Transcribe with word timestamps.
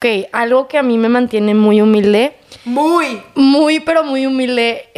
Ok, 0.00 0.28
algo 0.30 0.68
que 0.68 0.78
a 0.78 0.84
mí 0.84 0.96
me 0.96 1.08
mantiene 1.08 1.54
muy 1.56 1.80
humilde, 1.82 2.36
Muy. 2.64 3.20
muy 3.34 3.80
pero 3.80 4.04
muy 4.04 4.26
humilde. 4.26 4.90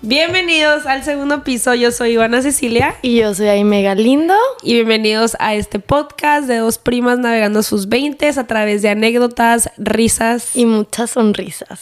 Bienvenidos 0.00 0.86
al 0.86 1.02
segundo 1.02 1.42
piso. 1.42 1.74
Yo 1.74 1.90
soy 1.90 2.12
Ivana 2.12 2.40
Cecilia. 2.40 2.94
Y 3.02 3.16
yo 3.16 3.34
soy 3.34 3.48
Aime 3.48 3.82
Galindo. 3.82 4.34
Y 4.62 4.74
bienvenidos 4.74 5.36
a 5.40 5.56
este 5.56 5.80
podcast 5.80 6.46
de 6.46 6.58
dos 6.58 6.78
primas 6.78 7.18
navegando 7.18 7.64
sus 7.64 7.88
veintes 7.88 8.38
a 8.38 8.46
través 8.46 8.80
de 8.82 8.90
anécdotas, 8.90 9.70
risas 9.76 10.54
Y 10.54 10.66
muchas 10.66 11.10
sonrisas. 11.10 11.80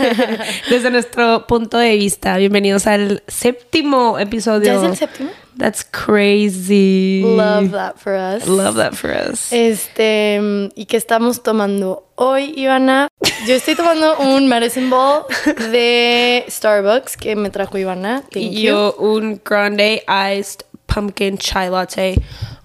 desde 0.68 0.90
nuestro 0.90 1.46
punto 1.46 1.78
de 1.78 1.94
vista. 1.94 2.36
Bienvenidos 2.38 2.88
al 2.88 3.22
séptimo 3.28 4.18
episodio. 4.18 4.64
¿Ya 4.64 4.74
es 4.74 4.82
el 4.82 4.96
séptimo? 4.96 5.30
That's 5.56 5.84
crazy. 5.84 7.22
Love 7.24 7.70
that 7.72 7.98
for 8.00 8.14
us. 8.14 8.46
Love 8.48 8.74
that 8.76 8.94
for 8.96 9.10
us. 9.12 9.52
Este, 9.52 10.40
¿y 10.74 10.86
qué 10.86 10.96
estamos 10.96 11.42
tomando 11.42 12.04
hoy, 12.16 12.52
Ivana? 12.56 13.08
Yo 13.46 13.54
estoy 13.54 13.76
tomando 13.76 14.18
un 14.18 14.48
medicine 14.48 14.90
ball 14.90 15.26
de 15.70 16.44
Starbucks 16.48 17.16
que 17.16 17.36
me 17.36 17.50
trajo 17.50 17.78
Ivana. 17.78 18.22
Thank 18.32 18.36
Y 18.52 18.62
you. 18.62 18.72
yo 18.72 18.94
un 18.98 19.40
grande 19.44 20.02
iced 20.08 20.64
pumpkin 20.88 21.38
chai 21.38 21.68
latte 21.68 22.16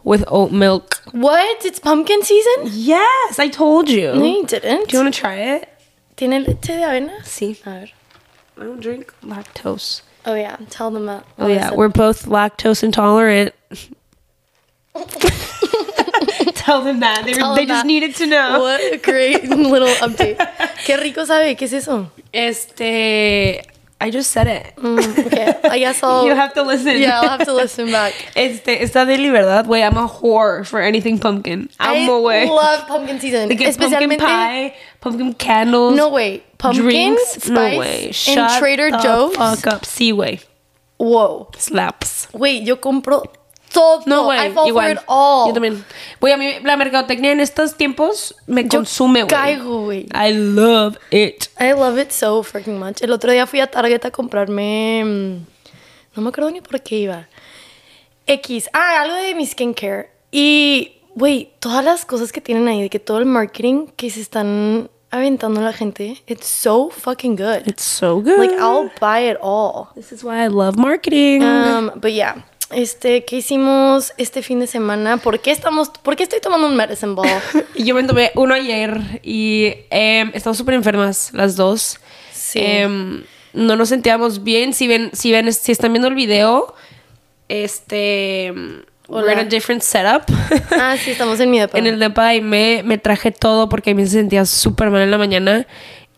with 0.03 0.23
oat 0.27 0.51
milk. 0.51 1.01
What? 1.13 1.63
It's 1.65 1.79
pumpkin 1.79 2.23
season? 2.23 2.69
Yes, 2.73 3.37
I 3.37 3.49
told 3.49 3.87
you. 3.89 4.13
No, 4.15 4.25
you 4.25 4.45
didn't. 4.47 4.87
Do 4.89 4.97
you 4.97 5.03
want 5.03 5.13
to 5.13 5.19
try 5.21 5.35
it? 5.57 5.67
¿Tiene 6.17 6.39
leche 6.39 6.75
de 6.75 6.83
avena? 6.83 7.23
Sí. 7.23 7.55
A 7.65 7.69
ver. 7.69 7.89
I 8.57 8.63
don't 8.63 8.81
drink 8.81 9.13
lactose. 9.23 10.01
Oh 10.29 10.35
yeah, 10.35 10.57
tell 10.69 10.91
them 10.91 11.07
that. 11.07 11.25
Oh 11.39 11.47
yeah, 11.47 11.73
we're 11.73 11.89
both 11.89 12.27
lactose 12.27 12.83
intolerant. 12.83 13.55
Tell 16.53 16.83
them 16.83 16.99
that. 16.99 17.23
They, 17.25 17.33
Tell 17.33 17.55
they 17.55 17.61
them 17.65 17.69
just 17.69 17.83
that. 17.83 17.87
needed 17.87 18.15
to 18.17 18.27
know. 18.27 18.59
What 18.59 18.79
a 18.93 18.97
great 18.97 19.43
little 19.49 19.87
update. 19.87 20.37
Qué 20.85 20.97
rico 21.01 21.25
sabe. 21.25 21.55
¿Qué 21.57 21.63
es 21.63 21.73
eso? 21.73 22.11
Este, 22.31 23.65
I 24.01 24.09
just 24.11 24.31
said 24.31 24.47
it. 24.47 24.73
Mm, 24.77 25.25
okay, 25.27 25.59
I 25.63 25.77
guess 25.79 26.01
I'll. 26.03 26.25
You 26.25 26.33
have 26.33 26.53
to 26.53 26.63
listen. 26.63 26.97
Yeah, 26.99 27.19
I'll 27.19 27.29
have 27.29 27.45
to 27.45 27.53
listen 27.53 27.91
back. 27.91 28.13
Este, 28.35 28.81
está 28.81 29.05
deli, 29.05 29.29
¿verdad? 29.29 29.65
Güey, 29.65 29.83
I'm 29.83 29.97
a 29.97 30.07
whore 30.07 30.65
for 30.65 30.79
anything 30.79 31.19
pumpkin. 31.19 31.69
I 31.79 32.03
Amo, 32.03 32.21
güey. 32.21 32.47
love 32.47 32.87
pumpkin 32.87 33.19
season. 33.19 33.49
Like 33.49 33.59
pumpkin 33.77 34.17
pie, 34.17 34.73
pumpkin 35.01 35.33
candles. 35.33 35.95
No 35.97 36.09
way. 36.09 36.43
Pumpkin 36.57 36.83
drinks. 36.83 37.21
spice 37.43 37.49
no 37.49 37.77
way. 37.77 38.11
Shut 38.11 38.59
Trader 38.59 38.91
the 38.91 38.97
Joe's. 38.99 39.35
Fuck 39.35 39.67
up. 39.67 39.81
Sí, 39.83 40.13
güey. 40.13 40.39
Whoa. 40.97 41.49
Slaps. 41.57 42.27
Güey, 42.31 42.65
yo 42.65 42.77
compro 42.77 43.23
todo. 43.71 44.01
No, 44.05 44.23
güey. 44.25 44.47
I 44.47 44.51
fall 44.51 44.67
Igual. 44.67 44.85
for 44.85 44.91
it 44.97 45.03
all. 45.07 45.47
Yo 45.47 45.53
también. 45.53 45.83
Güey, 46.19 46.33
a 46.33 46.37
mí 46.37 46.59
la 46.63 46.75
mercadotecnia 46.77 47.31
en 47.31 47.39
estos 47.39 47.75
tiempos 47.77 48.35
me 48.47 48.63
Yo 48.63 48.69
consume, 48.79 49.23
güey. 49.23 49.27
caigo, 49.33 49.83
güey. 49.85 50.07
I 50.13 50.33
love 50.33 50.97
it. 51.11 51.47
I 51.59 51.71
love 51.73 51.97
it 51.99 52.11
so 52.11 52.41
freaking 52.43 52.77
much. 52.79 53.01
El 53.01 53.11
otro 53.11 53.31
día 53.31 53.45
fui 53.47 53.59
a 53.59 53.67
Target 53.71 54.05
a 54.05 54.11
comprarme. 54.11 55.03
mm, 55.05 55.45
No 56.15 56.21
me 56.23 56.29
acuerdo 56.29 56.51
ni 56.51 56.61
por 56.61 56.81
qué 56.81 56.95
iba. 56.97 57.27
X. 58.27 58.69
Ah, 58.73 59.01
algo 59.01 59.15
de 59.15 59.33
mi 59.35 59.45
skincare. 59.45 60.09
Y, 60.31 61.01
güey, 61.15 61.53
todas 61.59 61.83
las 61.83 62.05
cosas 62.05 62.31
que 62.31 62.41
tienen 62.41 62.67
ahí, 62.67 62.81
de 62.81 62.89
que 62.89 62.99
todo 62.99 63.17
el 63.19 63.25
marketing 63.25 63.87
que 63.95 64.09
se 64.09 64.21
están 64.21 64.89
aventando 65.11 65.59
la 65.61 65.73
gente, 65.73 66.21
it's 66.27 66.45
so 66.45 66.89
fucking 66.91 67.35
good. 67.35 67.65
It's 67.67 67.83
so 67.83 68.17
good. 68.21 68.37
Like, 68.37 68.53
I'll 68.59 68.91
buy 69.01 69.27
it 69.29 69.37
all. 69.41 69.87
This 69.95 70.11
is 70.11 70.23
why 70.23 70.43
I 70.43 70.47
love 70.49 70.77
marketing. 70.77 71.43
Um, 71.43 71.91
but 71.95 72.11
yeah. 72.13 72.43
Este, 72.71 73.25
¿qué 73.25 73.37
hicimos 73.37 74.13
este 74.17 74.43
fin 74.43 74.59
de 74.59 74.67
semana? 74.67 75.17
¿Por 75.17 75.39
qué 75.39 75.51
estamos, 75.51 75.89
por 75.89 76.15
qué 76.15 76.23
estoy 76.23 76.39
tomando 76.39 76.67
un 76.67 76.75
medicine 76.75 77.13
ball? 77.13 77.27
Y 77.73 77.83
Yo 77.85 77.95
me 77.95 78.03
tomé 78.03 78.31
uno 78.35 78.53
ayer 78.53 79.19
y 79.23 79.73
em, 79.89 80.31
estamos 80.33 80.57
súper 80.57 80.75
enfermas 80.75 81.31
las 81.33 81.55
dos. 81.55 81.99
Sí. 82.31 82.59
Em, 82.61 83.23
no 83.53 83.75
nos 83.75 83.89
sentíamos 83.89 84.43
bien. 84.43 84.73
Si 84.73 84.87
ven, 84.87 85.09
si 85.13 85.31
ven, 85.31 85.51
si 85.51 85.71
están 85.71 85.93
viendo 85.93 86.07
el 86.07 86.15
video, 86.15 86.75
este, 87.47 88.53
we're 89.07 89.31
in 89.31 89.37
Hola. 89.37 89.41
a 89.41 89.43
different 89.45 89.81
setup. 89.81 90.23
ah, 90.71 90.95
sí, 91.03 91.11
estamos 91.11 91.39
en 91.39 91.49
mi 91.49 91.59
depa. 91.59 91.77
en 91.79 91.87
el 91.87 91.97
depa 91.97 92.35
y 92.35 92.41
me, 92.41 92.83
me 92.83 92.99
traje 92.99 93.31
todo 93.31 93.67
porque 93.67 93.91
a 93.91 93.95
mí 93.95 94.05
se 94.05 94.11
sentía 94.11 94.45
súper 94.45 94.91
mal 94.91 95.01
en 95.01 95.09
la 95.09 95.17
mañana 95.17 95.65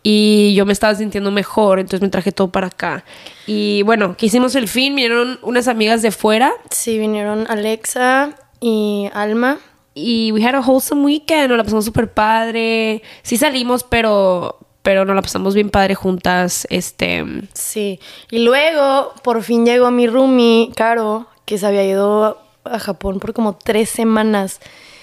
y 0.02 0.54
yo 0.54 0.66
me 0.66 0.72
estaba 0.72 0.94
sintiendo 0.94 1.30
mejor, 1.30 1.78
entonces 1.78 2.00
me 2.02 2.08
traje 2.08 2.32
todo 2.32 2.50
para 2.50 2.68
acá. 2.68 3.04
Y 3.46 3.82
bueno, 3.82 4.16
que 4.16 4.26
hicimos 4.26 4.54
el 4.54 4.68
fin, 4.68 4.94
vinieron 4.96 5.38
unas 5.42 5.68
amigas 5.68 6.02
de 6.02 6.10
fuera 6.10 6.52
Sí, 6.70 6.98
vinieron 6.98 7.46
Alexa 7.48 8.34
y 8.60 9.08
Alma. 9.14 9.58
y 9.94 10.32
we 10.32 10.42
had 10.44 10.54
a 10.54 10.60
wholesome 10.60 11.04
weekend, 11.04 11.48
nos 11.48 11.58
la 11.58 11.64
pasamos 11.64 11.84
súper 11.84 12.12
padre. 12.12 13.02
Sí 13.22 13.36
salimos, 13.36 13.84
pero, 13.84 14.58
pero 14.82 15.04
nos 15.04 15.14
la 15.14 15.22
pasamos 15.22 15.54
bien 15.54 15.70
padre 15.70 15.94
juntas. 15.94 16.66
Este, 16.70 17.24
Sí. 17.52 18.00
Y 18.30 18.38
luego, 18.40 19.12
por 19.22 19.42
fin 19.42 19.64
llegó 19.66 19.90
mi 19.90 20.06
roomie, 20.06 20.70
Caro, 20.74 21.26
que 21.44 21.58
se 21.58 21.66
había 21.66 21.84
ido 21.84 22.40
a 22.64 22.78
Japón 22.78 23.18
por 23.20 23.32
como 23.34 23.54
tres 23.56 23.90
semanas. 23.90 24.60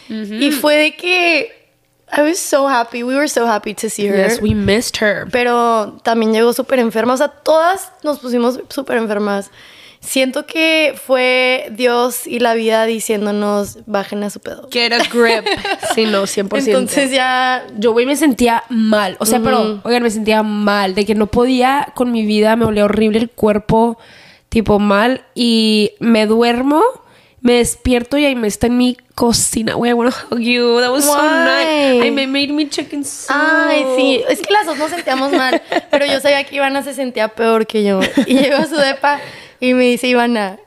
Y 0.10 0.50
fue 0.52 0.76
de 0.76 0.96
que 0.96 1.59
I 2.12 2.22
was 2.22 2.40
so 2.40 2.68
happy. 2.68 3.03
We 3.03 3.16
were 3.16 3.28
so 3.28 3.46
happy 3.46 3.74
to 3.75 3.90
see 3.90 4.08
her. 4.08 4.16
yes, 4.16 4.42
we 4.42 4.53
missed 4.53 4.97
her. 5.02 5.28
Pero 5.31 6.00
también 6.03 6.34
llegó 6.34 6.53
súper 6.53 6.80
enferma. 6.80 7.14
O 7.14 7.18
sea, 7.18 7.28
todas 7.28 7.92
nos 8.03 8.20
pusimos 8.20 8.59
súper 8.70 8.97
enfermas. 8.97 9.52
Siento 10.02 10.46
que 10.46 10.96
fue 10.96 11.68
Dios 11.72 12.25
y 12.25 12.40
la 12.40 12.53
vida 12.53 12.86
diciéndonos, 12.86 13.80
bajen 13.86 14.24
a 14.24 14.30
su 14.30 14.40
pedo. 14.40 14.69
Get 14.72 14.94
a 14.94 15.00
grip. 15.00 15.46
sí, 15.94 16.06
no, 16.06 16.24
100%. 16.24 16.68
Entonces 16.68 17.12
ya... 17.12 17.68
Yo, 17.78 17.92
güey, 17.92 18.06
me 18.06 18.16
sentía 18.16 18.64
mal. 18.69 19.18
O 19.19 19.25
sea, 19.25 19.42
pero, 19.42 19.81
oigan, 19.84 20.02
me 20.02 20.09
sentía 20.09 20.42
mal. 20.42 20.96
De 20.96 21.06
que 21.06 21.16
no 21.16 21.28
podía 21.28 21.92
con 21.96 22.12
mi 22.14 22.25
vida. 22.25 22.56
Me 22.56 22.66
olía 22.66 22.86
horrible 22.86 23.19
el 23.19 23.30
cuerpo. 23.30 23.98
Tipo 24.48 24.80
mal. 24.80 25.25
Y 25.36 25.92
me 26.00 26.25
duermo. 26.28 26.81
Me 27.42 27.54
despierto 27.54 28.18
y 28.18 28.26
ahí 28.26 28.36
me 28.36 28.48
está 28.48 28.68
en 28.68 28.78
mi 28.78 28.98
cocina. 29.16 29.76
Güey, 29.76 29.92
I 29.92 29.94
wanna 29.94 30.12
hug 30.30 30.40
you. 30.40 30.80
That 30.80 30.92
was 30.92 31.06
so 31.06 31.16
nice. 31.16 32.02
Ay, 32.02 32.12
me 32.12 32.28
made 32.28 32.50
me 32.50 32.70
chicken 32.70 33.04
soup. 33.06 33.36
Ay, 33.36 33.86
sí, 33.96 34.24
es 34.28 34.42
que 34.42 34.52
las 34.52 34.66
dos 34.66 34.78
nos 34.78 34.90
sentíamos 34.90 35.32
mal, 35.32 35.62
pero 35.90 36.06
yo 36.06 36.20
sabía 36.20 36.44
que 36.44 36.58
Ivana 36.58 36.84
se 36.84 36.94
sentía 36.94 37.30
peor 37.30 37.66
que 37.66 37.84
yo. 37.84 38.02
Y 38.26 38.36
llegó 38.40 38.58
a 38.58 38.66
su 38.66 38.76
depa 38.76 39.20
y 39.60 39.74
me 39.74 39.86
dice 39.86 40.08
Ivana, 40.08 40.58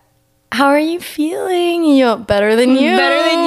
How 0.55 0.67
are 0.69 0.81
you 0.87 1.01
feeling? 1.01 1.83
Y 1.85 1.99
yo, 2.01 2.19
better 2.19 2.57
than 2.57 2.77
you. 2.77 2.95
Better 2.97 3.23
than 3.25 3.43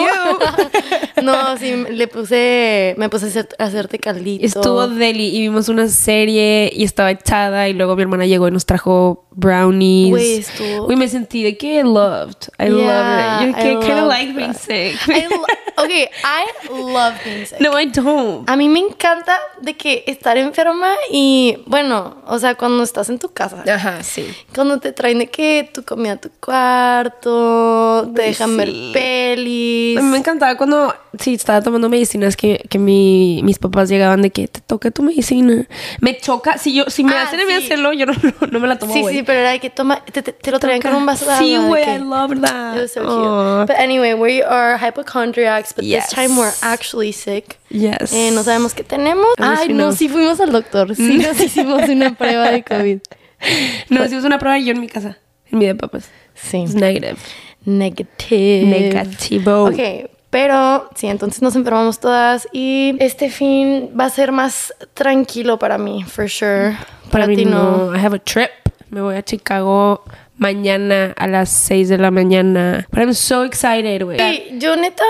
no, 1.23 1.57
sí, 1.57 1.71
le 1.91 2.07
puse, 2.07 2.95
me 2.97 3.09
puse 3.09 3.25
a, 3.25 3.29
hacer- 3.29 3.55
a 3.59 3.65
hacerte 3.65 3.99
caldito. 3.99 4.45
Estuvo 4.45 4.87
deli 4.87 5.27
y 5.35 5.41
vimos 5.41 5.69
una 5.69 5.87
serie 5.87 6.71
y 6.75 6.83
estaba 6.83 7.11
echada 7.11 7.67
y 7.69 7.73
luego 7.73 7.95
mi 7.95 8.01
hermana 8.03 8.25
llegó 8.25 8.47
y 8.47 8.51
nos 8.51 8.65
trajo 8.65 9.25
brownies. 9.31 10.09
Güey, 10.11 10.35
estuvo- 10.37 10.85
Güey, 10.85 10.97
me 10.97 11.07
sentí 11.07 11.43
de 11.43 11.57
que 11.57 11.83
loved. 11.83 12.49
I 12.59 12.69
Yeah, 12.69 13.41
love 13.41 13.49
it. 13.49 13.55
I 13.57 13.71
You 13.73 13.79
kind 13.81 13.99
of 13.99 14.07
like 14.07 14.33
being 14.33 14.53
sick. 14.53 14.95
I 15.07 15.27
okay, 15.77 16.09
I 16.23 16.69
love 16.71 17.13
being 17.23 17.45
sick. 17.45 17.59
no, 17.61 17.79
I 17.79 17.85
don't. 17.85 18.49
A 18.49 18.55
mí 18.55 18.67
me 18.69 18.79
encanta 18.79 19.37
de 19.61 19.75
que 19.75 20.03
estar 20.07 20.37
enferma 20.37 20.93
y, 21.11 21.57
bueno, 21.67 22.17
o 22.27 22.39
sea, 22.39 22.55
cuando 22.55 22.83
estás 22.83 23.09
en 23.09 23.19
tu 23.19 23.29
casa. 23.31 23.63
Ajá, 23.71 24.01
sí. 24.03 24.25
Cuando 24.53 24.79
te 24.79 24.91
traen 24.91 25.19
de 25.19 25.27
que 25.27 25.69
tu 25.73 25.83
comida 25.83 26.15
tu 26.17 26.29
cuarto, 26.39 26.94
te 27.03 28.21
Ay, 28.21 28.27
dejan 28.29 28.57
ver 28.57 28.69
sí. 28.69 28.91
pelis. 28.93 29.97
A 29.97 30.01
mí 30.01 30.09
me 30.09 30.17
encantaba 30.17 30.55
cuando, 30.57 30.93
sí, 31.19 31.33
estaba 31.33 31.61
tomando 31.61 31.89
medicinas 31.89 32.35
que, 32.35 32.63
que 32.69 32.79
mi- 32.79 33.41
mis 33.43 33.59
papás 33.59 33.89
llegaban 33.89 34.21
de 34.21 34.29
que 34.29 34.47
te 34.47 34.61
toca 34.61 34.91
tu 34.91 35.03
medicina. 35.03 35.67
Me 35.99 36.17
choca, 36.17 36.57
si 36.57 36.73
yo, 36.73 36.85
si 36.89 37.03
me 37.03 37.13
Ah, 37.13 37.23
hacen 37.23 37.39
a 37.39 37.45
mí 37.45 37.51
sí. 37.57 37.65
hacerlo, 37.65 37.93
yo 37.93 38.05
no, 38.05 38.13
no, 38.41 38.47
no 38.47 38.59
me 38.59 38.67
la 38.67 38.77
tomo, 38.79 38.93
sí, 38.93 39.01
güey. 39.01 39.15
sí, 39.17 39.23
pero 39.23 39.39
era 39.39 39.51
de 39.51 39.59
que 39.59 39.69
toma, 39.69 40.03
te, 40.05 40.21
te- 40.21 40.31
te 40.33 40.51
lo 40.51 40.59
traían 40.59 40.81
con 40.81 40.95
un 40.95 41.05
vaso 41.05 41.25
de 41.29 41.37
Sí, 41.37 41.57
güey, 41.57 41.83
I 41.83 41.99
love 41.99 42.39
that. 42.41 42.75
It 42.75 42.81
was 42.81 42.91
so 42.93 43.01
cute. 43.01 43.71
But 43.73 43.79
anyway, 43.79 44.13
we 44.13 44.43
are 44.43 44.77
hypochondriacs, 44.77 45.73
but 45.75 45.83
Yes. 45.85 46.07
this 46.07 46.15
time 46.15 46.37
we're 46.37 46.53
actually 46.61 47.11
sick. 47.13 47.57
Yes. 47.69 48.13
Eh, 48.13 48.31
no 48.33 48.43
sabemos 48.43 48.73
qué 48.73 48.83
tenemos. 48.83 49.27
Ver 49.37 49.47
Ay, 49.57 49.69
no, 49.73 49.87
no. 49.87 49.91
sí 49.91 50.07
fuimos 50.09 50.39
al 50.39 50.51
doctor. 50.51 50.95
Sí 50.95 51.17
nos 51.17 51.39
hicimos 51.41 51.87
una 51.89 52.15
prueba 52.15 52.51
de 52.51 52.63
COVID. 52.63 52.99
No, 53.89 54.03
hicimos 54.05 54.23
una 54.23 54.39
prueba 54.39 54.57
yo 54.57 54.71
en 54.71 54.79
mi 54.79 54.87
casa, 54.87 55.17
en 55.51 55.59
mi 55.59 55.65
de 55.67 55.75
papas. 55.75 56.09
Sí. 56.35 56.63
Es 56.63 56.75
negative. 56.75 57.17
Negative. 57.65 58.65
Negativo. 58.67 59.63
Ok, 59.65 60.09
pero 60.29 60.89
sí, 60.95 61.07
entonces 61.07 61.41
nos 61.41 61.55
enfermamos 61.55 61.99
todas 61.99 62.47
y 62.51 62.95
este 62.99 63.29
fin 63.29 63.89
va 63.99 64.05
a 64.05 64.09
ser 64.09 64.31
más 64.31 64.73
tranquilo 64.93 65.57
para 65.57 65.77
mí, 65.77 66.03
for 66.03 66.29
sure. 66.29 66.77
Para, 67.09 67.25
mí 67.27 67.35
ti 67.35 67.45
no. 67.45 67.95
I 67.95 67.99
have 67.99 68.15
a 68.15 68.19
trip. 68.19 68.49
Me 68.89 69.01
voy 69.01 69.15
a 69.15 69.23
Chicago 69.23 70.03
mañana 70.37 71.13
a 71.17 71.27
las 71.27 71.49
6 71.49 71.89
de 71.89 71.97
la 71.97 72.11
mañana. 72.11 72.85
But 72.91 72.99
I'm 72.99 73.13
so 73.13 73.43
excited, 73.43 74.03
güey. 74.03 74.19
Sí, 74.19 74.57
yo 74.59 74.75
neta, 74.75 75.03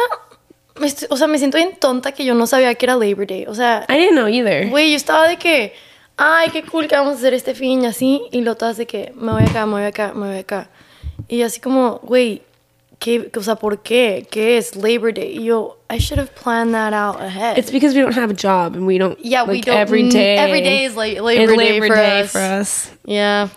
estoy- 0.81 1.07
o 1.10 1.18
sea, 1.18 1.27
me 1.27 1.38
siento 1.38 1.57
bien 1.57 1.72
tonta 1.80 2.12
que 2.12 2.24
yo 2.25 2.36
no 2.36 2.48
sabía 2.48 2.74
que 2.75 2.86
era 2.86 2.95
Labor 2.95 3.27
Day. 3.27 3.45
O 3.48 3.56
sea, 3.56 3.86
I 3.89 3.94
didn't 3.94 4.12
know 4.13 4.27
either. 4.27 4.69
güey, 4.69 4.92
yo 4.92 4.98
estaba 4.98 5.27
de 5.27 5.38
que 5.38 5.74
ay, 6.18 6.50
qué 6.51 6.63
cool 6.63 6.88
que 6.88 6.95
vamos 6.95 7.13
a 7.16 7.18
hacer 7.18 7.33
este 7.33 7.54
fin 7.56 7.83
y 7.83 7.88
así. 7.88 8.22
Y 8.31 8.42
lo 8.42 8.56
todas 8.56 8.77
de 8.77 8.86
que 8.86 9.12
me 9.16 9.31
voy 9.33 9.44
acá, 9.44 9.66
me 9.66 9.74
voy 9.74 9.83
acá, 9.83 10.13
me 10.16 10.27
voy 10.27 10.38
acá. 10.38 10.69
Y 11.27 11.41
así 11.41 11.59
como, 11.59 12.00
güey, 12.03 12.41
¿qué, 13.00 13.29
o 13.35 13.41
sea, 13.41 13.56
¿por 13.56 13.81
qué? 13.81 14.27
¿Qué 14.29 14.57
es 14.57 14.75
Labor 14.75 15.13
Day? 15.13 15.38
Y 15.38 15.45
yo, 15.45 15.77
I 15.89 15.97
should 15.97 16.19
have 16.19 16.31
planned 16.35 16.73
that 16.73 16.94
out 16.94 17.21
ahead. 17.21 17.57
It's 17.57 17.71
because 17.71 17.95
we 17.95 18.01
don't 18.01 18.15
have 18.17 18.31
a 18.31 18.35
job 18.35 18.75
and 18.75 18.85
we 18.85 18.97
don't. 18.97 19.17
yeah, 19.23 19.44
we 19.44 19.62
don't. 19.62 19.77
every 19.77 20.09
day. 20.09 20.38
Every 20.38 20.62
day 20.62 20.85
is 20.85 20.95
like 20.95 21.19
Labor, 21.21 21.44
is 21.44 21.57
Day, 21.57 21.79
Labor 21.79 21.88
for, 21.88 21.95
Day 21.95 22.21
us. 22.21 22.31
for 22.31 22.39
us. 22.41 22.91
Yeah. 23.06 23.50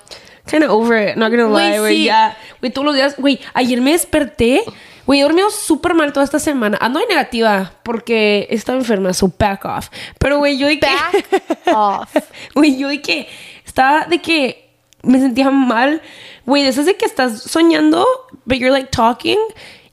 Kind 0.47 0.65
of 0.65 0.71
over 0.71 0.97
it, 0.97 1.17
not 1.17 1.31
gonna 1.31 1.49
lie, 1.49 1.79
güey. 1.79 1.97
sí. 1.97 2.05
Ya, 2.05 2.37
güey, 2.61 2.73
todos 2.73 2.87
los 2.87 2.95
días, 2.95 3.17
güey, 3.19 3.39
ayer 3.53 3.83
me 3.83 3.93
desperté, 3.93 4.63
güey, 5.05 5.21
he 5.21 5.23
dormido 5.23 5.51
súper 5.51 5.93
mal 5.93 6.11
toda 6.13 6.25
esta 6.25 6.39
semana. 6.39 6.79
Ando 6.81 7.01
de 7.01 7.07
negativa 7.07 7.73
porque 7.83 8.47
estaba 8.51 8.79
enferma, 8.79 9.13
so 9.13 9.31
back 9.39 9.67
off. 9.67 9.89
Pero, 10.19 10.39
güey, 10.39 10.57
yo 10.57 10.67
de 10.67 10.79
que. 10.79 10.87
Back 10.87 11.47
off. 11.77 12.17
Güey, 12.55 12.79
yo 12.79 12.89
de 12.89 13.03
que. 13.03 13.29
Estaba 13.67 14.07
de 14.07 14.19
que 14.23 14.71
me 15.03 15.19
sentía 15.19 15.51
mal. 15.51 16.01
Güey, 16.49 16.67
esas 16.67 16.87
de 16.87 16.97
que 16.97 17.05
estás 17.05 17.43
soñando, 17.43 18.07
but 18.47 18.57
you're 18.57 18.71
like 18.71 18.89
talking. 18.91 19.37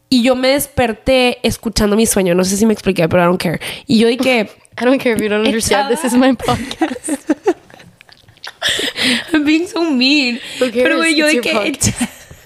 Y 0.07 0.24
yo 0.24 0.38
me 0.38 0.48
desperté 0.48 1.40
escuchando 1.46 1.98
mi 1.98 2.06
sueño. 2.06 2.34
No 2.34 2.46
sé 2.46 2.56
si 2.56 2.66
me 2.66 2.72
expliqué, 2.72 3.10
pero 3.10 3.24
I 3.24 3.25
don't 3.25 3.42
care. 3.42 3.60
Y 3.88 4.00
yo 4.00 4.07
que. 4.24 4.50
I 4.81 4.86
don't 4.86 5.02
care 5.02 5.16
if 5.18 5.22
you 5.22 5.28
don't 5.28 5.46
understand. 5.46 5.90
This 5.90 6.06
is 6.06 6.13
my 6.13 6.34
podcast. 6.34 7.30
I'm 9.34 9.44
being 9.44 9.68
so 9.68 9.84
mean. 9.84 10.40
Pero, 10.57 10.96
güey, 10.96 11.16
yo 11.16 11.28
de 11.28 11.42
que 11.42 11.78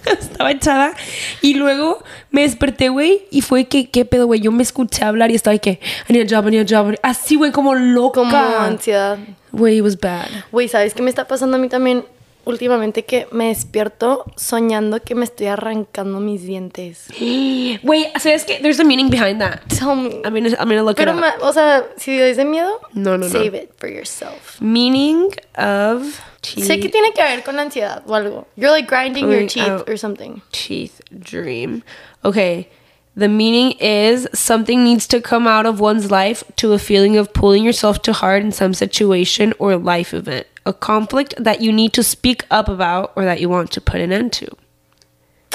estaba 0.20 0.50
echada. 0.54 0.96
Y 1.44 1.54
luego 1.54 2.04
me 2.32 2.42
desperté, 2.42 2.90
güey. 2.90 3.28
Y 3.30 3.42
fue 3.42 3.66
que, 3.66 3.92
¿qué 3.92 4.06
pedo, 4.06 4.26
güey? 4.26 4.40
Yo 4.40 4.52
me 4.52 4.64
escuché 4.64 5.06
hablar 5.06 5.30
y 5.30 5.36
estaba 5.36 5.54
de 5.54 5.60
que, 5.60 5.80
I 6.10 6.14
need 6.14 6.34
a 6.34 6.36
job, 6.36 6.48
I 6.48 6.52
need 6.58 6.74
a 6.74 6.84
job. 6.84 6.96
Así, 7.04 7.36
güey, 7.36 7.52
como 7.52 7.76
loca. 7.76 8.22
Como 8.22 8.36
ansiedad. 8.36 9.20
Güey, 9.52 9.78
it 9.78 9.84
was 9.84 10.00
bad. 10.00 10.30
Güey, 10.52 10.68
¿sabes 10.68 10.96
qué 10.96 11.04
me 11.04 11.12
está 11.12 11.28
pasando 11.28 11.58
a 11.58 11.60
mí 11.60 11.70
también 11.70 12.06
últimamente? 12.46 13.04
Que 13.06 13.28
me 13.32 13.48
despierto 13.50 14.26
soñando 14.36 15.02
que 15.02 15.16
me 15.16 15.24
estoy 15.26 15.48
arrancando 15.48 16.20
mis 16.20 16.44
dientes. 16.44 17.06
Güey, 17.84 18.08
¿sabes 18.20 18.46
qué? 18.46 18.60
There's 18.62 18.80
a 18.80 18.84
meaning 18.84 19.10
behind 19.10 19.40
that. 19.42 19.62
Tell 19.70 19.96
me. 19.96 20.22
I'm 20.26 20.34
gonna, 20.34 20.50
I'm 20.60 20.68
gonna 20.70 20.84
look 20.84 20.98
Pero, 20.98 21.12
it 21.18 21.24
up. 21.24 21.42
o 21.44 21.54
sea, 21.54 21.86
si 21.98 22.20
es 22.20 22.38
de 22.38 22.46
miedo, 22.46 22.80
No, 22.94 23.18
no, 23.18 23.26
no. 23.26 23.30
save 23.30 23.56
it 23.56 23.72
for 23.78 23.90
yourself. 23.90 24.60
Meaning 24.62 25.30
of 25.56 26.20
teeth. 26.42 26.66
Sé 26.66 26.80
que 26.80 26.90
tiene 26.90 27.12
que 27.14 27.22
ver 27.24 27.44
con 27.44 27.60
ansiedad 27.60 28.04
o 28.08 28.14
algo. 28.16 28.46
You're 28.56 28.72
like 28.72 28.88
grinding 28.88 29.30
your 29.32 29.48
teeth 29.48 29.84
or 29.88 29.98
something. 29.98 30.42
teeth 30.52 31.02
dream. 31.12 31.84
Okay. 32.24 32.68
The 33.16 33.28
meaning 33.28 33.74
is 33.82 34.30
something 34.34 34.82
needs 34.84 35.06
to 35.08 35.20
come 35.20 35.46
out 35.46 35.66
of 35.66 35.82
one's 35.82 36.10
life 36.10 36.44
to 36.58 36.72
a 36.72 36.80
feeling 36.80 37.18
of 37.18 37.34
pulling 37.34 37.66
yourself 37.66 38.02
too 38.02 38.14
hard 38.14 38.44
in 38.46 38.52
some 38.54 38.74
situation 38.74 39.54
or 39.60 39.76
life 39.76 40.14
event. 40.14 40.46
A 40.66 40.74
conflict 40.74 41.36
that 41.44 41.62
you 41.62 41.72
need 41.72 41.92
to 41.94 42.04
speak 42.04 42.46
up 42.52 42.68
about 42.70 43.12
or 43.16 43.24
that 43.26 43.40
you 43.40 43.50
want 43.50 43.72
to 43.72 43.82
put 43.82 43.96
an 44.02 44.12
end 44.12 44.32
to. 44.34 44.48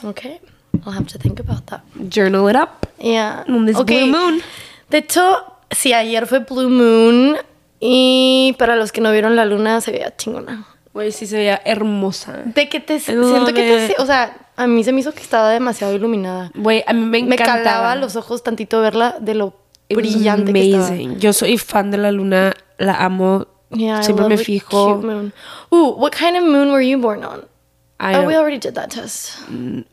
Okay. 0.04 0.40
I'll 0.84 0.92
have 0.92 1.06
to 1.08 1.18
think 1.18 1.38
about 1.40 1.66
that. 1.66 1.82
Journal 2.08 2.48
it 2.48 2.56
up. 2.56 2.86
Yeah. 2.98 3.44
On 3.48 3.64
this 3.66 3.76
Okay. 3.76 4.04
blue 4.08 4.12
moon. 4.18 4.42
De 4.90 4.98
hecho, 4.98 5.36
sí, 5.70 5.92
ayer 5.92 6.26
fue 6.26 6.40
Blue 6.40 6.68
Moon. 6.68 7.36
Y 7.80 8.54
para 8.58 8.76
los 8.76 8.92
que 8.92 9.00
no 9.00 9.12
vieron 9.12 9.36
la 9.36 9.44
luna, 9.44 9.80
se 9.80 9.92
veía 9.92 10.16
chingona. 10.16 10.66
Güey, 10.92 11.12
sí 11.12 11.26
se 11.26 11.36
veía 11.36 11.60
hermosa. 11.64 12.42
De 12.44 12.68
que 12.68 12.80
te. 12.80 12.98
Siento 13.00 13.46
que 13.46 13.52
te. 13.52 13.94
O 14.02 14.06
sea, 14.06 14.36
a 14.56 14.66
mí 14.66 14.84
se 14.84 14.92
me 14.92 15.00
hizo 15.00 15.12
que 15.12 15.20
estaba 15.22 15.50
demasiado 15.50 15.94
iluminada. 15.94 16.50
Güey, 16.54 16.82
a 16.86 16.92
mí 16.92 17.00
me 17.04 17.22
Me 17.22 17.34
encantaba. 17.34 17.62
calaba 17.62 17.96
los 17.96 18.16
ojos 18.16 18.42
tantito 18.42 18.80
verla 18.80 19.16
de 19.20 19.34
lo 19.34 19.54
It 19.88 19.96
was 19.96 20.02
brillante 20.06 20.52
que 20.52 20.64
estaba. 20.66 20.86
amazing. 20.88 21.18
Yo 21.18 21.32
soy 21.32 21.58
fan 21.58 21.90
de 21.90 21.98
la 21.98 22.10
luna, 22.12 22.54
la 22.78 23.04
amo. 23.04 23.46
Yeah, 23.70 24.02
Siempre 24.02 24.28
me 24.28 24.36
fijo. 24.36 24.94
cute 24.96 25.04
moon. 25.04 25.32
Ooh, 25.72 25.90
what 25.96 26.12
kind 26.12 26.36
of 26.36 26.44
moon 26.44 26.70
were 26.72 26.82
you 26.82 26.98
born 26.98 27.24
on? 27.24 27.44
I 28.00 28.14
oh, 28.16 28.26
we 28.26 28.36
already 28.36 28.58
did 28.58 28.74
that 28.74 28.90
test. 28.90 29.38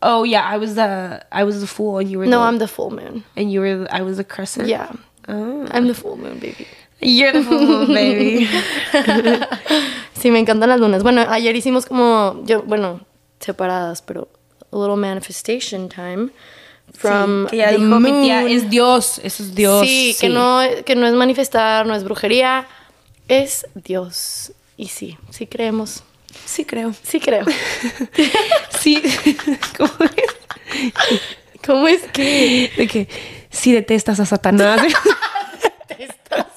Oh 0.02 0.24
yeah, 0.24 0.44
I 0.44 0.58
was 0.58 0.76
the 0.76 1.24
I 1.32 1.44
was 1.44 1.62
the 1.62 1.68
fool 1.68 2.00
and 2.00 2.10
you 2.10 2.20
were 2.20 2.26
No, 2.26 2.40
the, 2.40 2.46
I'm 2.48 2.58
the 2.60 2.68
full 2.68 2.90
moon. 2.92 3.24
and 3.38 3.52
you 3.52 3.62
were 3.62 3.78
the- 3.86 3.96
I 3.96 4.02
was 4.02 4.18
the 4.18 4.24
crescent. 4.24 4.68
Yeah. 4.68 4.90
Oh. 5.28 5.68
I'm 5.72 5.88
the 5.88 5.94
full 5.94 6.18
moon, 6.18 6.40
baby. 6.40 6.68
You're 7.00 7.32
the 7.32 7.44
full 7.44 7.60
moon, 7.66 7.88
baby. 7.94 8.48
Sí, 10.14 10.30
me 10.32 10.40
encantan 10.40 10.70
las 10.70 10.80
lunas. 10.80 11.02
Bueno, 11.04 11.22
ayer 11.30 11.56
hicimos 11.56 11.86
como, 11.88 12.42
yo, 12.46 12.62
bueno, 12.62 13.00
separadas, 13.40 14.02
pero 14.04 14.28
a 14.72 14.76
little 14.78 14.96
manifestation 14.98 15.90
time 15.90 16.30
from 16.94 17.48
que 17.48 17.58
ya 17.58 17.72
dijo 17.72 18.00
mi 18.00 18.12
tía, 18.22 18.42
moon. 18.42 18.52
es 18.52 18.70
Dios, 18.70 19.20
eso 19.24 19.42
es 19.44 19.56
Dios. 19.56 19.82
Sí, 19.88 20.16
que 20.20 20.30
no, 20.30 20.60
que 20.86 20.96
no 20.96 21.08
es 21.08 21.14
manifestar, 21.14 21.88
no 21.88 21.96
es 21.96 22.04
brujería, 22.04 22.68
es 23.32 23.66
Dios. 23.76 24.52
Y 24.76 24.90
sí, 24.90 25.18
sí 25.30 25.48
creemos. 25.48 26.04
Sí 26.46 26.66
creo. 26.66 26.94
Sí 27.02 27.20
creo. 27.20 27.46
Sí. 28.80 29.02
¿Cómo 29.78 29.94
es? 30.06 30.92
¿Cómo 31.64 31.88
es 31.88 32.02
que 32.12 32.72
De 32.76 32.88
que 32.88 33.08
sí 33.52 33.72
detestas 33.72 34.20
a 34.20 34.26
Satanás. 34.26 34.82
estás? 36.00 36.48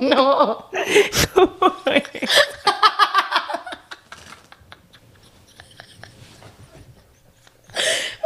No. 0.00 0.70
¿Cómo 1.34 1.74
es? 1.86 2.30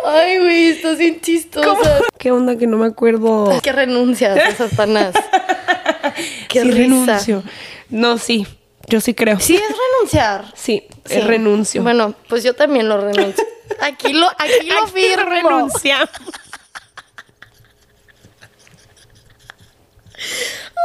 Ay, 0.08 0.38
güey, 0.38 0.68
estás 0.68 0.98
bien 0.98 1.20
chistosa. 1.20 2.00
¿Qué 2.18 2.30
onda 2.30 2.56
que 2.56 2.66
no 2.68 2.76
me 2.76 2.86
acuerdo? 2.86 3.50
Es 3.50 3.60
que 3.60 3.72
renuncias 3.72 4.38
a 4.38 4.68
Satanás. 4.68 5.14
Qué 6.48 6.60
sí 6.62 6.70
risa. 6.70 6.78
renuncio. 6.78 7.42
No, 7.90 8.16
sí. 8.18 8.46
Yo 8.88 9.00
sí 9.00 9.14
creo. 9.14 9.40
Sí, 9.40 9.56
es 9.56 9.62
renunciar. 9.62 10.44
Sí, 10.54 10.84
Sí. 11.06 11.14
es 11.18 11.24
renuncio. 11.24 11.82
Bueno, 11.82 12.14
pues 12.28 12.44
yo 12.44 12.54
también 12.54 12.88
lo 12.88 13.00
renuncio. 13.00 13.44
Aquí 13.80 14.12
lo, 14.12 14.28
aquí 14.28 14.66
lo 14.68 14.82
Aquí 14.82 14.92
firmo. 14.92 15.28
renunciamos. 15.28 16.08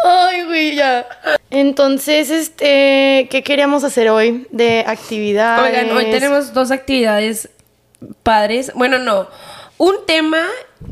Ay, 0.03 0.43
güey, 0.45 0.75
ya. 0.75 1.07
Entonces, 1.51 2.31
este, 2.31 3.27
¿qué 3.29 3.43
queríamos 3.43 3.83
hacer 3.83 4.09
hoy 4.09 4.47
de 4.51 4.83
actividades? 4.87 5.71
Oigan, 5.83 5.95
hoy 5.95 6.05
tenemos 6.11 6.53
dos 6.53 6.71
actividades 6.71 7.49
padres. 8.23 8.71
Bueno, 8.75 8.99
no. 8.99 9.27
Un 9.77 9.95
tema 10.05 10.43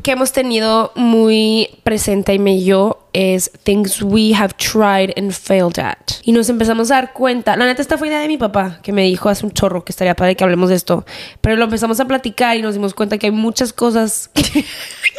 que 0.02 0.10
hemos 0.10 0.32
tenido 0.32 0.90
muy 0.96 1.68
presente 1.84 2.32
Aime 2.32 2.54
y 2.56 2.64
yo 2.64 3.06
es 3.12 3.50
things 3.62 4.02
we 4.02 4.34
have 4.34 4.54
tried 4.54 5.12
and 5.16 5.30
failed 5.30 5.78
at. 5.78 5.96
Y 6.24 6.32
nos 6.32 6.48
empezamos 6.48 6.90
a 6.90 6.94
dar 6.96 7.12
cuenta. 7.12 7.56
La 7.56 7.66
neta, 7.66 7.82
esta 7.82 7.98
fue 7.98 8.08
idea 8.08 8.18
de 8.18 8.26
mi 8.26 8.36
papá, 8.36 8.80
que 8.82 8.92
me 8.92 9.04
dijo 9.04 9.28
hace 9.28 9.46
un 9.46 9.52
chorro 9.52 9.84
que 9.84 9.92
estaría 9.92 10.16
padre 10.16 10.34
que 10.34 10.42
hablemos 10.42 10.70
de 10.70 10.74
esto. 10.74 11.04
Pero 11.40 11.54
lo 11.54 11.64
empezamos 11.64 12.00
a 12.00 12.06
platicar 12.06 12.56
y 12.56 12.62
nos 12.62 12.74
dimos 12.74 12.94
cuenta 12.94 13.16
que 13.16 13.26
hay 13.28 13.32
muchas 13.32 13.72
cosas 13.72 14.28
que, 14.34 14.42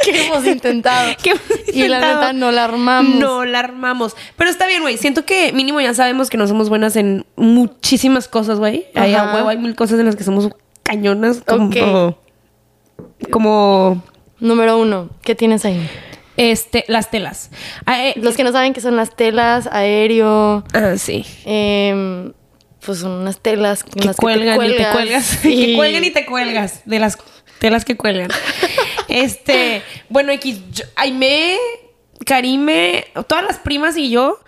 que 0.04 0.26
hemos 0.26 0.46
intentado. 0.46 1.16
que 1.24 1.30
hemos 1.30 1.42
Y 1.74 1.88
la 1.88 1.98
intentado. 1.98 2.16
neta 2.22 2.34
no 2.34 2.52
la 2.52 2.66
armamos. 2.66 3.16
No 3.16 3.46
la 3.46 3.60
armamos. 3.60 4.18
Pero 4.36 4.50
está 4.50 4.68
bien, 4.68 4.82
güey. 4.82 4.98
Siento 4.98 5.26
que 5.26 5.54
mínimo 5.54 5.80
ya 5.80 5.94
sabemos 5.94 6.30
que 6.30 6.36
no 6.36 6.46
somos 6.46 6.68
buenas 6.68 6.98
en 6.98 7.26
muchísimas 7.38 8.28
cosas, 8.28 8.60
güey. 8.60 8.88
Hay 8.96 9.16
a 9.16 9.34
huevo, 9.34 9.48
hay 9.48 9.58
mil 9.58 9.76
cosas 9.76 9.98
en 9.98 10.08
las 10.08 10.18
que 10.18 10.26
somos 10.26 10.50
cañonas. 10.84 11.42
Como, 11.46 12.18
como 13.32 14.04
Número 14.40 14.80
uno, 14.80 15.10
¿qué 15.22 15.36
tienes 15.36 15.66
ahí? 15.66 15.88
este, 16.38 16.86
las 16.88 17.12
telas. 17.12 17.52
Ah, 17.86 18.08
eh, 18.08 18.14
Los 18.18 18.36
que 18.36 18.44
no 18.44 18.52
saben 18.52 18.74
qué 18.74 18.82
son 18.82 18.96
las 18.96 19.16
telas, 19.16 19.68
aéreo, 19.72 20.64
ah, 20.74 20.94
sí. 20.98 21.26
em, 21.46 22.34
pues 22.84 23.00
son 23.00 23.12
unas 23.12 23.40
telas 23.40 23.84
Que 23.84 24.04
las 24.04 24.16
cuelgan 24.16 24.60
que 24.60 24.68
te 24.68 24.74
y 24.74 24.78
te 24.78 24.92
cuelgas. 24.92 25.24
Sí. 25.42 25.66
que 25.66 25.76
cuelgan 25.76 26.04
y 26.04 26.10
te 26.12 26.26
cuelgas. 26.26 26.82
De 26.86 27.00
las 27.00 27.18
telas 27.60 27.86
que 27.86 27.96
cuelgan. 27.96 28.30
este, 29.08 29.84
bueno, 30.10 30.32
X, 30.32 30.60
Aime, 30.96 31.58
Karime, 32.26 33.06
todas 33.28 33.44
las 33.44 33.60
primas 33.60 33.96
y 33.98 34.10
yo, 34.10 34.40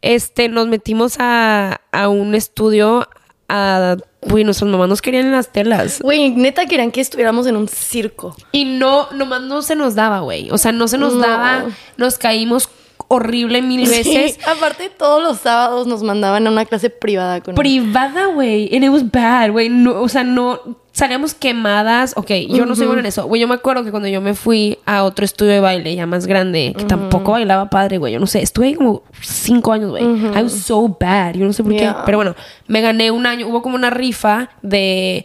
este, 0.00 0.48
nos 0.48 0.68
metimos 0.68 1.16
a, 1.18 1.82
a 1.92 2.08
un 2.08 2.34
estudio 2.34 3.08
a. 3.48 3.96
Uy, 4.22 4.44
nuestras 4.44 4.70
mamás 4.70 4.88
nos 4.88 5.02
querían 5.02 5.26
en 5.26 5.32
las 5.32 5.48
telas. 5.48 6.00
Güey, 6.00 6.30
neta 6.30 6.66
querían 6.66 6.92
que 6.92 7.00
estuviéramos 7.00 7.46
en 7.48 7.56
un 7.56 7.66
circo. 7.68 8.36
Y 8.52 8.64
no, 8.64 9.08
nomás 9.12 9.42
no 9.42 9.62
se 9.62 9.74
nos 9.74 9.94
daba, 9.96 10.20
güey. 10.20 10.50
O 10.50 10.58
sea, 10.58 10.70
no 10.72 10.86
se 10.88 10.96
nos 10.96 11.14
No. 11.14 11.20
daba. 11.20 11.64
Nos 11.96 12.18
caímos 12.18 12.68
horrible 13.12 13.60
mil 13.60 13.88
veces. 13.88 14.34
Sí, 14.34 14.40
aparte 14.46 14.88
todos 14.90 15.22
los 15.22 15.38
sábados 15.38 15.86
nos 15.86 16.02
mandaban 16.02 16.46
a 16.46 16.50
una 16.50 16.64
clase 16.64 16.88
privada 16.88 17.40
con 17.42 17.54
Privada, 17.54 18.26
güey. 18.26 18.74
And 18.74 18.84
it 18.84 18.90
was 18.90 19.10
bad, 19.10 19.50
güey. 19.50 19.68
No, 19.68 20.00
o 20.00 20.08
sea, 20.08 20.24
no. 20.24 20.80
Salíamos 20.92 21.32
quemadas. 21.34 22.12
Ok, 22.16 22.30
yo 22.50 22.66
no 22.66 22.74
soy 22.76 22.86
buena 22.86 23.00
en 23.00 23.06
eso. 23.06 23.26
Güey, 23.26 23.40
yo 23.40 23.48
me 23.48 23.54
acuerdo 23.54 23.82
que 23.82 23.90
cuando 23.90 24.08
yo 24.08 24.20
me 24.20 24.34
fui 24.34 24.78
a 24.84 25.04
otro 25.04 25.24
estudio 25.24 25.52
de 25.52 25.60
baile 25.60 25.94
ya 25.94 26.06
más 26.06 26.26
grande, 26.26 26.74
que 26.76 26.84
tampoco 26.84 27.32
bailaba 27.32 27.70
padre, 27.70 27.96
güey. 27.98 28.12
Yo 28.12 28.20
no 28.20 28.26
sé. 28.26 28.42
Estuve 28.42 28.66
ahí 28.68 28.74
como 28.74 29.02
cinco 29.20 29.72
años, 29.72 29.90
güey. 29.90 30.04
I 30.04 30.42
was 30.42 30.52
so 30.52 30.88
bad. 31.00 31.34
Yo 31.34 31.44
no 31.46 31.52
sé 31.52 31.62
por 31.62 31.72
Yeah. 31.72 31.94
qué. 31.94 32.00
Pero 32.06 32.18
bueno, 32.18 32.34
me 32.66 32.80
gané 32.82 33.10
un 33.10 33.26
año. 33.26 33.46
Hubo 33.48 33.62
como 33.62 33.74
una 33.74 33.88
rifa 33.90 34.50
de 34.62 35.24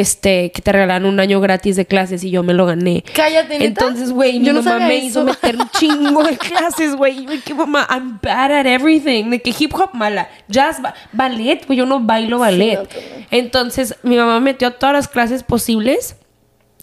este, 0.00 0.50
que 0.52 0.60
te 0.62 0.72
regalan 0.72 1.04
un 1.06 1.20
año 1.20 1.40
gratis 1.40 1.76
de 1.76 1.86
clases 1.86 2.24
y 2.24 2.30
yo 2.30 2.42
me 2.42 2.52
lo 2.54 2.66
gané. 2.66 3.04
Cállate, 3.14 3.58
¿neta? 3.58 3.64
Entonces, 3.64 4.10
güey, 4.12 4.40
mi 4.40 4.46
no 4.48 4.62
mamá 4.62 4.86
me 4.86 4.96
eso. 4.98 5.06
hizo 5.06 5.24
meter 5.24 5.56
un 5.56 5.68
chingo 5.70 6.22
de 6.22 6.36
clases, 6.38 6.96
güey. 6.96 7.20
Y 7.20 7.26
yo, 7.26 7.32
que 7.44 7.54
mamá, 7.54 7.86
I'm 7.90 8.18
bad 8.22 8.52
at 8.52 8.66
everything. 8.66 9.30
De 9.30 9.40
que 9.40 9.54
hip 9.58 9.72
hop 9.74 9.90
mala, 9.94 10.28
jazz, 10.48 10.80
ba- 10.82 10.94
ballet, 11.12 11.64
pues 11.66 11.78
yo 11.78 11.86
no 11.86 12.00
bailo 12.00 12.38
ballet. 12.40 12.78
no. 12.78 12.88
Entonces, 13.30 13.94
mi 14.02 14.16
mamá 14.16 14.34
me 14.40 14.52
metió 14.52 14.68
a 14.68 14.70
todas 14.72 14.92
las 14.94 15.08
clases 15.08 15.42
posibles. 15.42 16.16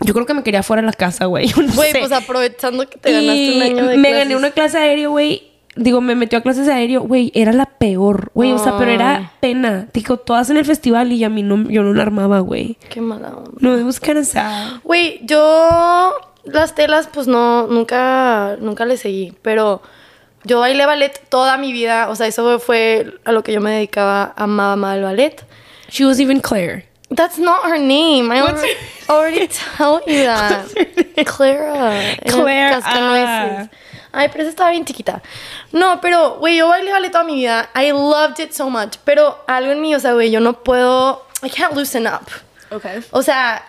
Yo 0.04 0.14
creo 0.14 0.26
que 0.26 0.34
me 0.34 0.42
quería 0.42 0.64
fuera 0.64 0.82
de 0.82 0.88
la 0.88 0.94
casa, 0.94 1.26
güey. 1.26 1.48
no 1.58 1.74
Güey, 1.74 1.92
pues 1.94 2.12
aprovechando 2.12 2.88
que 2.90 2.98
te 2.98 3.12
ganaste 3.12 3.56
un 3.56 3.62
año 3.62 3.88
de 3.88 3.98
me 3.98 4.08
clases. 4.10 4.18
gané 4.26 4.36
una 4.36 4.52
clase 4.52 4.78
de 4.80 4.84
aéreo, 4.86 5.12
güey. 5.12 5.51
Digo, 5.82 6.00
me 6.00 6.16
metió 6.16 6.40
a 6.40 6.42
clases 6.42 6.68
de 6.68 6.74
aéreo, 6.74 7.02
güey, 7.02 7.32
era 7.34 7.52
la 7.54 7.66
peor, 7.66 8.32
güey, 8.34 8.52
o 8.52 8.60
sea, 8.60 8.78
pero 8.78 8.92
era 8.92 9.34
pena. 9.40 9.88
Digo, 9.94 10.18
todas 10.18 10.50
en 10.50 10.58
el 10.58 10.66
festival 10.66 11.12
y 11.12 11.24
a 11.24 11.30
mí 11.30 11.42
no, 11.44 11.70
yo 11.70 11.82
no 11.84 11.94
la 11.94 12.04
armaba, 12.04 12.40
güey. 12.40 12.78
Qué 12.90 13.02
mala 13.02 13.30
onda. 13.30 13.52
No, 13.60 13.74
of 13.74 14.26
sad. 14.26 14.82
Güey, 14.84 15.22
yo 15.24 16.14
las 16.44 16.76
telas 16.76 17.08
pues 17.08 17.28
no, 17.28 17.68
nunca, 17.68 18.58
nunca 18.60 18.86
le 18.86 18.98
seguí, 18.98 19.34
pero 19.42 19.82
yo 20.44 20.60
bailé 20.60 20.86
ballet 20.86 21.20
toda 21.30 21.58
mi 21.58 21.72
vida, 21.72 22.10
o 22.10 22.16
sea, 22.16 22.28
eso 22.28 22.60
fue 22.60 23.14
a 23.26 23.32
lo 23.32 23.44
que 23.44 23.54
yo 23.54 23.62
me 23.62 23.72
dedicaba, 23.72 24.34
amaba 24.38 24.76
más 24.76 24.98
el 24.98 25.04
ballet. 25.04 25.44
She 25.90 26.06
was 26.06 26.20
even 26.20 26.40
Claire. 26.40 26.86
That's 27.10 27.38
not 27.38 27.64
her 27.66 27.78
name. 27.78 28.32
I 28.32 28.40
already, 28.40 28.74
already 29.10 29.48
tell 29.78 30.02
you 30.08 30.24
that. 30.24 30.66
Clara. 31.26 32.16
Cascanueces. 32.24 32.84
ah. 32.88 33.70
Ay, 34.12 34.30
pero 34.30 34.42
esa 34.42 34.50
estaba 34.50 34.72
bien 34.72 34.86
chiquita. 34.86 35.22
No, 35.72 36.02
pero, 36.02 36.38
güey, 36.40 36.58
yo 36.58 36.68
bailé 36.68 36.92
ballet 36.92 37.12
toda 37.12 37.24
mi 37.24 37.36
vida. 37.36 37.70
I 37.76 37.92
loved 37.92 38.40
it 38.40 38.52
so 38.52 38.70
much. 38.70 38.98
Pero 39.04 39.44
algo 39.48 39.72
en 39.72 39.82
mí, 39.82 39.96
o 39.96 40.00
sea, 40.00 40.14
güey, 40.14 40.32
yo 40.32 40.40
no 40.40 40.64
puedo... 40.64 41.26
I 41.44 41.50
can't 41.50 41.74
loosen 41.74 42.08
up. 42.08 42.28
Okay. 42.70 43.04
O 43.12 43.22
sea, 43.24 43.66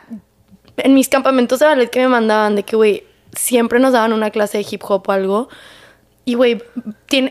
en 0.76 0.94
mis 0.94 1.08
campamentos 1.08 1.60
de 1.60 1.66
ballet 1.66 1.90
que 1.90 2.00
me 2.00 2.08
mandaban, 2.08 2.56
de 2.56 2.64
que, 2.64 2.76
güey, 2.76 3.06
siempre 3.36 3.78
nos 3.78 3.92
daban 3.92 4.12
una 4.12 4.30
clase 4.30 4.58
de 4.58 4.66
hip 4.68 4.82
hop 4.84 5.08
o 5.08 5.12
algo. 5.12 5.48
Y, 6.24 6.34
güey, 6.34 6.62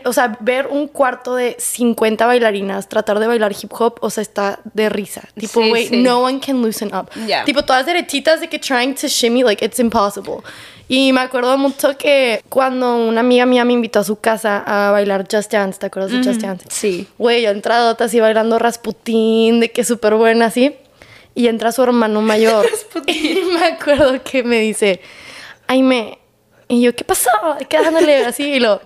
o 0.04 0.12
sea, 0.12 0.36
ver 0.40 0.66
un 0.66 0.86
cuarto 0.86 1.34
de 1.34 1.56
50 1.58 2.26
bailarinas 2.26 2.88
tratar 2.90 3.18
de 3.20 3.26
bailar 3.26 3.52
hip 3.52 3.72
hop, 3.72 3.98
o 4.02 4.10
sea, 4.10 4.20
está 4.20 4.60
de 4.74 4.90
risa. 4.90 5.22
Tipo, 5.34 5.62
Sí, 5.62 5.68
güey, 5.70 5.86
sí. 5.88 5.96
no 6.02 6.20
one 6.20 6.40
can 6.40 6.60
loosen 6.60 6.94
up. 6.94 7.08
Ya. 7.26 7.44
Tipo, 7.44 7.64
todas 7.64 7.86
derechitas 7.86 8.40
de 8.40 8.48
que 8.48 8.58
trying 8.58 8.94
to 8.94 9.08
shimmy, 9.08 9.42
like, 9.42 9.64
it's 9.64 9.78
impossible. 9.78 10.42
Y 10.88 11.10
me 11.14 11.20
acuerdo 11.22 11.56
mucho 11.56 11.96
que 11.96 12.44
cuando 12.50 12.96
una 12.96 13.20
amiga 13.20 13.46
mía 13.46 13.64
me 13.64 13.72
invitó 13.72 14.00
a 14.00 14.04
su 14.04 14.16
casa 14.16 14.62
a 14.66 14.90
bailar 14.90 15.26
Just 15.30 15.50
Dance, 15.50 15.78
¿te 15.78 15.86
acuerdas 15.86 16.12
de 16.12 16.18
Just 16.18 16.42
Dance? 16.42 16.66
Sí. 16.68 17.06
Güey, 17.16 17.42
yo 17.42 17.48
entradota 17.50 18.04
así 18.04 18.20
bailando 18.20 18.58
Rasputín, 18.58 19.60
de 19.60 19.70
que 19.70 19.84
súper 19.84 20.16
buena 20.16 20.46
así. 20.46 20.74
Y 21.34 21.46
entra 21.46 21.72
su 21.72 21.82
hermano 21.82 22.20
mayor. 22.20 22.66
y 23.06 23.40
me 23.58 23.64
acuerdo 23.68 24.22
que 24.22 24.42
me 24.42 24.60
dice, 24.60 25.00
ay, 25.66 25.82
me. 25.82 26.18
Y 26.72 26.80
yo, 26.80 26.94
¿qué 26.94 27.04
pasó? 27.04 27.28
Quedándole 27.68 28.24
así 28.24 28.54
y 28.54 28.58
lo, 28.58 28.80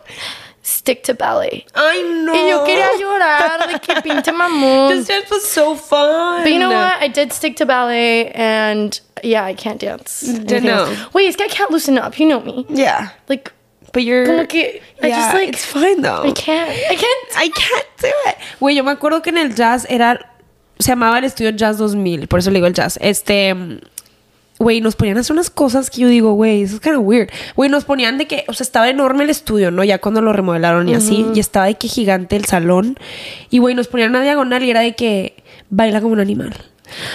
stick 0.64 1.04
to 1.04 1.14
ballet. 1.14 1.64
Ay, 1.72 2.02
no. 2.02 2.34
Y 2.34 2.50
yo 2.50 2.64
quería 2.64 2.88
llorar 2.98 3.68
de 3.68 3.78
que 3.78 4.02
pinche 4.02 4.32
mamón. 4.32 4.90
This 4.90 5.06
dance 5.06 5.30
was 5.30 5.44
so 5.44 5.76
fun. 5.76 6.42
But 6.42 6.50
you 6.50 6.58
know 6.58 6.70
what? 6.70 7.00
I 7.00 7.08
did 7.08 7.32
stick 7.32 7.54
to 7.58 7.64
ballet 7.64 8.32
and 8.34 9.00
yeah, 9.22 9.44
I 9.44 9.54
can't 9.54 9.80
dance. 9.80 10.24
know. 10.24 10.88
Wait, 11.12 11.28
es 11.28 11.36
que 11.36 11.44
I 11.44 11.48
can't 11.48 11.70
loosen 11.70 11.96
up. 11.96 12.18
You 12.18 12.26
know 12.26 12.40
me. 12.40 12.66
Yeah. 12.68 13.10
Like, 13.28 13.52
But 13.92 14.02
you're. 14.02 14.26
como 14.26 14.46
que, 14.46 14.80
I 15.00 15.06
yeah, 15.06 15.16
just 15.16 15.34
like, 15.34 15.48
It's 15.50 15.64
fine 15.64 16.02
though. 16.02 16.24
I 16.24 16.32
can't. 16.32 16.68
I 16.68 16.96
can't. 16.96 17.36
I 17.36 17.48
can't 17.50 17.86
do 18.00 18.12
it. 18.26 18.36
Güey, 18.58 18.74
yo 18.74 18.82
me 18.82 18.90
acuerdo 18.90 19.22
que 19.22 19.30
en 19.30 19.38
el 19.38 19.54
jazz 19.54 19.86
era. 19.88 20.32
Se 20.80 20.90
llamaba 20.90 21.18
el 21.18 21.24
estudio 21.24 21.52
Jazz 21.52 21.78
2000, 21.78 22.26
por 22.26 22.40
eso 22.40 22.50
le 22.50 22.56
digo 22.56 22.66
el 22.66 22.74
jazz. 22.74 22.98
Este. 23.00 23.54
Güey, 24.58 24.80
nos 24.80 24.96
ponían 24.96 25.18
a 25.18 25.20
hacer 25.20 25.34
unas 25.34 25.50
cosas 25.50 25.90
que 25.90 26.00
yo 26.00 26.08
digo, 26.08 26.32
güey, 26.32 26.62
eso 26.62 26.76
es 26.76 26.80
kind 26.80 26.96
of 26.96 27.02
weird. 27.04 27.28
Güey, 27.56 27.68
nos 27.68 27.84
ponían 27.84 28.16
de 28.16 28.26
que, 28.26 28.44
o 28.48 28.54
sea, 28.54 28.64
estaba 28.64 28.88
enorme 28.88 29.24
el 29.24 29.30
estudio, 29.30 29.70
¿no? 29.70 29.84
Ya 29.84 29.98
cuando 29.98 30.22
lo 30.22 30.32
remodelaron 30.32 30.88
y 30.88 30.94
así, 30.94 31.26
y 31.34 31.40
estaba 31.40 31.66
de 31.66 31.74
que 31.74 31.88
gigante 31.88 32.36
el 32.36 32.46
salón. 32.46 32.98
Y, 33.50 33.58
güey, 33.58 33.74
nos 33.74 33.88
ponían 33.88 34.10
una 34.10 34.22
diagonal 34.22 34.64
y 34.64 34.70
era 34.70 34.80
de 34.80 34.94
que 34.94 35.34
baila 35.68 36.00
como 36.00 36.14
un 36.14 36.20
animal. 36.20 36.54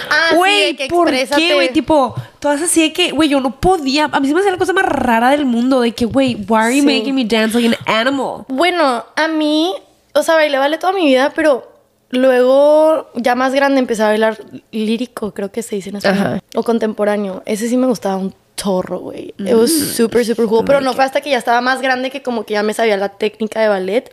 Ah, 0.09 0.35
Güey, 0.35 0.75
¿por 0.89 1.07
exprésate. 1.07 1.41
qué, 1.41 1.53
güey? 1.55 1.71
Tipo, 1.73 2.13
todas 2.39 2.61
así 2.61 2.81
de 2.81 2.93
que, 2.93 3.11
güey, 3.11 3.29
yo 3.29 3.39
no 3.39 3.59
podía. 3.59 4.05
A 4.11 4.19
mí 4.19 4.27
se 4.27 4.33
me 4.33 4.41
hacía 4.41 4.51
la 4.51 4.57
cosa 4.57 4.73
más 4.73 4.85
rara 4.85 5.29
del 5.31 5.45
mundo. 5.45 5.79
De 5.81 5.93
que, 5.93 6.05
güey, 6.05 6.35
why 6.47 6.57
are 6.59 6.75
you 6.75 6.81
Sí. 6.83 6.85
making 6.85 7.15
me 7.15 7.23
dance 7.25 7.57
like 7.59 7.75
an 7.87 7.95
animal? 8.07 8.43
Bueno, 8.49 9.05
a 9.15 9.27
mí, 9.29 9.73
o 10.13 10.21
sea, 10.23 10.35
bailé 10.35 10.57
ballet 10.57 10.77
toda 10.77 10.91
mi 10.93 11.05
vida, 11.05 11.31
pero 11.35 11.70
luego, 12.11 13.09
ya 13.15 13.35
más 13.35 13.53
grande, 13.53 13.79
empecé 13.79 14.03
a 14.03 14.07
bailar 14.07 14.37
lírico, 14.71 15.33
creo 15.33 15.51
que 15.51 15.63
se 15.63 15.75
dice 15.75 15.89
en 15.89 15.97
español. 15.97 16.17
Ajá. 16.27 16.39
O 16.55 16.63
contemporáneo. 16.63 17.41
Ese 17.45 17.67
sí 17.67 17.77
me 17.77 17.87
gustaba 17.87 18.17
un 18.17 18.33
torro, 18.55 18.99
güey. 18.99 19.33
It 19.39 19.53
was 19.53 19.71
Mm. 19.71 19.85
super, 19.95 20.25
super 20.25 20.45
cool. 20.45 20.63
Pero 20.65 20.81
no 20.81 20.93
fue 20.93 21.03
hasta 21.03 21.21
que 21.21 21.29
ya 21.31 21.37
estaba 21.37 21.61
más 21.61 21.81
grande 21.81 22.11
que 22.11 22.21
como 22.21 22.43
que 22.45 22.53
ya 22.53 22.63
me 22.63 22.73
sabía 22.73 22.95
la 22.97 23.09
técnica 23.09 23.59
de 23.61 23.69
ballet. 23.69 24.11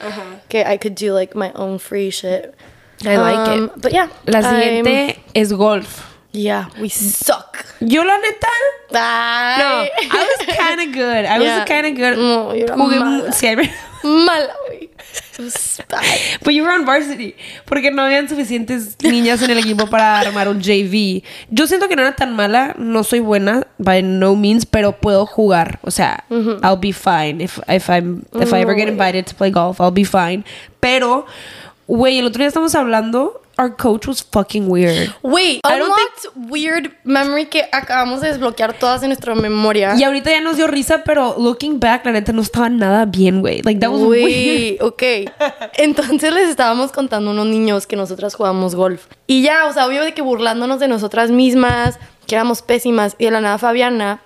Que 0.48 0.60
I 0.60 0.78
could 0.78 0.94
do, 0.98 1.14
like, 1.14 1.36
my 1.36 1.50
own 1.54 1.78
free 1.78 2.10
shit. 2.10 2.46
I 3.02 3.16
like 3.16 3.50
Um, 3.50 3.64
it. 3.66 3.70
But 3.76 3.92
yeah. 3.92 4.08
La 4.26 4.40
I'm- 4.40 4.54
siguiente 4.60 5.18
es 5.34 5.52
golf. 5.52 6.02
Yeah, 6.32 6.66
we 6.78 6.88
suck. 6.90 7.64
Yo, 7.80 8.02
la 8.04 8.18
neta. 8.18 8.48
No, 8.90 8.98
Ay. 9.00 9.90
I 10.10 10.26
was 10.28 10.56
kind 10.56 10.80
of 10.80 10.92
good. 10.94 11.24
I 11.24 11.38
Yeah. 11.38 11.58
was 11.60 11.64
kind 11.68 11.86
of 11.86 11.94
good. 11.96 12.18
No, 12.18 12.54
yo 12.54 12.64
era 12.66 12.74
Jugué 12.76 12.98
mala. 13.00 13.24
mu- 13.26 13.32
sí, 13.32 13.46
I 13.46 13.54
re- 13.54 13.72
Mala, 14.04 14.52
güey. 14.68 14.90
But 16.44 16.52
you 16.54 16.62
were 16.64 16.70
on 16.72 16.84
varsity. 16.84 17.34
Porque 17.64 17.90
no 17.90 18.02
habían 18.02 18.28
suficientes 18.28 18.96
niñas 19.02 19.40
en 19.42 19.50
el 19.50 19.58
equipo 19.58 19.86
para 19.88 20.20
armar 20.20 20.48
un 20.48 20.60
JV. 20.60 21.22
Yo 21.50 21.66
siento 21.66 21.88
que 21.88 21.96
no 21.96 22.02
era 22.02 22.14
tan 22.14 22.34
mala. 22.36 22.74
No 22.78 23.02
soy 23.04 23.20
buena, 23.20 23.66
by 23.78 24.02
no 24.02 24.36
means, 24.36 24.66
pero 24.66 24.92
puedo 24.92 25.26
jugar. 25.26 25.78
O 25.82 25.90
sea, 25.90 26.24
I'll 26.30 26.76
be 26.78 26.92
fine. 26.92 27.40
If, 27.42 27.58
if, 27.68 27.88
I'm, 27.88 28.24
if 28.40 28.52
I 28.52 28.60
ever 28.60 28.74
get 28.74 28.88
invited 28.88 29.26
to 29.26 29.34
play 29.34 29.50
golf, 29.50 29.80
I'll 29.80 29.90
be 29.92 30.04
fine. 30.04 30.44
Pero, 30.80 31.26
güey, 31.86 32.18
el 32.18 32.26
otro 32.26 32.38
día 32.40 32.48
estamos 32.48 32.74
hablando. 32.74 33.40
Our 33.58 33.74
coach 33.74 34.06
was 34.06 34.22
fucking 34.22 34.68
weird. 34.68 35.12
Wait, 35.22 35.60
I 35.64 35.78
don't 35.78 35.90
unlocked 35.90 36.50
weird 36.50 36.92
memory 37.02 37.46
que 37.46 37.64
acabamos 37.72 38.20
de 38.20 38.28
desbloquear 38.28 38.78
todas 38.78 39.02
en 39.02 39.08
nuestra 39.08 39.34
memoria. 39.34 39.96
Y 39.96 40.04
ahorita 40.04 40.30
ya 40.30 40.40
nos 40.40 40.56
dio 40.56 40.68
risa, 40.68 41.02
pero 41.04 41.34
looking 41.38 41.80
back, 41.80 42.04
la 42.04 42.12
neta 42.12 42.32
no 42.32 42.42
estaba 42.42 42.68
nada 42.68 43.04
bien, 43.04 43.40
güey. 43.40 43.62
Like, 43.62 43.80
that 43.80 43.90
was 43.90 44.02
weird. 44.02 44.22
Güey, 44.22 44.78
ok. 44.80 45.02
Entonces 45.76 46.32
les 46.32 46.48
estábamos 46.48 46.92
contando 46.92 47.30
a 47.30 47.32
unos 47.32 47.46
niños 47.46 47.86
que 47.88 47.96
nosotras 47.96 48.34
jugábamos 48.34 48.76
golf. 48.76 49.06
Y 49.26 49.42
ya, 49.42 49.66
o 49.66 49.72
sea, 49.72 49.86
obvio 49.86 50.02
de 50.02 50.14
que 50.14 50.22
burlándonos 50.22 50.78
de 50.78 50.88
nosotras 50.88 51.30
mismas, 51.30 51.98
que 52.26 52.36
éramos 52.36 52.62
pésimas. 52.62 53.16
Y 53.18 53.24
de 53.24 53.30
la 53.32 53.40
nada 53.40 53.58
Fabiana 53.58 54.22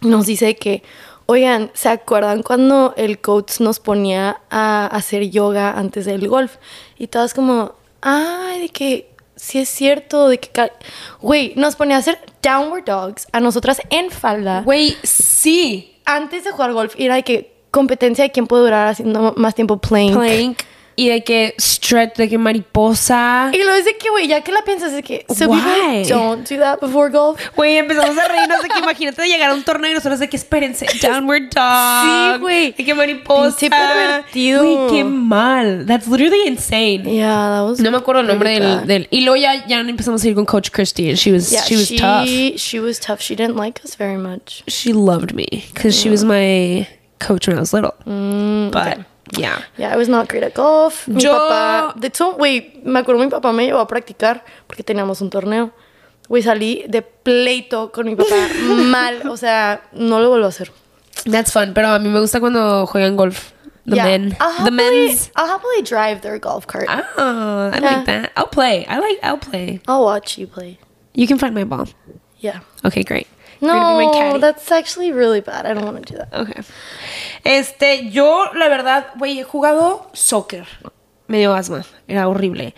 nos 0.00 0.26
dice 0.26 0.54
que, 0.56 0.84
oigan, 1.26 1.70
¿se 1.74 1.88
acuerdan 1.88 2.42
cuando 2.42 2.94
el 2.96 3.20
coach 3.20 3.60
nos 3.60 3.80
ponía 3.80 4.40
a 4.50 4.86
hacer 4.86 5.30
yoga 5.30 5.76
antes 5.76 6.04
del 6.04 6.28
golf? 6.28 6.56
Y 6.96 7.08
todas 7.08 7.34
como, 7.34 7.74
ay, 8.00 8.60
de 8.60 8.68
que 8.68 9.10
sí 9.36 9.58
es 9.58 9.68
cierto, 9.68 10.28
de 10.28 10.38
que... 10.38 10.48
ca-". 10.48 10.72
Güey, 11.20 11.52
nos 11.56 11.76
ponía 11.76 11.96
a 11.96 11.98
hacer 12.00 12.18
downward 12.42 12.84
dogs 12.84 13.26
a 13.32 13.40
nosotras 13.40 13.80
en 13.90 14.10
falda 14.10 14.62
Güey, 14.62 14.96
sí. 15.02 16.00
antes 16.04 16.44
de 16.44 16.50
jugar 16.50 16.72
golf 16.72 16.94
era 16.98 17.16
de 17.16 17.22
que 17.22 17.58
competencia 17.70 18.24
de 18.24 18.30
quién 18.30 18.46
puede 18.46 18.64
durar 18.64 18.88
haciendo 18.88 19.34
más 19.36 19.54
tiempo 19.54 19.76
playing. 19.78 20.14
Plank. 20.14 20.62
Y 21.00 21.08
de 21.08 21.22
que 21.22 21.54
stretch, 21.60 22.16
de 22.16 22.28
que 22.28 22.38
mariposa. 22.38 23.50
Y 23.52 23.58
lo 23.62 23.72
es 23.74 23.84
de 23.84 23.96
que, 23.96 24.10
güey, 24.10 24.26
ya 24.26 24.40
que 24.40 24.50
la 24.50 24.62
piensas 24.62 24.92
de 24.92 25.02
que, 25.04 25.24
so 25.32 25.46
Why? 25.48 26.02
don't 26.08 26.48
do 26.48 26.58
that 26.58 26.80
before 26.80 27.08
golf. 27.08 27.40
Güey, 27.54 27.76
empezamos 27.76 28.18
a 28.18 28.26
reírnos 28.26 28.60
de 28.62 28.68
que 28.68 28.78
imagínate 28.80 29.22
de 29.22 29.28
llegar 29.28 29.50
a 29.50 29.54
un 29.54 29.62
torneo 29.62 29.92
y 29.92 29.94
nosotros 29.94 30.18
de 30.18 30.28
que 30.28 30.36
espérense, 30.36 30.86
downward 31.02 31.50
dog. 31.54 32.02
Sí, 32.34 32.40
güey. 32.40 32.72
De 32.72 32.84
que 32.84 32.94
mariposa. 32.94 33.56
Pinche 33.58 33.70
pervertido. 33.70 34.62
Güey, 34.64 34.90
qué 34.98 35.04
mal. 35.04 35.86
That's 35.86 36.08
literally 36.08 36.48
insane. 36.48 37.04
Yeah, 37.04 37.48
that 37.48 37.62
was 37.64 37.78
No 37.78 37.92
me 37.92 37.98
acuerdo 37.98 38.22
el 38.22 38.26
nombre 38.26 38.58
del, 38.58 38.86
del- 38.88 39.06
Y 39.12 39.20
luego 39.20 39.36
ya, 39.36 39.66
ya 39.68 39.78
empezamos 39.78 40.24
a 40.24 40.28
ir 40.28 40.34
con 40.34 40.46
Coach 40.46 40.70
Christy 40.72 41.10
and 41.10 41.16
she 41.16 41.30
was, 41.30 41.50
Yeah, 41.52 41.62
she 41.62 41.76
was 41.76 41.88
tough. 41.94 42.26
She 42.26 42.80
was 42.80 42.98
tough. 42.98 43.20
She 43.20 43.36
didn't 43.36 43.56
like 43.56 43.80
us 43.84 43.96
very 43.96 44.18
much. 44.18 44.64
She 44.66 44.92
loved 44.92 45.32
me 45.32 45.46
because 45.72 45.94
she 45.94 46.10
was 46.10 46.24
my 46.24 46.88
coach 47.20 47.46
when 47.46 47.56
I 47.56 47.60
was 47.60 47.72
little. 47.72 47.94
Mm, 48.04 48.72
But, 48.72 48.98
yeah. 49.36 49.58
Yeah, 49.76 49.92
I 49.92 49.96
was 49.96 50.08
not 50.08 50.28
great 50.28 50.42
at 50.44 50.54
golf. 50.54 51.06
Mi 51.08 51.20
Yo- 51.20 51.32
papá, 51.32 51.94
de 51.98 52.08
hecho, 52.08 52.32
güey, 52.32 52.80
me 52.84 53.00
acuerdo 53.00 53.22
mi 53.22 53.30
papá 53.30 53.52
me 53.52 53.64
llevó 53.66 53.80
a 53.80 53.86
practicar 53.86 54.44
porque 54.66 54.82
teníamos 54.82 55.20
un 55.20 55.30
torneo. 55.30 55.72
Güey, 56.28 56.42
salí 56.42 56.84
de 56.88 57.02
pleito 57.02 57.90
con 57.92 58.06
mi 58.06 58.14
papá 58.14 58.34
mal, 58.90 59.26
o 59.28 59.36
sea, 59.36 59.82
no 59.92 60.20
lo 60.20 60.28
vuelvo 60.28 60.46
a 60.46 60.48
hacer. 60.50 60.70
That's 61.30 61.52
fun. 61.52 61.72
Pero 61.74 61.88
a 61.88 61.98
mí 61.98 62.08
me 62.08 62.20
gusta 62.20 62.38
cuando 62.40 62.86
juegan 62.86 63.16
golf. 63.16 63.52
The 63.86 63.96
Yeah. 63.96 64.04
men. 64.04 64.36
I'll 64.38 64.52
The 64.52 64.62
happily, 64.70 65.06
men's. 65.06 65.30
I'll 65.34 65.48
happily 65.48 65.82
drive 65.82 66.20
their 66.20 66.38
golf 66.38 66.66
cart. 66.66 66.86
Oh, 67.16 67.70
I 67.72 67.78
Yeah. 67.80 67.96
like 67.96 68.04
that. 68.04 68.32
I'll 68.36 68.48
play. 68.50 68.84
I 68.86 68.98
like, 68.98 69.18
I'll 69.22 69.38
play. 69.38 69.80
I'll 69.88 70.04
watch 70.04 70.36
you 70.38 70.46
play. 70.46 70.78
You 71.14 71.26
can 71.26 71.38
find 71.38 71.54
my 71.54 71.64
ball. 71.64 71.88
Yeah. 72.40 72.60
Okay, 72.84 73.02
great. 73.02 73.26
No, 73.60 74.38
that's 74.40 74.70
actually 74.72 75.12
really 75.12 75.40
bad. 75.40 75.66
I 75.66 75.74
don't 75.74 75.84
want 75.84 76.04
to 76.06 76.12
do 76.14 76.18
that. 76.18 76.34
Okay. 76.34 76.62
Este, 77.44 78.10
yo, 78.10 78.46
la 78.54 78.68
verdad, 78.68 79.06
güey, 79.16 79.38
he 79.40 79.44
jugado 79.44 80.08
soccer. 80.12 80.66
Me 81.26 81.38
dio 81.38 81.54
asma. 81.54 81.84
Era 82.06 82.28
horrible. 82.28 82.74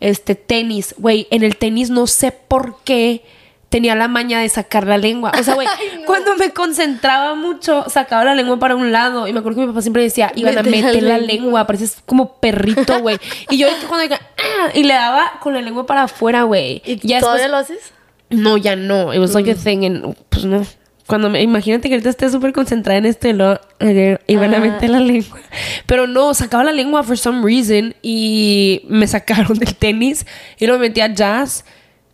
Este, 0.00 0.34
tenis. 0.34 0.94
Güey, 0.98 1.26
en 1.30 1.42
el 1.44 1.56
tenis 1.56 1.90
no 1.90 2.06
sé 2.06 2.32
por 2.32 2.82
qué, 2.82 3.24
tenía 3.68 3.94
la 3.94 4.08
maña 4.08 4.40
de 4.40 4.48
sacar 4.48 4.86
la 4.86 4.98
lengua. 4.98 5.32
O 5.38 5.42
sea, 5.42 5.54
güey, 5.54 5.68
cuando 6.06 6.36
me 6.36 6.50
concentraba 6.52 7.34
mucho, 7.34 7.88
sacaba 7.88 8.24
la 8.24 8.34
lengua 8.34 8.58
para 8.58 8.74
un 8.76 8.92
lado. 8.92 9.26
Y 9.28 9.32
me 9.32 9.38
acuerdo 9.38 9.60
que 9.60 9.66
mi 9.66 9.72
papá 9.72 9.82
siempre 9.82 10.02
decía, 10.02 10.30
iban 10.34 10.58
a 10.58 10.62
la 10.62 10.70
meter 10.70 11.02
la 11.02 11.18
lengua. 11.18 11.66
pareces 11.66 11.98
como 12.04 12.34
perrito, 12.36 13.00
güey. 13.00 13.18
Y 13.50 13.58
yo 13.58 13.68
cuando 13.88 14.14
"Ah", 14.16 14.70
y 14.74 14.84
le 14.84 14.94
daba 14.94 15.38
con 15.40 15.54
la 15.54 15.60
lengua 15.62 15.86
para 15.86 16.02
afuera, 16.04 16.42
güey. 16.42 16.82
¿Y 16.84 16.96
Ya 17.06 17.20
todavía 17.20 17.44
después- 17.48 17.50
lo 17.50 17.56
haces? 17.76 17.92
No, 18.32 18.56
ya 18.56 18.76
no. 18.76 19.12
It 19.12 19.18
was 19.18 19.34
like 19.34 19.50
a 19.50 19.54
Mm. 19.54 19.58
thing 19.58 19.84
and 19.84 20.16
pues 20.28 20.44
no. 20.44 20.64
Cuando 21.06 21.28
me, 21.28 21.42
imagínate 21.42 21.88
que 21.88 21.94
ahorita 21.96 22.10
esté 22.10 22.30
súper 22.30 22.52
concentrada 22.52 22.96
en 22.98 23.06
esto 23.06 23.28
y 23.28 23.32
lo 23.32 23.60
eh, 23.80 24.18
iban 24.28 24.54
a 24.54 24.58
Ah. 24.58 24.60
meter 24.60 24.88
la 24.90 25.00
lengua. 25.00 25.38
Pero 25.86 26.06
no, 26.06 26.32
sacaba 26.32 26.64
la 26.64 26.72
lengua 26.72 27.02
for 27.02 27.18
some 27.18 27.42
reason 27.44 27.94
y 28.02 28.82
me 28.88 29.06
sacaron 29.06 29.58
del 29.58 29.74
tenis 29.74 30.24
y 30.58 30.66
luego 30.66 30.80
me 30.80 30.88
metí 30.88 31.00
a 31.00 31.12
jazz. 31.12 31.64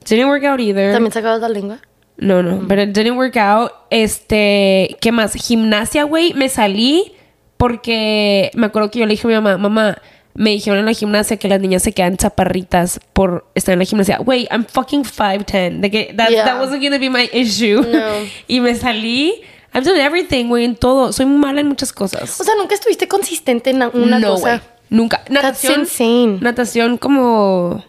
Didn't 0.08 0.26
work 0.28 0.44
out 0.44 0.58
either. 0.60 0.92
¿También 0.92 1.12
sacabas 1.12 1.40
la 1.40 1.48
lengua? 1.50 1.80
No, 2.16 2.42
no, 2.42 2.66
pero 2.66 2.82
it 2.82 2.90
didn't 2.90 3.16
work 3.16 3.36
out. 3.36 3.70
Este, 3.90 4.96
¿qué 5.00 5.12
más? 5.12 5.34
Gimnasia, 5.34 6.02
güey, 6.04 6.32
me 6.34 6.48
salí 6.48 7.12
porque 7.58 8.50
me 8.54 8.66
acuerdo 8.66 8.90
que 8.90 9.00
yo 9.00 9.06
le 9.06 9.10
dije 9.12 9.26
a 9.26 9.28
mi 9.28 9.34
mamá, 9.34 9.58
mamá, 9.58 9.98
me 10.38 10.50
dijeron 10.50 10.78
en 10.78 10.86
la 10.86 10.92
gimnasia 10.92 11.36
que 11.36 11.48
las 11.48 11.60
niñas 11.60 11.82
se 11.82 11.92
quedan 11.92 12.16
chaparritas 12.16 13.00
por 13.12 13.44
estar 13.56 13.72
en 13.72 13.80
la 13.80 13.84
gimnasia. 13.84 14.18
Güey, 14.18 14.46
I'm 14.52 14.64
fucking 14.64 15.02
5'10. 15.04 15.80
De 15.80 15.90
que 15.90 16.14
that, 16.16 16.30
Yeah. 16.30 16.44
that 16.44 16.60
wasn't 16.60 16.80
gonna 16.80 16.98
be 16.98 17.10
my 17.10 17.28
issue. 17.32 17.82
No. 17.82 18.06
y 18.46 18.60
me 18.60 18.74
salí. 18.76 19.42
I've 19.74 19.84
done 19.84 20.00
everything, 20.00 20.46
güey, 20.46 20.64
en 20.64 20.76
todo. 20.76 21.12
Soy 21.12 21.26
mala 21.26 21.60
en 21.60 21.66
muchas 21.66 21.92
cosas. 21.92 22.40
O 22.40 22.44
sea, 22.44 22.54
nunca 22.56 22.74
estuviste 22.76 23.08
consistente 23.08 23.70
en 23.70 23.82
una 23.94 24.20
no, 24.20 24.30
cosa. 24.34 24.48
güey. 24.48 24.60
Nunca. 24.90 25.22
Natación. 25.28 25.80
insane. 25.80 26.38
Natación 26.40 26.98
como 26.98 27.84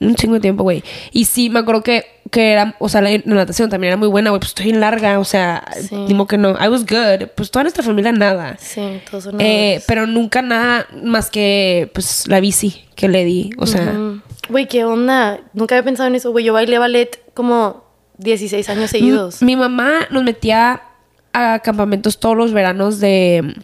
un 0.00 0.14
chingo 0.14 0.34
de 0.34 0.40
tiempo, 0.40 0.62
güey. 0.62 0.82
Y 1.12 1.24
sí, 1.24 1.50
me 1.50 1.58
acuerdo 1.60 1.82
que, 1.82 2.04
que 2.30 2.52
era, 2.52 2.76
o 2.78 2.88
sea, 2.88 3.00
la, 3.00 3.10
la 3.10 3.20
natación 3.24 3.68
también 3.70 3.88
era 3.92 3.96
muy 3.96 4.08
buena, 4.08 4.30
güey. 4.30 4.38
Pues 4.40 4.50
estoy 4.50 4.70
en 4.70 4.80
larga, 4.80 5.18
o 5.18 5.24
sea, 5.24 5.64
Sí. 5.80 5.96
digo 6.06 6.26
que 6.26 6.38
no. 6.38 6.50
I 6.62 6.68
was 6.68 6.84
good. 6.86 7.28
Pues 7.34 7.50
toda 7.50 7.64
nuestra 7.64 7.82
familia 7.82 8.12
nada. 8.12 8.56
Sí, 8.60 9.00
todos 9.10 9.24
son 9.24 9.40
Eh, 9.40 9.82
pero 9.86 10.06
nunca 10.06 10.42
nada 10.42 10.86
más 11.02 11.30
que, 11.30 11.90
pues, 11.94 12.26
la 12.28 12.40
bici 12.40 12.84
que 12.94 13.08
le 13.08 13.24
di. 13.24 13.50
O 13.58 13.66
sea. 13.66 13.94
Güey, 14.48 14.66
¿qué 14.68 14.84
onda? 14.84 15.40
Nunca 15.52 15.74
había 15.74 15.84
pensado 15.84 16.08
en 16.08 16.14
eso, 16.14 16.30
güey. 16.30 16.44
Yo 16.44 16.52
bailé 16.52 16.78
ballet 16.78 17.20
como 17.34 17.84
16 18.18 18.68
años 18.68 18.90
seguidos. 18.90 19.42
Mi 19.42 19.56
mamá 19.56 20.06
nos 20.10 20.22
metía 20.24 20.82
a 21.32 21.58
campamentos 21.60 22.18
todos 22.18 22.36
los 22.36 22.52
veranos 22.52 22.98
de 23.00 23.54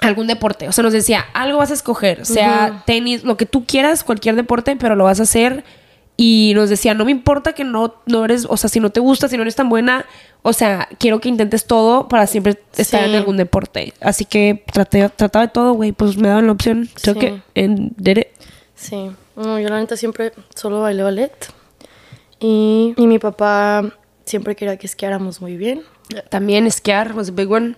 algún 0.00 0.26
deporte. 0.26 0.68
O 0.68 0.72
sea, 0.72 0.82
nos 0.82 0.92
decía, 0.92 1.24
algo 1.32 1.58
vas 1.58 1.70
a 1.70 1.74
escoger, 1.74 2.24
sea 2.26 2.82
tenis, 2.86 3.24
lo 3.24 3.36
que 3.36 3.46
tú 3.46 3.64
quieras, 3.66 4.04
cualquier 4.04 4.36
deporte, 4.36 4.76
pero 4.76 4.94
lo 4.96 5.04
vas 5.04 5.20
a 5.20 5.24
hacer. 5.24 5.64
Y 6.18 6.52
nos 6.54 6.70
decía, 6.70 6.94
no 6.94 7.04
me 7.04 7.10
importa 7.10 7.52
que 7.52 7.62
no, 7.64 7.94
no 8.06 8.24
eres, 8.24 8.46
o 8.48 8.56
sea, 8.56 8.70
si 8.70 8.80
no 8.80 8.88
te 8.90 9.00
gusta, 9.00 9.28
si 9.28 9.36
no 9.36 9.42
eres 9.42 9.54
tan 9.54 9.68
buena, 9.68 10.06
o 10.42 10.54
sea, 10.54 10.88
quiero 10.98 11.20
que 11.20 11.28
intentes 11.28 11.66
todo 11.66 12.08
para 12.08 12.26
siempre 12.26 12.58
estar 12.76 13.02
Sí. 13.04 13.10
en 13.10 13.16
algún 13.16 13.36
deporte. 13.36 13.92
Así 14.00 14.24
que 14.24 14.64
traté, 14.72 15.08
trataba 15.10 15.46
de 15.46 15.52
todo, 15.52 15.72
güey, 15.74 15.92
pues 15.92 16.16
me 16.16 16.28
daban 16.28 16.46
la 16.46 16.52
opción. 16.52 16.88
Took 17.02 17.20
Sí. 17.20 17.42
did 17.54 18.16
it. 18.18 18.28
Sí. 18.74 19.10
No, 19.36 19.58
yo 19.60 19.68
la 19.68 19.78
neta 19.78 19.96
siempre 19.98 20.32
solo 20.54 20.80
bailé 20.80 21.02
ballet. 21.02 21.32
Y, 22.40 22.94
y 22.96 23.06
mi 23.06 23.18
papá 23.18 23.84
siempre 24.24 24.56
quería 24.56 24.76
que 24.78 24.86
esquiáramos 24.86 25.40
muy 25.40 25.56
bien. 25.56 25.82
También 26.30 26.66
esquiar 26.66 27.12
was 27.14 27.28
a 27.28 27.32
big 27.32 27.50
one. 27.50 27.76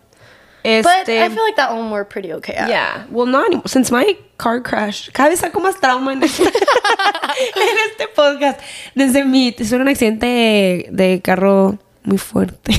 But 0.65 0.85
Este, 0.87 1.25
I 1.25 1.29
feel 1.31 1.43
like 1.45 1.57
that 1.57 1.71
one 1.73 1.91
we're 1.91 2.05
pretty 2.07 2.33
okay 2.35 2.55
at. 2.57 2.69
Yeah, 2.69 3.07
well, 3.11 3.27
not 3.27 3.47
anymore. 3.47 3.69
Since 3.69 3.91
my 3.93 4.17
car 4.37 4.61
crash, 4.62 5.09
cada 5.12 5.29
vez 5.31 5.41
saco 5.41 5.61
más 5.61 5.79
trauma 5.81 6.12
en 6.12 6.23
este, 6.23 6.43
en 6.45 7.79
este 7.91 8.09
podcast. 8.15 8.61
Desde 8.95 9.25
mi, 9.25 9.53
tuve 9.53 9.77
un 9.77 9.88
accidente 9.88 10.27
de, 10.27 10.88
de 10.91 11.21
carro 11.23 11.79
muy 12.03 12.19
fuerte, 12.19 12.73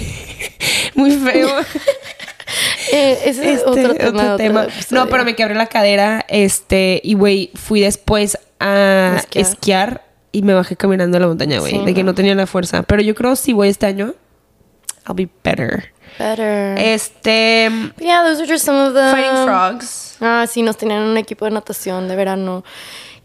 muy 0.96 1.12
feo. 1.12 1.50
Eh, 2.92 3.20
ese 3.26 3.54
es 3.54 3.60
Este, 3.60 3.70
otro 3.70 3.94
tema. 3.94 4.24
otro 4.24 4.36
tema. 4.38 4.64
episodio. 4.64 5.04
No, 5.04 5.10
pero 5.12 5.24
me 5.24 5.36
quebré 5.36 5.54
la 5.54 5.68
cadera, 5.68 6.26
este, 6.28 7.00
y 7.04 7.14
güey, 7.14 7.52
fui 7.54 7.80
después 7.82 8.40
a 8.60 9.18
Esquiar. 9.18 9.46
esquiar. 9.46 10.06
y 10.32 10.42
me 10.42 10.56
bajé 10.56 10.76
caminando 10.76 11.18
a 11.18 11.20
la 11.20 11.28
montaña, 11.28 11.60
güey, 11.60 11.74
Sí, 11.74 11.86
de 11.86 11.94
que 11.94 12.02
no. 12.04 12.12
no 12.12 12.16
tenía 12.16 12.34
la 12.34 12.48
fuerza. 12.48 12.82
Pero 12.82 13.04
yo 13.04 13.14
creo 13.14 13.36
si 13.36 13.54
voy 13.54 13.70
este 13.70 13.86
año, 13.86 14.16
I'll 15.08 15.14
be 15.16 15.30
better. 15.44 15.92
Better. 16.20 16.78
Este, 16.78 17.70
But 17.96 18.06
yeah, 18.06 18.24
those 18.24 18.42
are 18.42 18.48
just 18.48 18.66
some 18.66 18.78
of 18.78 18.94
the... 18.94 19.12
Fighting 19.12 19.46
Frogs. 19.46 20.18
Ah, 20.20 20.46
sí, 20.48 20.62
nos 20.62 20.76
tenían 20.76 21.02
un 21.04 21.18
equipo 21.18 21.46
de 21.46 21.52
natación 21.52 22.10
de 22.10 22.16
verano 22.18 22.66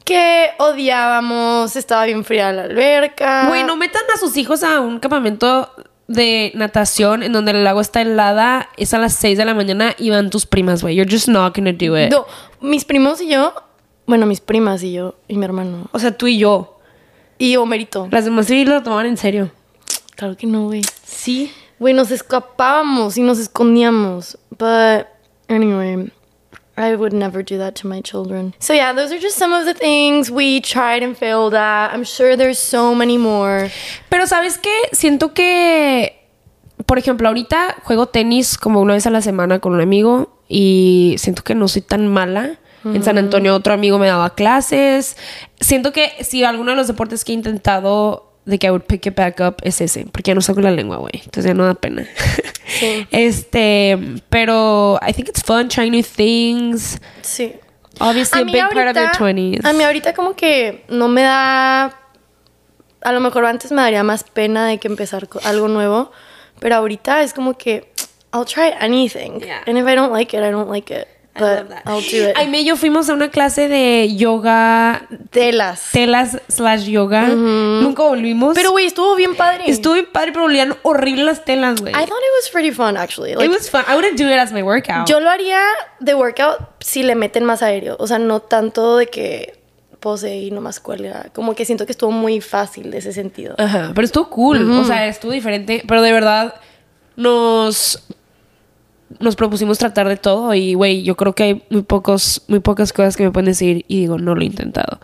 que 0.05 0.51
odiábamos. 0.59 1.75
Estaba 1.75 2.05
bien 2.05 2.25
fría 2.25 2.53
la 2.53 2.63
alberca. 2.63 3.49
Güey, 3.49 3.65
no 3.65 3.77
metan 3.77 4.03
a 4.15 4.19
sus 4.19 4.37
hijos 4.37 4.63
a 4.63 4.81
un 4.81 5.01
campamento 5.01 5.69
de 6.07 6.53
natación 6.55 7.23
en 7.23 7.33
donde 7.33 7.51
el 7.51 7.67
agua 7.67 7.83
está 7.83 8.03
helada, 8.03 8.69
es 8.77 8.95
a 8.95 8.99
las 8.99 9.15
6 9.15 9.39
de 9.39 9.45
la 9.45 9.55
mañana 9.55 9.95
y 9.99 10.11
van 10.11 10.31
tus 10.31 10.47
primas, 10.47 10.83
güey. 10.83 10.95
You're 10.95 11.11
just 11.11 11.29
not 11.29 11.57
gonna 11.57 11.73
do 11.73 11.99
it. 11.99 12.13
No, 12.13 12.27
mis 12.61 12.85
primos 12.85 13.21
y 13.21 13.29
yo... 13.29 13.55
Bueno, 14.07 14.27
mis 14.27 14.41
primas 14.41 14.83
y 14.83 14.93
yo 14.93 15.15
y 15.29 15.39
mi 15.39 15.47
hermano. 15.47 15.89
O 15.91 15.99
sea, 15.99 16.17
tú 16.17 16.27
y 16.27 16.39
yo. 16.39 16.79
Y 17.39 17.57
Homerito. 17.57 18.07
Las 18.11 18.27
demás 18.27 18.47
sí 18.47 18.67
lo 18.67 18.83
tomaban 18.83 19.07
en 19.07 19.17
serio. 19.17 19.51
Claro 20.15 20.37
que 20.37 20.47
no, 20.47 20.65
güey. 20.65 20.83
Sí. 21.05 21.51
Güey, 21.85 21.93
nos 21.93 22.11
escapábamos 22.11 23.19
y 23.19 23.21
nos 23.21 23.39
escondíamos. 23.39 24.39
But 24.49 25.07
anyway, 25.51 26.11
I 26.79 26.97
would 26.97 27.13
never 27.13 27.45
do 27.45 27.59
that 27.59 27.75
to 27.83 27.87
my 27.87 28.01
children. 28.01 28.55
So 28.59 28.73
yeah, 28.73 28.95
those 28.95 29.13
are 29.13 29.21
just 29.21 29.37
some 29.37 29.53
of 29.53 29.67
the 29.67 29.75
things 29.75 30.31
we 30.31 30.63
tried 30.63 31.03
and 31.03 31.15
failed 31.15 31.53
at. 31.53 31.93
I'm 31.93 32.05
sure 32.05 32.39
there's 32.39 32.59
so 32.59 32.95
many 32.95 33.19
more. 33.19 33.71
Pero 34.09 34.27
¿sabes 34.27 34.57
qué? 34.57 34.73
Siento 34.93 35.35
que, 35.35 36.15
por 36.87 36.97
ejemplo, 36.97 37.29
ahorita 37.29 37.77
juego 37.83 38.07
tenis 38.07 38.57
como 38.57 38.81
una 38.81 38.95
vez 38.95 39.07
a 39.07 39.11
la 39.11 39.21
semana 39.21 39.59
con 39.59 39.75
un 39.75 39.83
amigo 39.83 40.39
y 40.49 41.17
siento 41.19 41.43
que 41.45 41.55
no 41.55 41.69
soy 41.69 41.83
tan 41.83 42.09
mala. 42.09 42.59
En 42.87 43.03
San 43.03 43.19
Antonio 43.19 43.55
otro 43.55 43.75
amigo 43.75 43.99
me 43.99 44.07
daba 44.07 44.35
clases. 44.35 45.19
Siento 45.61 45.93
que 45.93 46.13
si 46.23 46.45
alguno 46.45 46.71
de 46.71 46.79
los 46.79 46.87
deportes 46.87 47.27
que 47.27 47.33
he 47.33 47.35
intentado 47.35 48.24
de 48.45 48.59
que 48.59 48.67
I 48.67 48.71
would 48.71 48.85
pick 48.85 49.07
it 49.07 49.15
back 49.15 49.41
up 49.41 49.57
es 49.63 49.81
ese, 49.81 50.07
porque 50.07 50.31
ya 50.31 50.35
no 50.35 50.41
saco 50.41 50.61
la 50.61 50.71
lengua, 50.71 50.99
güey. 50.99 51.15
Entonces 51.15 51.47
ya 51.47 51.55
no 51.55 51.65
da 51.65 51.75
pena. 51.75 52.07
Sí. 52.67 53.07
Este, 53.13 53.97
pero 54.31 54.99
I 55.07 55.13
think 55.13 55.29
it's 55.29 55.43
fun 55.43 55.69
trying 55.69 55.93
new 55.93 56.03
things. 56.03 56.99
Sí. 57.23 57.55
Obviously 58.01 58.41
a, 58.41 58.45
big 58.45 58.69
part 58.73 58.89
of 58.89 58.97
your 58.97 59.13
20s. 59.13 59.65
A 59.65 59.73
mí 59.73 59.85
ahorita 59.85 60.15
como 60.15 60.35
que 60.35 60.85
no 60.89 61.07
me 61.07 61.23
da... 61.23 61.95
A 63.03 63.13
lo 63.13 63.21
mejor 63.21 63.45
antes 63.45 63.71
me 63.71 63.83
daría 63.83 64.03
más 64.03 64.25
pena 64.25 64.67
de 64.67 64.79
que 64.79 64.89
empezar 64.89 65.29
algo 65.45 65.69
nuevo. 65.69 66.11
Pero 66.59 66.77
ahorita 66.77 67.23
es 67.23 67.33
como 67.33 67.57
que... 67.57 67.93
I'll 68.33 68.47
try 68.47 68.73
anything. 68.81 69.41
Yeah. 69.41 69.63
And 69.67 69.79
if 69.79 69.87
I 69.87 69.95
don't 69.95 70.11
like 70.11 70.37
it, 70.37 70.43
I 70.43 70.51
don't 70.51 70.69
like 70.69 70.93
it. 70.93 71.07
I 71.37 71.41
But 71.41 71.59
love 71.59 71.69
that. 71.71 71.83
I'll 71.87 72.01
do 72.01 72.31
it. 72.31 72.37
Aime 72.37 72.61
y 72.61 72.65
yo 72.65 72.77
fuimos 72.77 73.09
a 73.11 73.15
una 73.15 73.29
clase 73.31 73.67
de 73.69 74.15
yoga, 74.17 75.09
Telas. 75.31 75.91
telas 75.93 76.39
slash 76.49 76.85
yoga. 76.85 77.27
Nunca 77.29 78.05
volvimos. 78.05 78.55
Pero, 78.55 78.71
güey, 78.71 78.87
estuvo 78.87 79.17
bien 79.17 79.35
padre. 79.35 79.65
Estuvo 79.67 79.95
bien 79.95 80.07
padre, 80.13 80.31
pero 80.33 80.45
olían 80.45 80.77
horrible 80.83 81.25
las 81.25 81.45
telas, 81.45 81.81
güey. 81.81 81.93
I 81.93 82.07
thought 82.07 82.09
it 82.09 82.35
was 82.41 82.51
pretty 82.53 82.71
fun, 82.71 82.97
actually. 82.97 83.35
Like, 83.35 83.47
It 83.47 83.51
was 83.51 83.69
fun. 83.69 83.83
I 83.89 83.97
wouldn't 83.97 84.17
do 84.17 84.27
it 84.29 84.39
as 84.39 84.53
my 84.53 84.63
workout. 84.63 85.09
yo 85.09 85.19
lo 85.19 85.29
haría 85.29 85.61
de 85.99 86.15
workout 86.15 86.59
si 86.81 87.03
le 87.03 87.17
meten 87.17 87.45
más 87.45 87.63
aéreo. 87.63 87.97
O 87.99 88.07
sea, 88.07 88.19
no 88.21 88.39
tanto 88.41 88.97
de 88.97 89.07
que 89.09 89.59
pose 89.99 90.37
y 90.37 90.51
nomás 90.53 90.79
cuelga. 90.79 91.31
Como 91.33 91.55
que 91.57 91.65
siento 91.65 91.85
que 91.87 91.93
estuvo 91.93 92.13
muy 92.13 92.41
fácil 92.43 92.91
de 92.93 92.99
ese 92.99 93.13
sentido. 93.13 93.57
Ajá, 93.59 93.91
pero 93.93 94.05
estuvo 94.05 94.29
cool. 94.31 94.71
O 94.71 94.85
sea, 94.85 95.09
estuvo 95.09 95.33
diferente. 95.33 95.83
Pero 95.89 96.01
de 96.01 96.13
verdad, 96.13 96.55
nos. 97.17 98.05
Nos 99.21 99.37
propusimos 99.37 99.79
tratar 99.79 100.09
de 100.09 100.17
todo 100.17 100.55
y, 100.55 100.75
güey, 100.75 101.03
yo 101.03 101.17
creo 101.17 101.35
que 101.35 101.43
hay 101.43 101.63
muy, 101.71 101.83
pocos, 101.83 102.43
muy 102.49 102.61
pocas 102.61 102.93
cosas 102.93 103.17
que 103.17 103.23
me 103.25 103.31
pueden 103.31 103.47
decir 103.47 103.85
y 103.89 104.01
digo, 104.01 104.19
no 104.19 104.35
lo 104.35 104.43
he 104.43 104.47
intentado. 104.47 105.01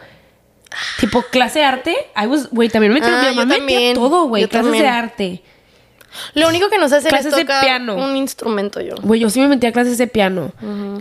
Tipo, 1.00 1.22
clase 1.30 1.60
de 1.60 1.64
arte, 1.64 1.96
I 2.20 2.26
was, 2.26 2.48
güey, 2.50 2.68
también 2.68 2.92
me 2.92 3.00
metí, 3.00 3.12
Ah, 3.12 3.26
mi 3.30 3.36
mamá 3.36 3.54
metía 3.58 3.94
todo, 3.94 4.26
güey, 4.26 4.46
clases 4.46 4.72
de 4.72 4.86
arte. 4.86 5.42
Lo 6.34 6.48
único 6.48 6.68
que 6.68 6.78
no 6.78 6.88
sé 6.88 6.96
hacer 6.96 7.14
es 7.14 7.20
Clases 7.20 7.36
de 7.36 7.42
tocar 7.42 7.62
piano. 7.62 7.96
un 7.96 8.16
instrumento 8.16 8.80
yo. 8.80 8.94
Güey, 9.02 9.20
yo 9.20 9.30
sí 9.30 9.40
me 9.40 9.48
metí 9.48 9.66
a 9.66 9.72
clases 9.72 9.96
de 9.98 10.06
piano. 10.06 10.52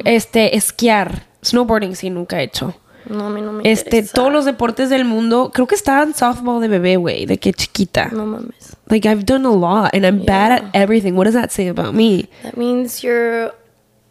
Este, 0.05 0.55
esquiar, 0.55 1.25
snowboarding 1.43 1.95
sí 1.95 2.09
nunca 2.09 2.39
he 2.39 2.43
hecho. 2.43 2.75
No, 3.09 3.25
a 3.25 3.29
mí 3.29 3.41
no 3.41 3.51
me 3.51 3.69
Este, 3.69 3.97
interesa. 3.97 4.13
todos 4.13 4.31
los 4.31 4.45
deportes 4.45 4.89
del 4.89 5.03
mundo, 5.05 5.51
creo 5.53 5.67
que 5.67 5.75
estaba 5.75 6.03
en 6.03 6.13
softball 6.13 6.61
de 6.61 6.67
bebé, 6.67 6.95
güey, 6.97 7.25
de 7.25 7.37
que 7.37 7.53
chiquita. 7.53 8.09
No 8.11 8.25
mames. 8.25 8.75
Like 8.89 9.07
I've 9.07 9.25
done 9.25 9.45
a 9.45 9.51
lot 9.51 9.93
and 9.93 10.05
I'm 10.05 10.23
bad 10.25 10.51
at 10.51 10.63
everything. 10.73 11.15
What 11.15 11.25
does 11.25 11.33
that 11.35 11.51
say 11.51 11.67
about 11.69 11.93
me? 11.93 12.27
That 12.43 12.55
means 12.57 13.03
you're 13.03 13.53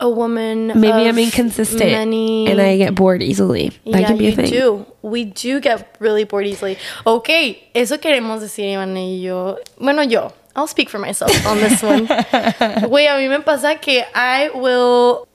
a 0.00 0.08
woman 0.08 0.68
Maybe 0.76 1.08
I'm 1.08 1.18
inconsistent 1.18 1.90
many... 1.90 2.46
and 2.48 2.60
I 2.60 2.76
get 2.76 2.94
bored 2.94 3.20
easily. 3.22 3.70
That 3.86 4.00
yeah, 4.02 4.06
can 4.06 4.16
be 4.18 4.28
a 4.28 4.32
thing. 4.36 4.50
do. 4.50 4.86
We 5.02 5.24
do 5.24 5.60
get 5.60 5.96
really 5.98 6.24
bored 6.24 6.46
easily. 6.46 6.76
Ok, 7.04 7.28
eso 7.74 7.98
queremos 7.98 8.40
decir, 8.40 8.66
Ivana 8.66 9.00
y 9.00 9.22
yo. 9.22 9.58
Bueno, 9.80 10.02
yo. 10.02 10.32
I'll 10.56 10.66
speak 10.66 10.88
for 10.88 10.98
myself 10.98 11.30
on 11.46 11.58
this 11.58 11.82
one. 11.84 12.06
Güey, 12.88 13.06
a 13.06 13.16
mí 13.16 13.28
me 13.28 13.38
pasa 13.40 13.76
que 13.80 14.04
I 14.14 14.50
will... 14.54 15.27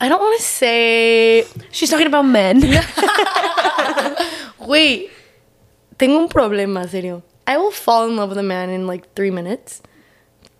I 0.00 0.08
don't 0.08 0.20
want 0.20 0.38
to 0.40 0.44
say... 0.46 1.44
She's 1.70 1.90
talking 1.90 2.06
about 2.06 2.22
men. 2.24 2.60
Güey, 4.60 5.10
tengo 5.98 6.18
un 6.18 6.28
problema, 6.28 6.88
serio. 6.88 7.22
I 7.46 7.56
will 7.56 7.70
fall 7.70 8.06
in 8.08 8.16
love 8.16 8.28
with 8.30 8.38
a 8.38 8.42
man 8.42 8.70
in 8.70 8.86
like 8.86 9.12
three 9.14 9.30
minutes, 9.30 9.82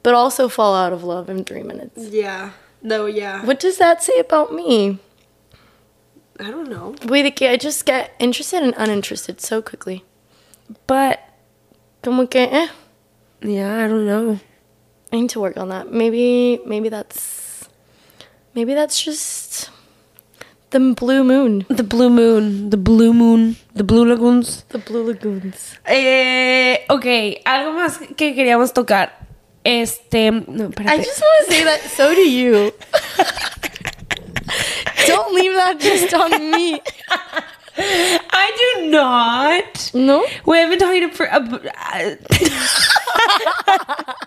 but 0.02 0.14
also 0.14 0.48
fall 0.48 0.74
out 0.74 0.92
of 0.92 1.04
love 1.04 1.30
in 1.30 1.44
three 1.44 1.62
minutes. 1.62 2.08
Yeah. 2.08 2.50
No, 2.82 3.06
yeah. 3.06 3.44
What 3.44 3.60
does 3.60 3.78
that 3.78 4.02
say 4.02 4.18
about 4.18 4.52
me? 4.52 4.98
I 6.38 6.50
don't 6.50 6.68
know. 6.68 6.94
Wait, 7.04 7.40
I 7.42 7.56
just 7.56 7.86
get 7.86 8.14
interested 8.18 8.62
and 8.62 8.74
uninterested 8.76 9.40
so 9.40 9.62
quickly. 9.62 10.04
But 10.86 11.20
Como 12.02 12.26
que, 12.26 12.40
eh, 12.40 12.68
yeah, 13.42 13.84
I 13.84 13.88
don't 13.88 14.06
know. 14.06 14.40
I 15.12 15.20
need 15.20 15.28
to 15.30 15.40
work 15.40 15.58
on 15.58 15.68
that. 15.68 15.92
Maybe, 15.92 16.60
maybe 16.64 16.88
that's, 16.88 17.39
maybe 18.54 18.74
that's 18.74 19.00
just 19.02 19.70
the 20.70 20.78
blue 20.94 21.24
moon, 21.24 21.64
The 21.68 21.82
blue 21.82 22.10
moon, 22.10 22.70
the 22.70 22.76
blue 22.76 23.12
moon, 23.12 23.56
the 23.74 23.82
blue 23.84 24.04
lagoons. 24.04 24.64
the 24.68 24.78
blue 24.78 25.04
lagoons. 25.12 25.76
Eh, 25.86 26.84
ok, 26.88 27.40
algo 27.44 27.72
más 27.72 27.98
que 28.16 28.34
queríamos 28.34 28.72
tocar. 28.72 29.18
Este, 29.64 30.30
no, 30.30 30.70
I 30.86 30.96
just 30.98 31.20
want 31.20 31.46
to 31.46 31.52
say 31.52 31.64
that 31.64 31.80
so 31.96 32.14
do 32.14 32.20
you. 32.22 32.72
Don't 35.06 35.34
leave 35.34 35.54
that 35.54 35.78
just 35.80 36.14
on 36.14 36.30
me. 36.52 36.80
I 37.76 38.50
do 38.76 38.90
not. 38.90 39.90
No? 39.94 40.24
We 40.46 40.58
have 40.58 40.70
been 40.70 40.78
talking 40.78 41.10
to 41.10 41.14
for. 41.14 41.28
Uh, 41.28 42.16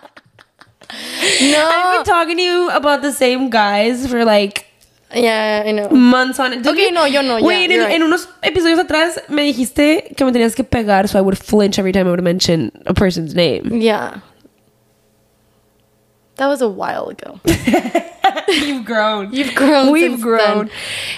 I've 1.40 1.50
No. 1.50 1.92
been 1.96 2.04
talking 2.04 2.36
to 2.36 2.42
you 2.42 2.70
about 2.70 3.02
the 3.02 3.12
same 3.12 3.50
guys 3.50 4.06
for 4.06 4.24
like 4.24 4.66
Yeah, 5.14 5.62
I 5.66 5.72
know. 5.72 5.88
months 5.90 6.40
on 6.40 6.52
end. 6.52 6.66
Ok, 6.66 6.90
no, 6.92 7.06
yo 7.06 7.22
no, 7.22 7.38
Wait, 7.40 7.64
en, 7.66 7.70
you're 7.70 7.84
right. 7.86 7.94
en 7.94 8.02
unos 8.02 8.28
episodios 8.42 8.78
atrás 8.80 9.20
me 9.28 9.42
dijiste 9.42 10.12
que 10.16 10.24
me 10.24 10.32
tenías 10.32 10.54
que 10.56 10.64
pegar, 10.64 11.06
so 11.08 11.18
I 11.18 11.22
would 11.22 11.38
flinch 11.38 11.78
every 11.78 11.92
time 11.92 12.06
I 12.06 12.10
would 12.10 12.22
mention 12.22 12.72
a 12.86 12.94
person's 12.94 13.34
name. 13.34 13.80
Yeah. 13.80 14.20
That 16.36 16.48
was 16.48 16.60
a 16.62 16.68
while 16.68 17.08
ago. 17.10 17.38
You've 18.48 18.84
grown. 18.84 19.32
You've 19.32 19.54
grown 19.54 19.92
We've 19.92 20.20
grown. 20.20 20.66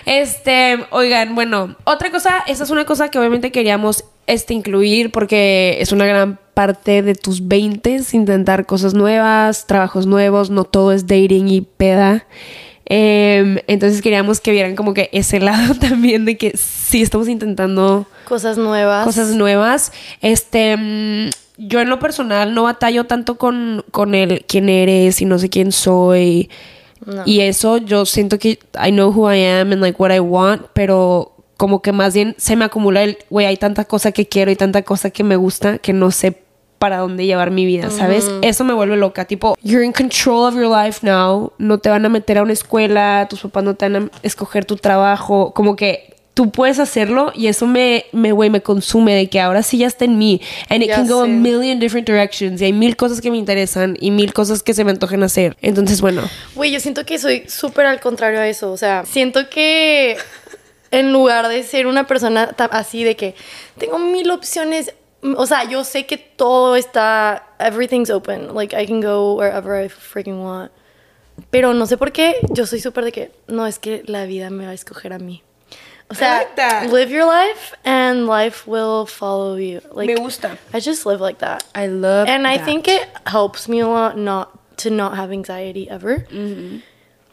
then. 0.04 0.22
Este, 0.22 0.86
oigan, 0.90 1.34
bueno, 1.34 1.74
otra 1.86 2.10
cosa, 2.10 2.44
esa 2.46 2.64
es 2.64 2.70
una 2.70 2.84
cosa 2.84 3.08
que 3.08 3.18
obviamente 3.18 3.50
queríamos 3.50 4.04
este, 4.26 4.54
incluir 4.54 5.12
porque 5.12 5.78
es 5.80 5.92
una 5.92 6.06
gran 6.06 6.38
parte 6.54 7.02
de 7.02 7.14
tus 7.14 7.46
20 7.46 8.00
intentar 8.12 8.64
cosas 8.66 8.94
nuevas, 8.94 9.66
trabajos 9.66 10.06
nuevos, 10.06 10.50
no 10.50 10.64
todo 10.64 10.92
es 10.92 11.06
dating 11.06 11.48
y 11.48 11.60
peda. 11.60 12.26
Em, 12.88 13.58
entonces 13.66 14.00
queríamos 14.00 14.40
que 14.40 14.52
vieran 14.52 14.76
como 14.76 14.94
que 14.94 15.10
ese 15.12 15.40
lado 15.40 15.74
también 15.74 16.24
de 16.24 16.36
que 16.36 16.56
sí 16.56 17.02
estamos 17.02 17.28
intentando 17.28 18.06
Cosas 18.26 18.56
nuevas. 18.58 19.04
cosas 19.04 19.34
nuevas. 19.34 19.92
Este, 20.22 20.76
mm, 20.76 21.30
yo 21.58 21.80
en 21.80 21.90
lo 21.90 21.98
personal 21.98 22.54
no 22.54 22.62
batallo 22.62 23.04
tanto 23.04 23.38
con, 23.38 23.84
con 23.90 24.14
el 24.14 24.44
quién 24.46 24.68
eres 24.68 25.20
y 25.20 25.24
no 25.24 25.38
sé 25.38 25.50
quién 25.50 25.72
soy. 25.72 26.48
No. 27.04 27.22
Y 27.26 27.40
eso 27.40 27.76
yo 27.76 28.06
siento 28.06 28.38
que 28.38 28.58
I 28.82 28.90
know 28.90 29.10
who 29.10 29.30
I 29.30 29.44
am 29.44 29.72
and 29.72 29.82
like 29.82 30.00
what 30.00 30.10
I 30.10 30.20
want, 30.20 30.62
pero 30.72 31.35
como 31.56 31.80
que 31.82 31.92
más 31.92 32.14
bien 32.14 32.34
se 32.38 32.56
me 32.56 32.64
acumula 32.64 33.02
el, 33.02 33.18
güey, 33.30 33.46
hay 33.46 33.56
tanta 33.56 33.84
cosa 33.84 34.12
que 34.12 34.26
quiero 34.26 34.50
y 34.50 34.56
tanta 34.56 34.82
cosa 34.82 35.10
que 35.10 35.24
me 35.24 35.36
gusta 35.36 35.78
que 35.78 35.92
no 35.92 36.10
sé 36.10 36.38
para 36.78 36.98
dónde 36.98 37.24
llevar 37.24 37.50
mi 37.50 37.64
vida, 37.64 37.88
¿sabes? 37.90 38.30
Eso 38.42 38.62
me 38.62 38.74
vuelve 38.74 38.98
loca, 38.98 39.24
tipo, 39.24 39.56
you're 39.62 39.84
in 39.84 39.92
control 39.92 40.46
of 40.46 40.54
your 40.54 40.68
life 40.70 40.98
now, 41.06 41.52
no 41.56 41.78
te 41.78 41.88
van 41.88 42.04
a 42.04 42.10
meter 42.10 42.36
a 42.36 42.42
una 42.42 42.52
escuela, 42.52 43.26
tus 43.30 43.40
papás 43.40 43.64
no 43.64 43.74
te 43.74 43.88
van 43.88 43.96
a 43.96 44.10
escoger 44.22 44.66
tu 44.66 44.76
trabajo, 44.76 45.52
como 45.54 45.74
que 45.74 46.14
tú 46.34 46.50
puedes 46.50 46.78
hacerlo 46.78 47.32
y 47.34 47.46
eso 47.46 47.66
me, 47.66 48.04
me, 48.12 48.32
güey, 48.32 48.50
me 48.50 48.60
consume 48.60 49.14
de 49.14 49.30
que 49.30 49.40
ahora 49.40 49.62
sí 49.62 49.78
ya 49.78 49.86
está 49.86 50.04
en 50.04 50.18
mí. 50.18 50.42
And 50.68 50.82
it 50.82 50.90
Ya 50.90 50.96
can 50.96 51.08
go 51.08 51.22
a 51.22 51.24
sé. 51.24 51.32
million 51.32 51.78
different 51.80 52.06
directions 52.06 52.60
y 52.60 52.66
hay 52.66 52.74
mil 52.74 52.94
cosas 52.94 53.22
que 53.22 53.30
me 53.30 53.38
interesan 53.38 53.96
y 53.98 54.10
mil 54.10 54.34
cosas 54.34 54.62
que 54.62 54.74
se 54.74 54.84
me 54.84 54.90
antojen 54.90 55.22
hacer. 55.22 55.56
Entonces, 55.62 56.02
bueno, 56.02 56.20
Güey, 56.54 56.72
yo 56.72 56.80
siento 56.80 57.06
que 57.06 57.16
soy 57.18 57.44
súper 57.48 57.86
al 57.86 58.00
contrario 58.00 58.38
a 58.40 58.46
eso. 58.46 58.70
O 58.70 58.76
sea, 58.76 59.04
siento 59.06 59.48
que 59.48 60.18
en 60.90 61.12
lugar 61.12 61.48
de 61.48 61.62
ser 61.62 61.86
una 61.86 62.06
persona 62.06 62.54
así 62.70 63.04
de 63.04 63.16
que 63.16 63.34
tengo 63.78 63.98
mil 63.98 64.30
opciones, 64.30 64.92
mm, 65.22 65.34
o 65.36 65.46
sea, 65.46 65.64
yo 65.64 65.84
sé 65.84 66.06
que 66.06 66.16
todo 66.18 66.76
está, 66.76 67.46
everything's 67.58 68.10
open. 68.10 68.54
Like, 68.54 68.74
I 68.80 68.86
can 68.86 69.00
go 69.00 69.34
wherever 69.34 69.74
I 69.84 69.88
freaking 69.88 70.42
want. 70.42 70.70
Pero 71.50 71.74
no 71.74 71.86
sé 71.86 71.96
por 71.98 72.12
qué, 72.12 72.36
yo 72.50 72.66
soy 72.66 72.80
súper 72.80 73.04
de 73.04 73.12
que, 73.12 73.30
no, 73.46 73.66
es 73.66 73.78
que 73.78 74.02
la 74.06 74.24
vida 74.24 74.48
me 74.50 74.64
va 74.64 74.70
a 74.70 74.74
escoger 74.74 75.12
a 75.12 75.18
mí. 75.18 75.42
O 76.08 76.14
sea, 76.14 76.38
like 76.38 76.54
that. 76.54 76.90
live 76.92 77.10
your 77.10 77.26
life 77.26 77.74
and 77.84 78.28
life 78.28 78.64
will 78.70 79.06
follow 79.06 79.56
you. 79.56 79.80
Like, 79.92 80.06
Me 80.06 80.14
gusta. 80.14 80.56
I 80.72 80.78
just 80.80 81.04
live 81.04 81.20
like 81.20 81.40
that. 81.40 81.64
I 81.74 81.88
love 81.88 82.28
And 82.28 82.46
I 82.46 82.58
that. 82.58 82.64
think 82.64 82.86
it 82.86 83.02
helps 83.26 83.68
me 83.68 83.80
a 83.80 83.88
lot 83.88 84.16
not 84.16 84.50
to 84.78 84.90
not 84.90 85.16
have 85.16 85.32
anxiety 85.32 85.90
ever. 85.90 86.26
Mm-hmm. 86.30 86.78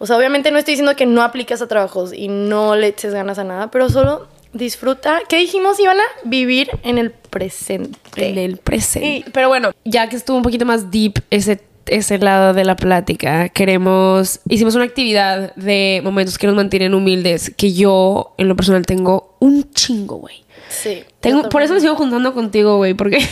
O 0.04 0.06
sea, 0.06 0.18
obviamente 0.18 0.52
no 0.52 0.58
estoy 0.58 0.74
diciendo 0.74 0.98
que 0.98 1.06
no 1.06 1.22
aplicas 1.22 1.62
a 1.62 1.68
trabajos 1.70 2.12
y 2.12 2.28
no 2.28 2.76
le 2.76 2.88
eches 2.88 3.14
ganas 3.14 3.40
a 3.40 3.46
nada, 3.46 3.72
pero 3.72 3.90
solo 3.90 4.28
disfruta. 4.52 5.22
¿Qué 5.30 5.38
dijimos, 5.38 5.80
Ivana? 5.80 6.04
Vivir 6.26 6.70
en 6.84 6.98
el 6.98 7.12
presente. 7.12 7.98
en 8.18 8.38
el 8.38 8.58
presente. 8.58 9.32
pero 9.32 9.48
bueno, 9.48 9.72
ya 9.86 10.10
que 10.10 10.18
estuvo 10.18 10.36
un 10.36 10.44
poquito 10.44 10.66
más 10.66 10.92
deep 10.92 11.24
ese, 11.30 11.62
ese 11.86 12.18
lado 12.18 12.54
de 12.54 12.66
la 12.66 12.76
plática, 12.76 13.48
queremos, 13.48 14.42
hicimos 14.50 14.76
una 14.76 14.84
actividad 14.84 15.56
de 15.56 16.02
momentos 16.04 16.38
que 16.38 16.48
nos 16.48 16.56
mantienen 16.58 16.94
humildes, 16.94 17.54
que 17.56 17.72
yo 17.72 18.36
en 18.38 18.50
lo 18.50 18.58
personal 18.58 18.86
tengo 18.86 19.38
un 19.40 19.72
chingo, 19.72 20.18
güey. 20.18 20.44
Sí. 20.68 21.06
Tengo, 21.22 21.48
por 21.48 21.62
eso 21.62 21.76
me 21.76 21.80
sigo 21.80 21.96
juntando 21.96 22.34
contigo, 22.34 22.76
güey, 22.76 22.94
porque 22.94 23.26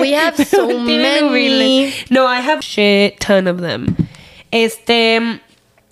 We 0.00 0.16
have 0.16 0.44
so 0.44 0.66
many. 0.66 1.92
No, 2.10 2.24
I 2.24 2.38
have 2.38 2.60
shit 2.60 3.24
ton 3.24 3.46
of 3.46 3.60
them. 3.60 3.94
Este, 4.50 5.20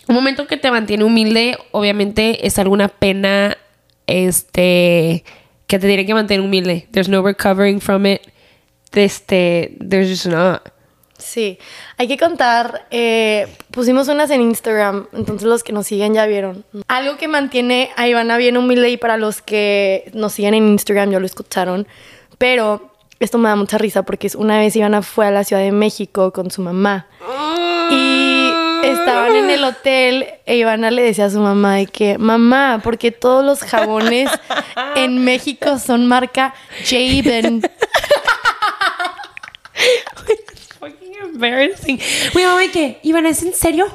un 0.08 0.14
momento 0.14 0.46
que 0.46 0.56
te 0.56 0.70
mantiene 0.70 1.04
humilde, 1.04 1.58
obviamente, 1.72 2.46
es 2.46 2.58
alguna 2.58 2.88
pena, 2.88 3.56
este, 4.06 5.24
que 5.66 5.78
te 5.78 5.86
tiene 5.86 6.06
que 6.06 6.14
mantener 6.14 6.40
humilde. 6.40 6.88
There's 6.92 7.08
no 7.08 7.22
recovering 7.22 7.80
from 7.80 8.06
it. 8.06 8.22
Este, 8.92 9.76
there's 9.80 10.08
just 10.08 10.26
not. 10.26 10.72
Sí, 11.18 11.58
hay 11.96 12.08
que 12.08 12.18
contar, 12.18 12.86
eh, 12.90 13.46
pusimos 13.70 14.08
unas 14.08 14.30
en 14.30 14.42
Instagram, 14.42 15.06
entonces 15.12 15.48
los 15.48 15.62
que 15.62 15.72
nos 15.72 15.86
siguen 15.86 16.14
ya 16.14 16.26
vieron. 16.26 16.64
Algo 16.88 17.16
que 17.16 17.26
mantiene 17.26 17.90
a 17.96 18.06
Ivana 18.06 18.36
bien 18.36 18.56
humilde 18.56 18.90
y 18.90 18.96
para 18.98 19.16
los 19.16 19.40
que 19.40 20.10
nos 20.12 20.34
siguen 20.34 20.54
en 20.54 20.68
Instagram 20.68 21.10
ya 21.10 21.20
lo 21.20 21.26
escucharon, 21.26 21.86
pero 22.36 22.92
esto 23.18 23.38
me 23.38 23.48
da 23.48 23.56
mucha 23.56 23.78
risa 23.78 24.02
porque 24.02 24.26
es 24.26 24.34
una 24.34 24.58
vez 24.58 24.76
Ivana 24.76 25.00
fue 25.00 25.26
a 25.26 25.30
la 25.30 25.44
Ciudad 25.44 25.62
de 25.62 25.72
México 25.72 26.32
con 26.32 26.50
su 26.50 26.60
mamá 26.60 27.06
y 27.90 28.15
estaban 28.92 29.36
en 29.36 29.50
el 29.50 29.64
hotel 29.64 30.26
e 30.44 30.56
Ivana 30.56 30.90
le 30.90 31.02
decía 31.02 31.26
a 31.26 31.30
su 31.30 31.40
mamá 31.40 31.76
de 31.76 31.86
que, 31.86 32.18
mamá, 32.18 32.80
porque 32.82 33.10
todos 33.10 33.44
los 33.44 33.60
jabones 33.60 34.30
en 34.94 35.18
México 35.24 35.78
son 35.78 36.06
marca 36.06 36.54
Jaben. 36.84 37.62
Fucking 40.86 41.14
embarrassing. 41.24 42.00
Mi 42.34 42.44
mamá, 42.44 42.64
¿y 42.64 42.68
qué? 42.68 42.98
Ivana, 43.02 43.30
¿es 43.30 43.42
en 43.42 43.52
serio? 43.52 43.86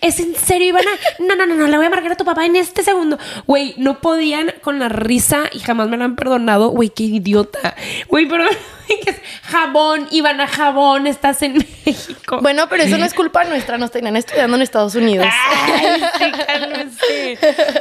¿Es 0.00 0.18
en 0.18 0.34
serio, 0.34 0.68
Ivana? 0.68 0.90
No, 1.18 1.36
no, 1.36 1.46
no, 1.46 1.54
no, 1.54 1.66
le 1.66 1.76
voy 1.76 1.86
a 1.86 1.90
marcar 1.90 2.12
a 2.12 2.16
tu 2.16 2.24
papá 2.24 2.46
en 2.46 2.56
este 2.56 2.82
segundo. 2.82 3.18
Güey, 3.46 3.74
no 3.76 4.00
podían 4.00 4.54
con 4.62 4.78
la 4.78 4.88
risa 4.88 5.44
y 5.52 5.58
jamás 5.58 5.88
me 5.88 5.98
lo 5.98 6.04
han 6.04 6.16
perdonado. 6.16 6.70
Güey, 6.70 6.88
qué 6.88 7.04
idiota. 7.04 7.76
Güey, 8.08 8.26
pero 8.26 8.44
¿qué 8.88 9.10
es? 9.10 9.16
jabón, 9.42 10.08
Ivana, 10.10 10.46
jabón, 10.46 11.06
estás 11.06 11.42
en 11.42 11.64
México. 11.84 12.38
Bueno, 12.40 12.66
pero 12.70 12.82
eso 12.82 12.96
no 12.96 13.04
es 13.04 13.12
culpa 13.12 13.44
nuestra, 13.44 13.76
nos 13.76 13.90
tenían 13.90 14.16
estudiando 14.16 14.56
en 14.56 14.62
Estados 14.62 14.94
Unidos. 14.94 15.26
Ay, 15.30 16.02
sí, 16.18 16.32
cálmese. 16.46 17.38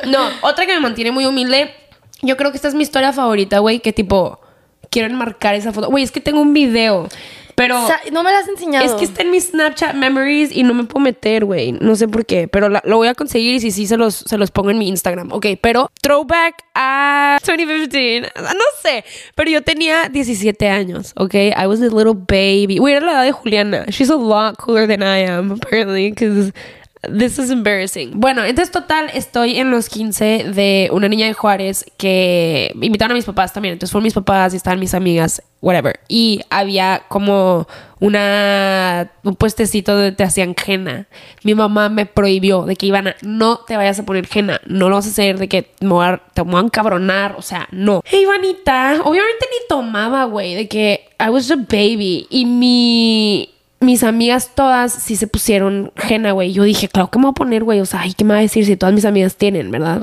No, 0.08 0.30
otra 0.42 0.66
que 0.66 0.74
me 0.74 0.82
mantiene 0.82 1.12
muy 1.12 1.26
humilde. 1.26 1.74
Yo 2.22 2.36
creo 2.36 2.52
que 2.52 2.58
esta 2.58 2.68
es 2.68 2.74
mi 2.74 2.84
historia 2.84 3.14
favorita, 3.14 3.60
güey, 3.60 3.80
que 3.80 3.94
tipo, 3.94 4.42
quiero 4.90 5.08
enmarcar 5.08 5.56
esa 5.56 5.72
foto. 5.72 5.90
Güey, 5.90 6.04
es 6.04 6.12
que 6.12 6.20
tengo 6.20 6.42
un 6.42 6.54
video, 6.54 7.08
pero... 7.58 7.84
O 7.84 7.88
sea, 7.88 8.00
no 8.12 8.22
me 8.22 8.32
las 8.32 8.44
has 8.44 8.50
enseñado. 8.50 8.86
Es 8.86 8.92
que 8.94 9.06
está 9.06 9.24
en 9.24 9.32
mis 9.32 9.46
Snapchat 9.48 9.96
memories 9.96 10.56
y 10.56 10.62
no 10.62 10.76
me 10.76 10.84
puedo 10.84 11.04
meter, 11.04 11.44
güey. 11.44 11.72
No 11.72 11.96
sé 11.96 12.08
por 12.08 12.24
qué, 12.24 12.48
pero 12.48 12.70
la- 12.70 12.84
lo 12.86 12.98
voy 12.98 13.08
a 13.08 13.16
conseguir 13.16 13.56
y 13.56 13.60
si 13.60 13.72
sí 13.72 13.88
se 13.88 13.98
los, 13.98 14.14
se 14.14 14.38
los 14.38 14.52
pongo 14.52 14.70
en 14.70 14.78
mi 14.78 14.88
Instagram. 14.88 15.32
Ok, 15.32 15.48
pero 15.60 15.90
throwback 16.02 16.64
a 16.76 17.40
2015. 17.44 18.32
No 18.38 18.64
sé, 18.84 19.04
pero 19.34 19.50
yo 19.50 19.64
tenía 19.64 20.08
17 20.08 20.70
años, 20.70 21.14
ok. 21.16 21.34
I 21.34 21.66
was 21.66 21.82
a 21.82 21.86
little 21.86 22.14
baby. 22.14 22.78
Güey, 22.78 22.94
era 22.94 23.06
la 23.08 23.12
edad 23.14 23.24
de 23.24 23.32
Juliana. 23.32 23.86
She's 23.90 24.12
a 24.12 24.16
lot 24.16 24.58
cooler 24.58 24.88
than 24.88 25.02
I 25.02 25.26
am, 25.28 25.52
apparently, 25.54 26.12
because 26.12 26.54
This 27.04 27.38
is 27.38 27.52
embarrassing. 27.52 28.20
Bueno, 28.20 28.44
entonces 28.44 28.72
total, 28.72 29.10
estoy 29.14 29.58
en 29.60 29.70
los 29.70 29.88
15 29.90 30.52
de 30.54 30.90
una 30.92 31.08
niña 31.08 31.28
de 31.28 31.34
Juárez 31.34 31.86
que 31.98 32.72
invitaron 32.82 33.12
a 33.12 33.16
mis 33.16 33.26
papás 33.26 33.54
también. 33.54 33.74
Entonces 33.74 33.92
fueron 33.92 34.04
mis 34.04 34.14
papás 34.14 34.54
y 34.54 34.58
estaban 34.58 34.80
mis 34.80 34.94
amigas, 34.94 35.42
whatever. 35.62 36.00
Y 36.08 36.42
había 36.50 37.04
como 37.08 37.68
una 38.00 39.12
un 39.24 39.36
puestecito 39.36 39.94
donde 39.94 40.12
te 40.12 40.24
hacían 40.24 40.56
henna. 40.66 41.08
Mi 41.44 41.54
mamá 41.54 41.90
me 41.90 42.06
prohibió 42.06 42.64
de 42.64 42.76
que 42.76 42.88
iban 42.88 43.10
a 43.10 43.16
no 43.22 43.60
te 43.60 43.78
vayas 43.78 44.00
a 44.00 44.06
poner 44.06 44.28
henna, 44.34 44.60
no 44.66 44.90
lo 44.90 44.96
vas 44.96 45.06
a 45.06 45.10
hacer 45.10 45.38
de 45.38 45.48
que 45.48 45.64
te 45.64 45.86
voy 45.86 46.06
a 46.06 46.60
encabronar, 46.60 47.36
o 47.38 47.42
sea, 47.42 47.68
no. 47.72 48.02
Hey, 48.06 48.22
Ivanita, 48.24 49.02
obviamente 49.04 49.46
ni 49.52 49.68
tomaba, 49.70 50.26
güey, 50.26 50.56
de 50.56 50.68
que 50.68 51.10
I 51.20 51.30
was 51.30 51.50
a 51.52 51.56
baby 51.56 52.28
y 52.30 52.46
mi 52.46 53.57
mis 53.80 54.04
amigas 54.04 54.52
todas 54.56 54.92
sí 54.92 55.16
se 55.16 55.28
pusieron 55.28 55.92
henna, 55.96 56.32
güey. 56.32 56.52
Yo 56.52 56.64
dije, 56.64 56.88
claro, 56.88 57.10
¿qué 57.12 57.20
me 57.20 57.26
voy 57.26 57.32
a 57.32 57.34
poner, 57.34 57.64
güey? 57.64 57.80
O 57.80 57.86
sea, 57.86 58.02
ay, 58.02 58.14
¿qué 58.14 58.24
me 58.24 58.34
va 58.34 58.40
a 58.40 58.42
decir 58.42 58.66
si 58.66 58.76
todas 58.76 58.94
mis 58.94 59.06
amigas 59.06 59.36
tienen, 59.36 59.70
verdad? 59.70 60.02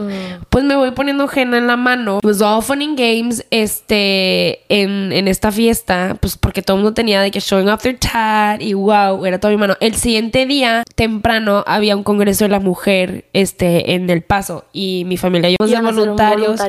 Pues 0.48 0.64
me 0.64 0.76
voy 0.76 0.92
poniendo 0.92 1.28
henna 1.34 1.58
en 1.58 1.66
la 1.66 1.76
mano. 1.76 2.20
Was 2.22 2.40
all 2.40 2.62
fun 2.62 2.82
and 2.82 2.98
games, 2.98 3.44
este, 3.50 4.60
en, 4.68 5.12
en 5.12 5.26
esta 5.26 5.50
fiesta, 5.50 6.16
pues 6.20 6.36
porque 6.36 6.62
todo 6.62 6.76
el 6.76 6.82
mundo 6.84 6.94
tenía 6.94 7.20
de 7.20 7.30
que 7.30 7.40
showing 7.40 7.68
off 7.68 7.82
their 7.82 7.98
tat 7.98 8.62
y 8.62 8.74
wow, 8.74 9.26
era 9.26 9.40
todo 9.40 9.50
mi 9.50 9.56
mano. 9.56 9.76
El 9.80 9.94
siguiente 9.94 10.46
día, 10.46 10.84
temprano, 10.94 11.64
había 11.66 11.96
un 11.96 12.04
congreso 12.04 12.44
de 12.44 12.50
la 12.50 12.60
mujer, 12.60 13.24
este, 13.32 13.94
en 13.94 14.08
El 14.08 14.22
Paso 14.22 14.64
y 14.72 15.04
mi 15.06 15.16
familia 15.16 15.50
y 15.50 15.56
yo 15.58 15.66
de 15.66 15.76
hacer 15.76 15.88
un 15.88 15.96
voluntarios. 15.96 16.60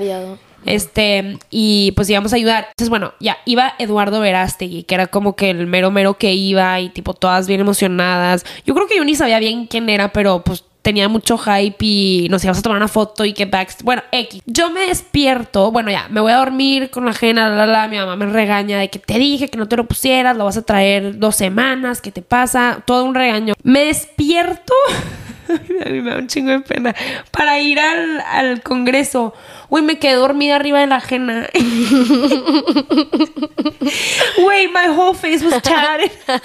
Este, 0.65 1.37
y 1.49 1.91
pues 1.93 2.09
íbamos 2.09 2.33
a 2.33 2.35
ayudar. 2.35 2.67
Entonces, 2.69 2.89
bueno, 2.89 3.13
ya 3.19 3.37
iba 3.45 3.73
Eduardo 3.79 4.19
Verástegui, 4.19 4.83
que 4.83 4.95
era 4.95 5.07
como 5.07 5.35
que 5.35 5.49
el 5.49 5.67
mero 5.67 5.91
mero 5.91 6.17
que 6.17 6.33
iba 6.33 6.79
y 6.79 6.89
tipo 6.89 7.13
todas 7.13 7.47
bien 7.47 7.61
emocionadas. 7.61 8.45
Yo 8.65 8.73
creo 8.73 8.87
que 8.87 8.97
yo 8.97 9.05
ni 9.05 9.15
sabía 9.15 9.39
bien 9.39 9.67
quién 9.67 9.89
era, 9.89 10.11
pero 10.11 10.43
pues 10.43 10.63
tenía 10.85 11.09
mucho 11.09 11.39
hype 11.39 11.77
y 11.79 12.27
nos 12.29 12.43
íbamos 12.43 12.59
a 12.59 12.61
tomar 12.61 12.77
una 12.77 12.87
foto 12.87 13.25
y 13.25 13.33
que 13.33 13.45
back. 13.45 13.77
Bueno, 13.83 14.03
X. 14.11 14.43
Yo 14.45 14.69
me 14.69 14.81
despierto, 14.81 15.71
bueno, 15.71 15.89
ya, 15.89 16.07
me 16.09 16.21
voy 16.21 16.31
a 16.31 16.37
dormir 16.37 16.91
con 16.91 17.05
la 17.05 17.11
ajena, 17.11 17.49
la, 17.49 17.55
la, 17.55 17.65
la. 17.65 17.87
Mi 17.87 17.97
mamá 17.97 18.15
me 18.15 18.27
regaña 18.27 18.77
de 18.77 18.89
que 18.91 18.99
te 18.99 19.17
dije 19.17 19.47
que 19.47 19.57
no 19.57 19.67
te 19.67 19.77
lo 19.77 19.85
pusieras, 19.85 20.37
lo 20.37 20.45
vas 20.45 20.57
a 20.57 20.61
traer 20.61 21.17
dos 21.17 21.35
semanas, 21.35 22.01
¿qué 22.01 22.11
te 22.11 22.21
pasa? 22.21 22.83
Todo 22.85 23.03
un 23.03 23.15
regaño. 23.15 23.55
Me 23.63 23.85
despierto. 23.85 24.73
Me 25.85 26.01
da 26.01 26.17
un 26.17 26.27
chingo 26.27 26.51
de 26.51 26.59
pena. 26.61 26.95
Para 27.31 27.59
ir 27.59 27.79
al, 27.79 28.21
al 28.21 28.61
congreso. 28.61 29.33
Güey, 29.69 29.83
me 29.83 29.97
quedé 29.99 30.13
dormida 30.13 30.55
arriba 30.55 30.79
de 30.79 30.87
la 30.87 30.97
ajena. 30.97 31.47
Güey, 34.37 34.67
my 34.67 34.87
whole 34.89 35.15
face 35.15 35.45
was 35.45 35.61
tatted. 35.61 36.11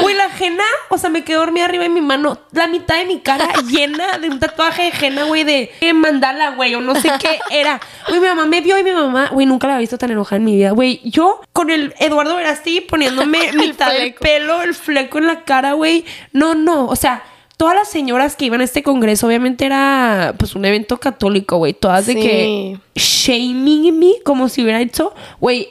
Güey, 0.00 0.14
la 0.14 0.24
ajena, 0.24 0.64
o 0.88 0.98
sea, 0.98 1.10
me 1.10 1.24
quedé 1.24 1.36
dormida 1.36 1.64
arriba 1.66 1.84
de 1.84 1.90
mi 1.90 2.00
mano. 2.00 2.38
La 2.52 2.66
mitad 2.66 2.96
de 2.96 3.04
mi 3.04 3.20
cara 3.20 3.48
llena 3.68 4.18
de 4.18 4.28
un 4.28 4.38
tatuaje 4.38 4.82
de 4.82 4.88
ajena, 4.88 5.24
güey, 5.24 5.44
de 5.44 5.70
mandala, 5.94 6.50
güey, 6.50 6.74
o 6.74 6.80
no 6.80 6.94
sé 6.94 7.10
qué 7.20 7.38
era. 7.50 7.80
Güey, 8.08 8.20
mi 8.20 8.26
mamá 8.26 8.46
me 8.46 8.60
vio 8.60 8.78
y 8.78 8.84
mi 8.84 8.92
mamá, 8.92 9.28
güey, 9.32 9.46
nunca 9.46 9.66
la 9.66 9.74
había 9.74 9.82
visto 9.82 9.98
tan 9.98 10.10
enojada 10.10 10.36
en 10.36 10.44
mi 10.44 10.56
vida. 10.56 10.70
Güey, 10.70 11.00
yo 11.04 11.40
con 11.52 11.70
el 11.70 11.94
Eduardo 11.98 12.36
Verasti 12.36 12.80
poniéndome 12.80 13.52
mitad 13.52 13.92
del 13.92 14.14
pelo, 14.14 14.62
el 14.62 14.74
fleco 14.74 15.18
en 15.18 15.26
la 15.26 15.44
cara, 15.44 15.72
güey. 15.72 16.04
No, 16.32 16.54
no, 16.54 16.86
o 16.86 16.96
sea, 16.96 17.22
todas 17.56 17.74
las 17.74 17.88
señoras 17.88 18.36
que 18.36 18.44
iban 18.46 18.60
a 18.60 18.64
este 18.64 18.82
congreso, 18.82 19.26
obviamente 19.26 19.64
era 19.66 20.34
pues 20.38 20.54
un 20.54 20.64
evento 20.64 20.98
católico, 20.98 21.56
güey. 21.58 21.72
Todas 21.74 22.06
de 22.06 22.14
que 22.16 22.78
shaming 22.94 23.98
me, 23.98 24.12
como 24.24 24.48
si 24.48 24.62
hubiera 24.62 24.80
hecho, 24.80 25.14
güey, 25.40 25.68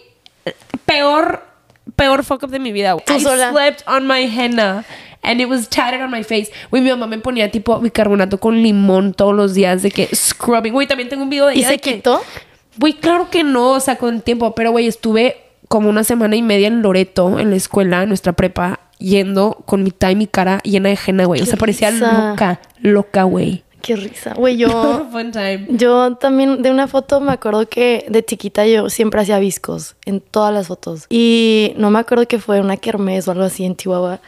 peor, 0.86 1.44
peor 1.96 2.24
fuck 2.24 2.44
up 2.44 2.50
de 2.50 2.60
mi 2.60 2.72
vida. 2.72 2.94
güey. 2.94 3.04
I 3.18 3.20
sola. 3.22 3.52
slept 3.52 3.84
on 3.88 4.08
my 4.08 4.24
henna. 4.28 4.86
And 5.28 5.42
it 5.42 5.50
was 5.50 5.68
tatted 5.70 6.02
on 6.02 6.12
my 6.12 6.24
face. 6.24 6.52
Güey, 6.70 6.84
mi 6.84 6.90
mamá 6.92 7.08
me 7.08 7.18
ponía 7.18 7.50
tipo 7.50 7.80
bicarbonato 7.80 8.40
con 8.40 8.62
limón 8.62 9.14
todos 9.16 9.34
los 9.34 9.56
días 9.56 9.82
de 9.82 9.90
que 9.90 10.08
scrubbing. 10.16 10.72
Güey, 10.72 10.86
también 10.88 11.10
tengo 11.10 11.24
un 11.24 11.32
video 11.32 11.48
de 11.48 11.56
¿Y 11.56 11.60
ella 11.60 11.68
se 11.70 11.74
de 11.74 11.80
que- 11.80 11.96
quitó? 11.96 12.22
Güey, 12.78 12.94
claro 12.94 13.30
que 13.32 13.44
no, 13.44 13.70
o 13.72 13.80
sea, 13.80 13.96
con 13.98 14.14
el 14.14 14.22
tiempo. 14.22 14.54
Pero, 14.54 14.70
güey, 14.72 14.86
estuve 14.86 15.38
como 15.68 15.90
una 15.90 16.04
semana 16.04 16.36
y 16.36 16.44
media 16.44 16.68
en 16.68 16.84
Loreto, 16.84 17.40
en 17.40 17.50
la 17.50 17.56
escuela, 17.56 18.04
en 18.04 18.10
nuestra 18.10 18.34
prepa, 18.34 18.82
yendo 19.00 19.64
con 19.66 19.84
mi 19.84 19.92
y 20.10 20.16
mi 20.16 20.28
cara 20.28 20.60
llena 20.64 20.90
de 20.90 21.00
henna, 21.06 21.26
güey. 21.26 21.42
O 21.42 21.46
sea, 21.46 21.58
parecía 21.58 21.92
risa. 21.92 22.30
loca, 22.30 22.62
loca, 22.80 23.24
güey. 23.24 23.64
Qué 23.82 23.96
risa. 23.96 24.34
Güey, 24.34 24.58
yo... 24.58 25.08
Fun 25.12 25.32
time. 25.32 25.68
Yo 25.70 26.16
también 26.16 26.62
de 26.62 26.72
una 26.72 26.88
foto 26.88 27.22
me 27.22 27.32
acuerdo 27.32 27.68
que 27.68 28.06
de 28.10 28.26
chiquita 28.26 28.66
yo 28.66 28.90
siempre 28.90 29.22
hacía 29.22 29.38
viscos 29.38 29.96
en 30.06 30.22
todas 30.22 30.54
las 30.54 30.68
fotos. 30.68 31.06
Y 31.10 31.74
no 31.78 31.92
me 31.92 32.00
acuerdo 32.00 32.28
que 32.28 32.40
fue 32.40 32.62
una 32.62 32.78
kermés 32.78 33.28
o 33.28 33.32
algo 33.32 33.44
así 33.44 33.64
en 33.64 33.76
Chihuahua. 33.76 34.22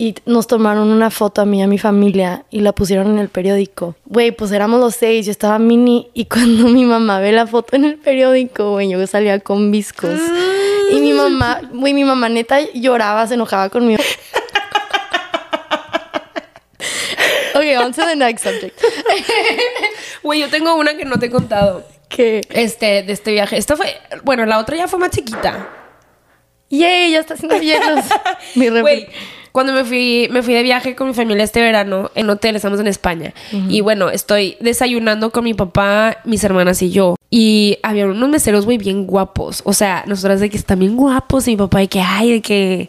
Y 0.00 0.14
nos 0.26 0.46
tomaron 0.46 0.88
una 0.90 1.10
foto 1.10 1.40
a 1.40 1.44
mí 1.44 1.58
y 1.58 1.62
a 1.62 1.66
mi 1.66 1.76
familia 1.78 2.44
y 2.50 2.60
la 2.60 2.72
pusieron 2.72 3.08
en 3.08 3.18
el 3.18 3.28
periódico. 3.28 3.96
Güey, 4.06 4.30
pues 4.30 4.52
éramos 4.52 4.78
los 4.78 4.94
seis, 4.94 5.26
yo 5.26 5.32
estaba 5.32 5.58
mini 5.58 6.08
y 6.14 6.24
cuando 6.32 6.68
mi 6.68 6.84
mamá 6.84 7.18
ve 7.18 7.32
la 7.32 7.46
foto 7.46 7.74
en 7.76 7.84
el 7.84 7.96
periódico, 7.96 8.72
güey, 8.72 8.88
yo 8.88 9.04
salía 9.06 9.40
con 9.40 9.70
viscos. 9.72 10.20
Y 10.92 11.00
mi 11.00 11.12
mamá, 11.12 11.60
güey, 11.72 11.92
mi 11.94 12.04
mamá 12.04 12.28
neta 12.28 12.60
lloraba, 12.74 13.26
se 13.26 13.34
enojaba 13.34 13.68
conmigo. 13.70 14.02
Okay, 17.54 17.74
on 17.76 17.92
to 17.92 18.02
the 18.02 18.14
next 18.14 18.44
subject. 18.44 18.80
Güey, 20.22 20.40
yo 20.40 20.48
tengo 20.48 20.74
una 20.76 20.96
que 20.96 21.04
no 21.04 21.18
te 21.18 21.26
he 21.26 21.30
contado. 21.30 21.84
que, 22.08 22.40
Este, 22.50 23.02
de 23.02 23.12
este 23.12 23.32
viaje. 23.32 23.56
Esta 23.56 23.76
fue, 23.76 23.96
bueno, 24.22 24.46
la 24.46 24.58
otra 24.58 24.76
ya 24.76 24.86
fue 24.86 24.98
más 25.00 25.10
chiquita. 25.10 25.68
yay, 26.70 27.10
ya 27.10 27.18
está 27.20 27.34
haciendo 27.34 27.58
hielos. 27.58 28.04
Mi. 28.54 28.68
Güey, 28.68 29.08
cuando 29.58 29.72
me 29.72 29.82
fui, 29.82 30.28
me 30.30 30.44
fui 30.44 30.54
de 30.54 30.62
viaje 30.62 30.94
con 30.94 31.08
mi 31.08 31.14
familia 31.14 31.42
este 31.42 31.60
verano 31.60 32.12
en 32.14 32.30
hotel, 32.30 32.54
estamos 32.54 32.78
en 32.78 32.86
España. 32.86 33.34
Y 33.68 33.80
bueno, 33.80 34.08
estoy 34.08 34.56
desayunando 34.60 35.32
con 35.32 35.42
mi 35.42 35.52
papá, 35.52 36.18
mis 36.22 36.44
hermanas 36.44 36.80
y 36.80 36.92
yo. 36.92 37.16
Y 37.28 37.76
había 37.82 38.06
unos 38.06 38.28
meseros, 38.28 38.66
güey, 38.66 38.78
bien 38.78 39.04
guapos. 39.04 39.62
O 39.64 39.72
sea, 39.72 40.04
nosotras 40.06 40.38
de 40.38 40.48
que 40.48 40.56
están 40.56 40.78
bien 40.78 40.94
guapos 40.94 41.48
y 41.48 41.50
mi 41.50 41.56
papá 41.56 41.80
de 41.80 41.88
que, 41.88 42.00
ay, 42.00 42.34
de 42.34 42.40
que 42.40 42.88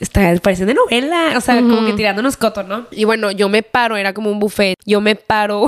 está, 0.00 0.34
parecen 0.40 0.68
de 0.68 0.72
novela. 0.72 1.34
O 1.36 1.42
sea, 1.42 1.60
como 1.60 1.84
que 1.84 1.92
tirándonos 1.92 2.38
coto, 2.38 2.62
¿no? 2.62 2.86
Y 2.92 3.04
bueno, 3.04 3.30
yo 3.30 3.50
me 3.50 3.62
paro, 3.62 3.98
era 3.98 4.14
como 4.14 4.30
un 4.30 4.38
buffet. 4.38 4.74
Yo 4.86 5.02
me 5.02 5.16
paro 5.16 5.66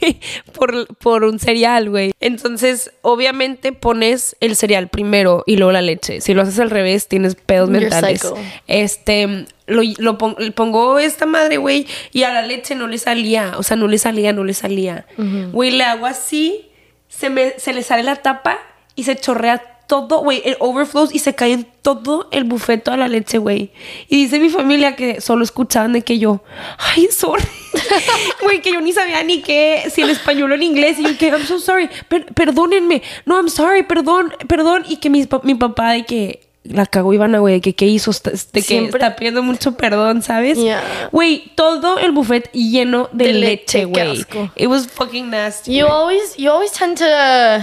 por, 0.52 0.86
por 0.96 1.24
un 1.24 1.38
cereal, 1.38 1.90
güey. 1.90 2.12
Entonces, 2.20 2.92
obviamente 3.02 3.72
pones 3.72 4.36
el 4.40 4.56
cereal 4.56 4.88
primero 4.88 5.44
y 5.46 5.56
luego 5.56 5.72
la 5.72 5.82
leche. 5.82 6.20
Si 6.20 6.34
lo 6.34 6.42
haces 6.42 6.58
al 6.60 6.70
revés, 6.70 7.08
tienes 7.08 7.34
pedos 7.34 7.68
You're 7.68 7.80
mentales. 7.80 8.20
psycho. 8.20 8.36
Este, 8.66 9.46
lo, 9.66 9.82
lo 9.98 10.18
pon- 10.18 10.36
le 10.38 10.50
pongo 10.52 10.98
esta 10.98 11.26
madre, 11.26 11.56
güey, 11.56 11.86
y 12.12 12.22
a 12.22 12.32
la 12.32 12.42
leche 12.42 12.74
no 12.74 12.86
le 12.86 12.98
salía. 12.98 13.54
O 13.58 13.62
sea, 13.62 13.76
no 13.76 13.88
le 13.88 13.98
salía, 13.98 14.32
no 14.32 14.44
le 14.44 14.54
salía. 14.54 15.06
Güey, 15.52 15.70
le 15.72 15.84
hago 15.84 16.06
así, 16.06 16.68
se, 17.08 17.30
me, 17.30 17.58
se 17.58 17.72
le 17.72 17.82
sale 17.82 18.02
la 18.02 18.16
tapa 18.16 18.58
y 18.94 19.04
se 19.04 19.16
chorrea 19.16 19.62
todo, 19.88 20.20
güey, 20.20 20.42
el 20.44 20.56
overflows 20.60 21.12
y 21.12 21.18
se 21.18 21.34
cae 21.34 21.52
en 21.54 21.66
todo 21.82 22.28
el 22.30 22.44
buffet, 22.44 22.84
toda 22.84 22.96
la 22.96 23.08
leche, 23.08 23.38
güey. 23.38 23.72
Y 24.08 24.22
dice 24.22 24.38
mi 24.38 24.50
familia 24.50 24.94
que 24.94 25.20
solo 25.20 25.42
escuchaban 25.42 25.92
de 25.94 26.02
que 26.02 26.18
yo, 26.20 26.42
ay, 26.78 27.08
sorry. 27.10 27.42
Güey, 28.42 28.60
que 28.62 28.72
yo 28.72 28.80
ni 28.80 28.92
sabía 28.92 29.22
ni 29.22 29.40
qué, 29.42 29.84
si 29.92 30.02
en 30.02 30.10
español 30.10 30.52
o 30.52 30.54
en 30.54 30.62
inglés. 30.62 30.98
Y 30.98 31.02
yo 31.04 31.18
que, 31.18 31.28
I'm 31.28 31.44
so 31.44 31.58
sorry, 31.58 31.88
per- 32.08 32.26
perdónenme. 32.34 33.02
No, 33.26 33.36
I'm 33.36 33.48
sorry, 33.48 33.82
perdón, 33.82 34.32
perdón. 34.46 34.84
Y 34.88 34.96
que 34.98 35.10
mi, 35.10 35.26
mi 35.42 35.54
papá 35.54 35.92
de 35.92 36.04
que 36.04 36.47
la 36.68 36.86
cagó 36.86 37.12
Ivana, 37.12 37.38
güey, 37.38 37.60
que 37.60 37.74
qué 37.74 37.86
hizo, 37.86 38.10
de 38.12 38.32
que 38.52 38.60
Siempre- 38.62 38.98
está 39.00 39.16
pidiendo 39.16 39.42
mucho 39.42 39.76
perdón, 39.76 40.22
¿sabes? 40.22 40.58
Yeah. 40.58 41.08
Güey, 41.12 41.52
todo 41.54 41.98
el 41.98 42.12
buffet 42.12 42.50
lleno 42.52 43.08
de, 43.12 43.26
De 43.26 43.32
leche, 43.32 43.84
güey. 43.86 44.24
It 44.56 44.66
was 44.68 44.86
fucking 44.86 45.30
nasty. 45.30 45.76
You 45.76 45.86
always, 45.86 46.36
you 46.36 46.50
always 46.50 46.72
tend 46.72 46.98
to 46.98 47.04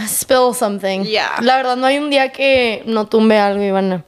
spill 0.07 0.53
something. 0.53 1.03
Yeah. 1.03 1.37
La 1.41 1.57
verdad, 1.57 1.77
no 1.77 1.85
hay 1.85 1.97
un 1.97 2.09
día 2.09 2.31
que 2.31 2.83
no 2.85 3.07
tumbe 3.07 3.37
algo, 3.37 3.63
Ivana. 3.63 4.03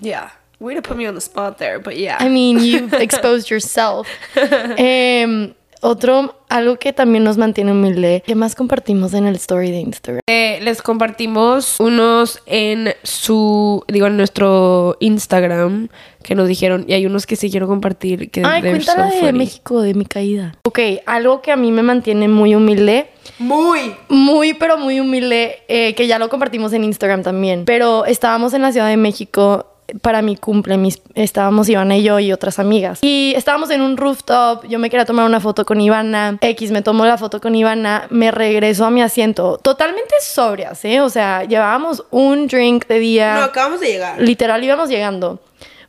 Yeah. 0.00 0.32
Way 0.60 0.76
to 0.76 0.82
put 0.82 0.96
me 0.96 1.08
on 1.08 1.14
the 1.16 1.20
spot 1.20 1.58
there, 1.58 1.80
but 1.80 1.96
yeah. 1.96 2.18
I 2.20 2.28
mean, 2.28 2.60
you've 2.60 2.92
exposed 3.00 3.50
yourself. 3.50 4.06
Em, 4.76 5.54
otro, 5.82 6.36
algo 6.48 6.76
que 6.76 6.92
también 6.92 7.24
nos 7.24 7.36
mantiene 7.36 7.72
humilde. 7.72 8.22
¿Qué 8.24 8.34
más 8.34 8.54
compartimos 8.54 9.14
en 9.14 9.26
el 9.26 9.34
story 9.36 9.70
de 9.70 9.80
Instagram? 9.80 10.20
Eh, 10.28 10.60
les 10.62 10.80
compartimos 10.80 11.76
unos 11.80 12.40
en 12.46 12.94
su, 13.02 13.84
digo, 13.88 14.06
en 14.06 14.16
nuestro 14.16 14.96
Instagram 15.00 15.88
que 16.22 16.34
nos 16.34 16.46
dijeron 16.46 16.84
y 16.86 16.92
hay 16.92 17.04
unos 17.04 17.26
que 17.26 17.34
sí 17.34 17.50
quiero 17.50 17.66
compartir 17.66 18.30
que 18.30 18.42
Ay, 18.44 18.62
cuéntala 18.62 19.10
so 19.10 19.26
de. 19.26 19.32
México, 19.32 19.80
de 19.80 19.94
mi 19.94 20.04
caída. 20.04 20.56
Ok, 20.64 20.78
algo 21.04 21.42
que 21.42 21.50
a 21.50 21.56
mí 21.56 21.72
me 21.72 21.82
mantiene 21.82 22.28
muy 22.28 22.54
humilde. 22.54 23.08
Muy. 23.38 23.94
Muy, 24.08 24.54
pero 24.54 24.78
muy 24.78 25.00
humilde, 25.00 25.58
eh, 25.68 25.94
que 25.94 26.06
ya 26.06 26.18
lo 26.18 26.28
compartimos 26.28 26.72
en 26.72 26.84
Instagram 26.84 27.22
también. 27.22 27.64
Pero 27.64 28.04
estábamos 28.04 28.54
en 28.54 28.62
la 28.62 28.72
Ciudad 28.72 28.88
de 28.88 28.96
México 28.96 29.71
para 30.00 30.22
mi 30.22 30.36
cumple, 30.36 30.76
mis, 30.78 31.02
estábamos 31.14 31.68
Ivana 31.68 31.96
y 31.96 32.02
yo 32.02 32.18
y 32.18 32.32
otras 32.32 32.58
amigas. 32.58 33.00
Y 33.02 33.34
estábamos 33.36 33.70
en 33.70 33.82
un 33.82 33.96
rooftop, 33.96 34.64
yo 34.66 34.78
me 34.78 34.90
quería 34.90 35.04
tomar 35.04 35.26
una 35.26 35.40
foto 35.40 35.64
con 35.64 35.80
Ivana, 35.80 36.38
X 36.40 36.70
me 36.70 36.82
tomó 36.82 37.04
la 37.04 37.18
foto 37.18 37.40
con 37.40 37.54
Ivana, 37.54 38.06
me 38.10 38.30
regresó 38.30 38.86
a 38.86 38.90
mi 38.90 39.02
asiento, 39.02 39.58
totalmente 39.58 40.14
sobrias, 40.20 40.84
¿eh? 40.84 41.00
O 41.00 41.10
sea, 41.10 41.44
llevábamos 41.44 42.04
un 42.10 42.46
drink 42.46 42.86
de 42.86 42.98
día. 42.98 43.34
No, 43.34 43.42
acabamos 43.42 43.80
de 43.80 43.88
llegar. 43.88 44.20
Literal 44.20 44.62
íbamos 44.62 44.88
llegando. 44.88 45.40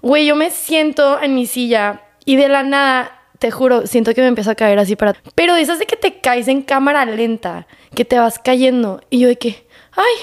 Güey, 0.01 0.25
yo 0.25 0.35
me 0.35 0.49
siento 0.51 1.21
en 1.21 1.35
mi 1.35 1.45
silla 1.45 2.01
y 2.25 2.35
de 2.35 2.49
la 2.49 2.63
nada 2.63 3.19
te 3.39 3.51
juro, 3.51 3.87
siento 3.87 4.13
que 4.13 4.21
me 4.21 4.27
empiezo 4.27 4.51
a 4.51 4.55
caer 4.55 4.79
así 4.79 4.95
para... 4.95 5.15
Pero 5.35 5.57
esas 5.57 5.77
de 5.77 5.85
que 5.85 5.97
te 5.97 6.19
caes 6.19 6.47
en 6.47 6.61
cámara 6.61 7.03
lenta, 7.05 7.67
que 7.93 8.05
te 8.05 8.17
vas 8.17 8.39
cayendo. 8.39 9.01
Y 9.09 9.19
yo 9.19 9.27
de 9.27 9.37
que, 9.37 9.67
ay, 9.91 10.13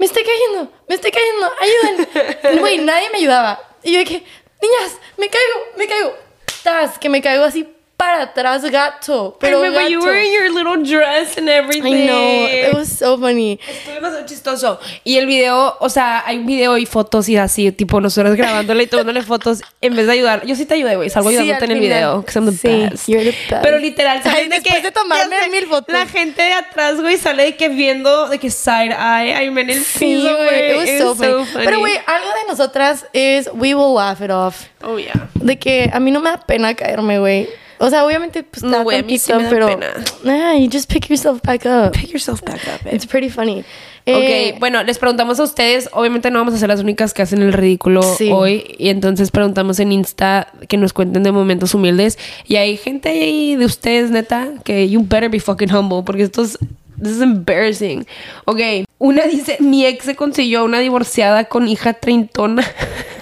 me 0.00 0.06
estoy 0.06 0.24
cayendo, 0.24 0.72
me 0.88 0.94
estoy 0.94 1.10
cayendo, 1.10 1.52
ayuden. 1.60 2.58
Güey, 2.58 2.78
nadie 2.78 3.10
me 3.10 3.18
ayudaba. 3.18 3.60
Y 3.82 3.92
yo 3.92 4.04
que, 4.04 4.24
niñas, 4.62 4.96
me 5.18 5.28
caigo, 5.28 5.60
me 5.76 5.86
caigo. 5.86 6.14
Tas, 6.62 6.98
que 6.98 7.10
me 7.10 7.20
caigo 7.20 7.44
así 7.44 7.68
para 8.00 8.22
atrás, 8.22 8.62
gato. 8.70 9.36
Pero 9.38 9.58
I 9.58 9.62
remember 9.68 9.90
you 9.90 9.98
gato. 10.00 10.10
were 10.10 10.24
in 10.24 10.32
your 10.32 10.50
little 10.50 10.82
dress 10.82 11.36
and 11.36 11.48
everything. 11.50 11.92
I 11.94 12.06
know, 12.06 12.46
it 12.48 12.72
was 12.74 12.88
so 12.88 13.18
funny. 13.18 13.60
Estuvo 13.68 13.94
demasiado 13.94 14.26
chistoso. 14.26 14.80
Y 15.04 15.18
el 15.18 15.26
video, 15.26 15.76
o 15.80 15.88
sea, 15.90 16.22
hay 16.26 16.38
un 16.38 16.46
video 16.46 16.78
y 16.78 16.86
fotos 16.86 17.28
y 17.28 17.36
así, 17.36 17.70
tipo 17.72 18.00
nosotros 18.00 18.36
grabándole 18.36 18.84
y 18.84 18.86
tomándole 18.86 19.20
fotos 19.22 19.60
en 19.82 19.94
vez 19.94 20.06
de 20.06 20.12
ayudar. 20.14 20.46
Yo 20.46 20.56
sí 20.56 20.64
te 20.64 20.74
ayudé, 20.74 20.96
güey. 20.96 21.10
Salgo 21.10 21.28
Sí, 21.28 21.36
ayudándote 21.36 21.64
en 21.66 21.70
el 21.72 21.80
video. 21.80 22.24
Que 22.24 22.32
son 22.32 22.46
the 22.46 22.52
Sí, 22.52 22.68
best. 22.90 23.06
you're 23.08 23.22
the 23.24 23.36
best. 23.50 23.62
Pero 23.62 23.78
literal, 23.78 24.22
¿sabes 24.22 24.38
Ay, 24.38 24.48
de 24.48 24.54
después 24.56 24.76
que- 24.76 24.82
de 24.82 24.92
tomarme 24.92 25.36
mil 25.50 25.66
fotos. 25.66 25.92
La 25.92 26.06
gente 26.06 26.40
de 26.42 26.52
atrás, 26.54 27.00
güey, 27.02 27.18
sale 27.18 27.42
de 27.44 27.56
que 27.56 27.68
viendo 27.68 28.28
de 28.28 28.38
que 28.38 28.50
side 28.50 28.94
eye, 28.98 29.34
ay, 29.34 29.50
men 29.50 29.68
el 29.68 29.84
Sí, 29.84 30.16
piso, 30.16 30.36
güey, 30.38 30.70
it 30.72 30.76
was 30.78 30.88
It 30.88 30.98
so 31.00 31.08
was 31.12 31.18
funny. 31.50 31.64
Pero, 31.66 31.78
güey, 31.80 31.92
algo 32.06 32.28
de 32.30 32.44
nosotras 32.48 33.04
es 33.12 33.50
we 33.52 33.74
will 33.74 33.94
laugh 33.94 34.22
it 34.22 34.30
off. 34.30 34.64
Oh, 34.82 34.96
yeah. 34.98 35.28
De 35.34 35.58
que 35.58 35.90
a 35.92 36.00
mí 36.00 36.10
no 36.10 36.20
me 36.20 36.30
da 36.30 36.38
pena 36.38 36.74
caerme, 36.74 37.18
güey. 37.18 37.48
O 37.82 37.88
sea, 37.88 38.04
obviamente, 38.04 38.42
pues, 38.42 38.62
No, 38.62 38.82
güey, 38.82 38.98
a 38.98 39.02
mí 39.02 39.18
sí 39.18 39.32
tantito, 39.32 39.54
me 39.54 39.60
da 39.60 39.66
pero... 39.66 39.80
pena. 39.80 40.50
Ah, 40.52 40.54
you 40.56 40.68
just 40.70 40.92
pick 40.92 41.08
yourself 41.08 41.40
back 41.42 41.64
up. 41.64 41.92
Pick 41.92 42.10
yourself 42.10 42.42
back 42.42 42.60
up, 42.66 42.86
eh. 42.86 42.94
It's 42.94 43.06
pretty 43.06 43.30
funny. 43.30 43.64
Eh, 44.06 44.52
Ok, 44.54 44.60
bueno, 44.60 44.82
les 44.82 44.98
preguntamos 44.98 45.40
a 45.40 45.44
ustedes. 45.44 45.88
Obviamente 45.92 46.30
no 46.30 46.38
vamos 46.40 46.52
a 46.54 46.58
ser 46.58 46.68
las 46.68 46.80
únicas 46.80 47.14
que 47.14 47.22
hacen 47.22 47.40
el 47.42 47.52
ridículo 47.54 48.02
Sí. 48.02 48.30
hoy. 48.32 48.74
Y 48.78 48.88
entonces 48.90 49.30
preguntamos 49.30 49.78
en 49.80 49.92
Insta 49.92 50.48
que 50.68 50.76
nos 50.76 50.92
cuenten 50.92 51.22
de 51.22 51.32
momentos 51.32 51.72
humildes. 51.74 52.18
Y 52.46 52.56
hay 52.56 52.76
gente 52.76 53.08
ahí 53.08 53.56
de 53.56 53.64
ustedes, 53.64 54.10
neta, 54.10 54.48
que 54.64 54.88
you 54.88 55.00
better 55.02 55.28
be 55.30 55.40
fucking 55.40 55.74
humble. 55.74 56.02
Porque 56.04 56.22
esto 56.24 56.42
es. 56.42 56.58
This 57.02 57.12
is 57.12 57.22
embarrassing. 57.22 58.06
Ok, 58.44 58.58
una 58.98 59.22
dice: 59.24 59.56
Mi 59.60 59.86
ex 59.86 60.04
se 60.04 60.16
consiguió 60.16 60.64
una 60.66 60.80
divorciada 60.80 61.44
con 61.44 61.66
hija 61.66 61.94
treintona. 61.94 62.62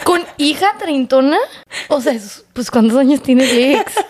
¿Con 0.02 0.22
hija 0.36 0.66
treintona? 0.80 1.38
O 1.88 2.00
sea, 2.00 2.12
es- 2.14 2.44
pues, 2.54 2.70
¿cuántos 2.72 2.96
años 2.98 3.22
tienes 3.22 3.52
de 3.52 3.74
ex? 3.74 3.92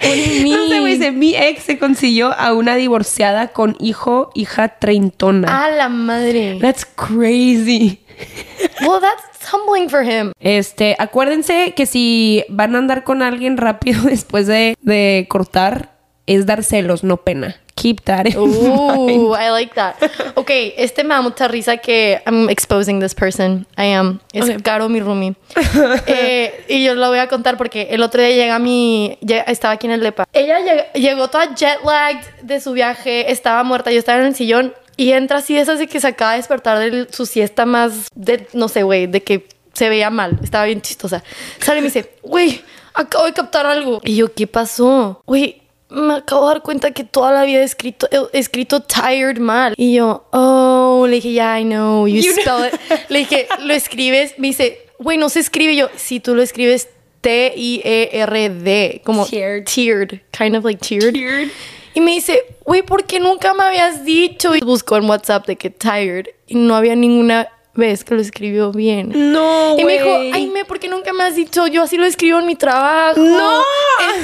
No 0.48 0.68
sé, 0.68 0.80
güey, 0.80 0.94
dice: 0.96 1.10
Mi 1.12 1.34
ex 1.34 1.62
se 1.62 1.78
consiguió 1.78 2.32
a 2.32 2.52
una 2.54 2.76
divorciada 2.76 3.48
con 3.48 3.76
hijo, 3.80 4.30
hija 4.34 4.68
treintona. 4.78 5.64
A 5.64 5.70
la 5.70 5.88
madre. 5.88 6.58
That's 6.60 6.84
crazy. 6.84 8.00
Well, 8.80 9.00
that's 9.00 9.52
humbling 9.52 9.88
for 9.88 10.02
him. 10.02 10.32
Este, 10.40 10.96
acuérdense 10.98 11.72
que 11.76 11.86
si 11.86 12.44
van 12.48 12.74
a 12.74 12.78
andar 12.78 13.04
con 13.04 13.22
alguien 13.22 13.56
rápido 13.56 14.02
después 14.04 14.46
de, 14.46 14.76
de 14.82 15.26
cortar, 15.28 15.97
es 16.28 16.46
dar 16.46 16.62
celos, 16.62 17.02
no 17.02 17.16
pena. 17.16 17.56
Keep 17.74 18.02
that 18.04 18.26
in 18.26 18.36
mind. 18.38 18.56
Ooh, 18.56 19.34
I 19.36 19.50
like 19.50 19.72
that. 19.74 19.94
Ok, 20.34 20.50
este 20.76 21.04
me 21.04 21.10
da 21.14 21.20
mucha 21.22 21.46
risa 21.46 21.76
que 21.76 22.20
I'm 22.26 22.48
exposing 22.50 22.98
this 23.00 23.14
person. 23.14 23.66
I 23.76 23.92
am. 23.94 24.20
Es 24.32 24.48
Ok. 24.50 24.62
Caro, 24.62 24.88
mi 24.88 25.00
roomie. 25.00 25.34
Eh, 26.06 26.64
y 26.68 26.84
yo 26.84 26.94
lo 26.94 27.08
voy 27.08 27.18
a 27.20 27.28
contar 27.28 27.56
porque 27.56 27.88
el 27.90 28.02
otro 28.02 28.20
día 28.20 28.30
llega 28.30 28.58
mi... 28.58 29.16
llega- 29.20 29.42
estaba 29.42 29.74
aquí 29.74 29.86
en 29.86 29.92
el 29.92 30.00
DEPA. 30.00 30.24
Ella 30.32 30.58
lleg- 30.60 30.92
llegó 30.94 31.28
toda 31.28 31.54
jet 31.54 31.78
lagged 31.84 32.26
de 32.42 32.60
su 32.60 32.72
viaje, 32.72 33.30
estaba 33.30 33.62
muerta, 33.62 33.90
yo 33.92 33.98
estaba 33.98 34.18
en 34.20 34.26
el 34.26 34.34
sillón 34.34 34.74
y 34.96 35.12
entra 35.12 35.38
así 35.38 35.54
de 35.54 35.60
esas 35.60 35.78
de 35.78 35.86
que 35.86 36.00
se 36.00 36.08
acaba 36.08 36.32
de 36.32 36.38
despertar 36.38 36.78
de 36.78 37.06
su 37.12 37.26
siesta 37.26 37.64
más 37.66 38.08
de... 38.14 38.48
no 38.54 38.68
sé, 38.68 38.82
güey, 38.82 39.06
de 39.06 39.22
que 39.22 39.46
se 39.72 39.88
veía 39.88 40.10
mal, 40.10 40.38
estaba 40.42 40.64
bien 40.64 40.80
chistosa. 40.82 41.22
Sale 41.60 41.78
y 41.78 41.82
me 41.82 41.86
dice, 41.88 42.10
güey, 42.22 42.60
acabo 42.94 43.24
de 43.26 43.32
captar 43.32 43.66
algo. 43.66 44.00
Y 44.02 44.16
yo, 44.16 44.32
¿qué 44.34 44.48
pasó? 44.48 45.22
Güey, 45.26 45.62
me 45.90 46.14
acabo 46.14 46.48
de 46.48 46.54
dar 46.54 46.62
cuenta 46.62 46.90
que 46.90 47.04
toda 47.04 47.32
la 47.32 47.44
vida 47.44 47.60
he 47.60 47.64
escrito, 47.64 48.08
he 48.10 48.38
escrito 48.38 48.80
tired 48.80 49.38
mal. 49.38 49.74
Y 49.76 49.94
yo, 49.94 50.26
oh, 50.32 51.06
le 51.08 51.16
dije, 51.16 51.32
yeah, 51.32 51.58
I 51.58 51.64
know, 51.64 52.06
you, 52.06 52.20
You 52.22 52.32
spell 52.32 52.66
it. 52.66 52.80
Le 53.08 53.20
dije, 53.20 53.48
lo 53.60 53.72
escribes, 53.72 54.38
me 54.38 54.48
dice, 54.48 54.86
güey, 54.98 55.16
no 55.18 55.28
se 55.28 55.40
escribe. 55.40 55.72
Y 55.72 55.76
yo, 55.76 55.88
si 55.96 56.20
tú 56.20 56.34
lo 56.34 56.42
escribes 56.42 56.88
T-I-E-R-D, 57.20 59.02
como 59.04 59.26
Tiered. 59.26 59.64
tiered, 59.64 60.20
kind 60.30 60.56
of 60.56 60.64
like 60.64 60.80
tiered. 60.80 61.12
Tiered. 61.14 61.50
Y 61.94 62.00
me 62.00 62.12
dice, 62.12 62.44
güey, 62.64 62.82
¿por 62.82 63.04
qué 63.06 63.18
nunca 63.18 63.54
me 63.54 63.64
habías 63.64 64.04
dicho? 64.04 64.54
Y 64.54 64.60
buscó 64.60 64.96
en 64.98 65.08
WhatsApp 65.08 65.46
de 65.46 65.56
que 65.56 65.70
tired. 65.70 66.26
Y 66.46 66.54
no 66.54 66.76
había 66.76 66.94
ninguna 66.94 67.48
vez 67.78 68.04
que 68.04 68.14
lo 68.14 68.20
escribió 68.20 68.72
bien. 68.72 69.32
No, 69.32 69.78
Y 69.78 69.84
me 69.84 69.94
dijo, 69.94 70.10
ay, 70.34 70.48
me, 70.48 70.64
¿por 70.66 70.78
qué 70.78 70.88
nunca 70.88 71.12
me 71.14 71.24
has 71.24 71.34
dicho? 71.36 71.66
Yo 71.68 71.84
así 71.84 71.96
lo 71.96 72.04
escribo 72.04 72.38
en 72.40 72.46
mi 72.46 72.56
trabajo. 72.56 73.18
No. 73.18 73.62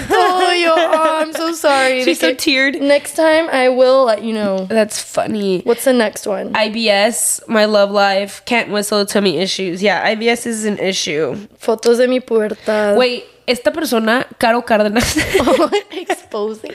Todo. 0.09 0.55
Yo, 0.55 0.75
oh, 0.75 1.21
I'm 1.21 1.33
so 1.33 1.55
sorry. 1.55 2.05
She's 2.05 2.19
so 2.19 2.35
tiered. 2.35 2.81
Next 2.83 3.15
time 3.17 3.49
I 3.51 3.69
will 3.69 4.05
let 4.05 4.23
you 4.23 4.33
know. 4.35 4.67
That's 4.69 5.01
funny. 5.01 5.63
What's 5.65 5.85
the 5.85 5.93
next 5.93 6.27
one? 6.27 6.53
IBS, 6.53 7.43
my 7.49 7.65
love 7.65 7.91
life, 7.91 8.43
can't 8.45 8.71
whistle, 8.71 9.07
tummy 9.07 9.39
issues. 9.39 9.81
Yeah, 9.83 10.05
IBS 10.15 10.47
is 10.47 10.65
an 10.67 10.79
issue. 10.79 11.37
Fotos 11.59 11.99
de 11.99 12.09
mi 12.09 12.21
pubertad. 12.21 12.97
Güey, 12.97 13.25
esta 13.47 13.73
persona, 13.73 14.27
Caro 14.39 14.63
Cárdenas. 14.63 15.17
Exposing. 15.93 16.73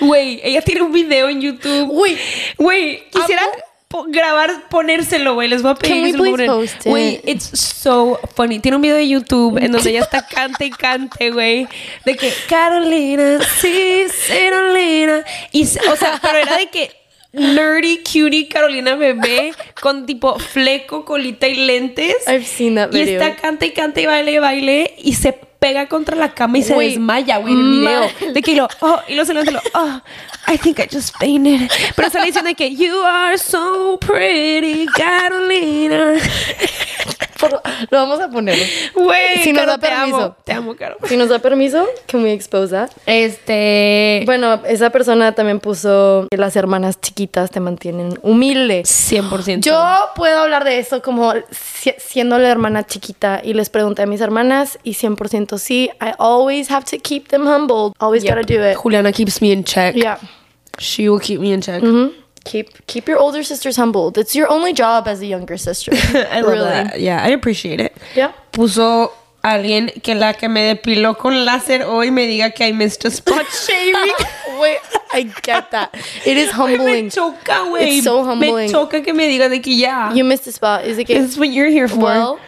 Güey, 0.00 0.40
ella 0.42 0.60
tiene 0.62 0.82
un 0.82 0.92
video 0.92 1.28
en 1.28 1.40
YouTube. 1.40 1.88
Güey, 1.88 2.16
Güey, 2.58 3.08
quisiera 3.10 3.42
Amo- 3.42 3.62
grabar, 4.08 4.68
ponérselo, 4.68 5.34
güey. 5.34 5.48
Les 5.48 5.62
voy 5.62 5.72
a 5.72 5.74
pedir 5.74 6.04
que 6.04 6.12
se 6.12 6.46
lo? 6.46 6.62
Güey, 6.84 7.20
it's 7.24 7.44
so 7.58 8.18
funny. 8.34 8.58
Tiene 8.58 8.76
un 8.76 8.82
video 8.82 8.96
de 8.96 9.08
YouTube 9.08 9.58
en 9.58 9.72
donde 9.72 9.90
ella 9.90 10.00
está 10.00 10.26
cante 10.34 10.66
y 10.66 10.70
cante, 10.70 11.30
güey. 11.30 11.68
De 12.04 12.16
que 12.16 12.32
Carolina, 12.48 13.38
sí, 13.60 14.04
Carolina. 14.28 15.24
Y, 15.52 15.62
o 15.64 15.96
sea, 15.96 16.18
pero 16.20 16.38
era 16.38 16.56
de 16.56 16.66
que 16.68 16.90
nerdy, 17.32 17.98
cutie 17.98 18.48
Carolina 18.48 18.94
bebé 18.96 19.52
con 19.80 20.06
tipo 20.06 20.38
fleco, 20.38 21.04
colita 21.04 21.46
y 21.46 21.54
lentes. 21.66 22.16
I've 22.26 22.44
seen 22.44 22.76
that 22.76 22.92
Y 22.92 23.04
video. 23.04 23.20
está 23.22 23.36
cante 23.40 23.66
y 23.66 23.70
cante 23.72 24.02
y 24.02 24.06
baile 24.06 24.32
y 24.32 24.38
baile 24.38 24.94
y 24.98 25.14
se 25.14 25.38
pega 25.58 25.88
contra 25.88 26.16
la 26.16 26.32
cama 26.34 26.58
y 26.58 26.62
se 26.62 26.74
desmaya, 26.74 27.38
güey, 27.38 27.52
en 27.54 27.60
el 27.60 27.70
video. 27.80 28.32
De 28.34 28.42
que 28.42 28.54
lo, 28.56 28.68
oh, 28.80 29.00
y 29.08 29.14
lo 29.14 29.24
se 29.24 29.34
lo, 29.34 29.40
oh, 29.74 30.00
I 30.48 30.58
think 30.58 30.78
I 30.78 30.88
just 30.92 31.16
fainted. 31.18 31.70
Pero 31.94 32.10
sale 32.10 32.26
diciendo 32.26 32.48
de 32.48 32.54
que 32.54 32.74
you 32.74 33.02
are 33.02 33.36
so 33.38 33.98
pretty, 34.00 34.86
Carolina. 34.86 36.14
Por- 37.38 37.60
lo 37.90 37.98
vamos 37.98 38.18
a 38.20 38.30
poner. 38.30 38.56
Güey, 38.94 39.42
Si 39.44 39.52
nos 39.52 39.60
Caro, 39.66 39.72
da 39.72 39.78
te 39.78 39.88
permiso. 39.88 40.16
amo. 40.16 40.36
Te 40.42 40.52
amo, 40.54 40.74
Caro. 40.74 40.96
Si 41.06 41.16
nos 41.18 41.28
da 41.28 41.38
permiso, 41.38 41.86
we 42.14 42.32
expose 42.32 42.70
that? 42.74 42.90
Este. 43.04 44.22
Bueno, 44.24 44.62
esa 44.66 44.88
persona 44.88 45.32
también 45.32 45.60
puso 45.60 46.26
que 46.30 46.38
las 46.38 46.56
hermanas 46.56 46.98
chiquitas 47.00 47.50
te 47.50 47.60
mantienen 47.60 48.18
humilde. 48.22 48.84
100%. 48.84 49.60
Yo 49.60 49.78
puedo 50.14 50.38
hablar 50.40 50.64
de 50.64 50.78
eso 50.78 51.02
como 51.02 51.34
si- 51.50 51.92
siendo 51.98 52.38
la 52.38 52.48
hermana 52.48 52.86
chiquita 52.86 53.42
y 53.44 53.52
les 53.52 53.68
pregunté 53.68 54.02
a 54.02 54.06
mis 54.06 54.22
hermanas 54.22 54.78
y 54.82 54.94
100% 54.94 55.45
sí. 55.54 55.88
I 56.00 56.12
always 56.18 56.68
have 56.68 56.84
to 56.86 56.98
keep 56.98 57.28
them 57.28 57.46
humbled. 57.46 57.94
Always 58.00 58.24
Yep. 58.24 58.34
gotta 58.34 58.44
do 58.46 58.60
it. 58.60 58.76
Juliana 58.82 59.12
keeps 59.12 59.40
me 59.40 59.52
in 59.52 59.62
check. 59.64 59.94
Yeah. 59.96 60.18
She 60.78 61.08
will 61.08 61.20
keep 61.20 61.40
me 61.40 61.52
in 61.52 61.60
check. 61.62 61.82
Mhm. 61.82 62.12
Keep 62.44 62.86
keep 62.86 63.08
your 63.08 63.18
older 63.18 63.42
sisters 63.42 63.76
humbled. 63.76 64.16
It's 64.18 64.34
your 64.36 64.48
only 64.50 64.72
job 64.72 65.08
as 65.08 65.20
a 65.20 65.26
younger 65.26 65.56
sister. 65.56 65.92
I 66.30 66.40
love 66.42 66.58
that. 66.60 67.00
Yeah, 67.00 67.20
I 67.24 67.30
appreciate 67.30 67.80
it. 67.80 67.92
Yeah. 68.14 68.32
Puso 68.52 69.10
alguien 69.42 69.90
que 70.02 70.14
la 70.14 70.32
que 70.34 70.48
me 70.48 70.62
depiló 70.74 71.16
con 71.16 71.44
láser 71.44 71.82
hoy 71.82 72.10
me 72.10 72.26
diga 72.26 72.52
que 72.54 72.66
I 72.68 72.72
missed 72.72 73.04
a 73.04 73.10
spot 73.10 73.46
shaving. 73.50 74.12
Wait, 74.60 74.78
I 75.12 75.22
get 75.42 75.70
that. 75.72 75.94
It 76.24 76.36
is 76.36 76.50
humbling. 76.52 77.06
me 77.06 77.10
choca, 77.10 77.64
güey. 77.68 77.98
It's 77.98 78.04
so 78.04 78.22
humbling. 78.24 78.66
Me 78.66 78.72
choca 78.72 79.02
que 79.04 79.12
me 79.12 79.26
diga 79.28 79.48
de 79.50 79.60
que 79.60 79.74
ya. 79.76 80.12
You 80.12 80.24
missed 80.24 80.46
a 80.46 80.52
spot. 80.52 80.84
Is 80.84 80.98
it 80.98 81.06
This 81.08 81.30
is 81.32 81.38
what 81.38 81.48
you're 81.48 81.68
here 81.68 81.88
for. 81.88 81.98
Well, 81.98 82.38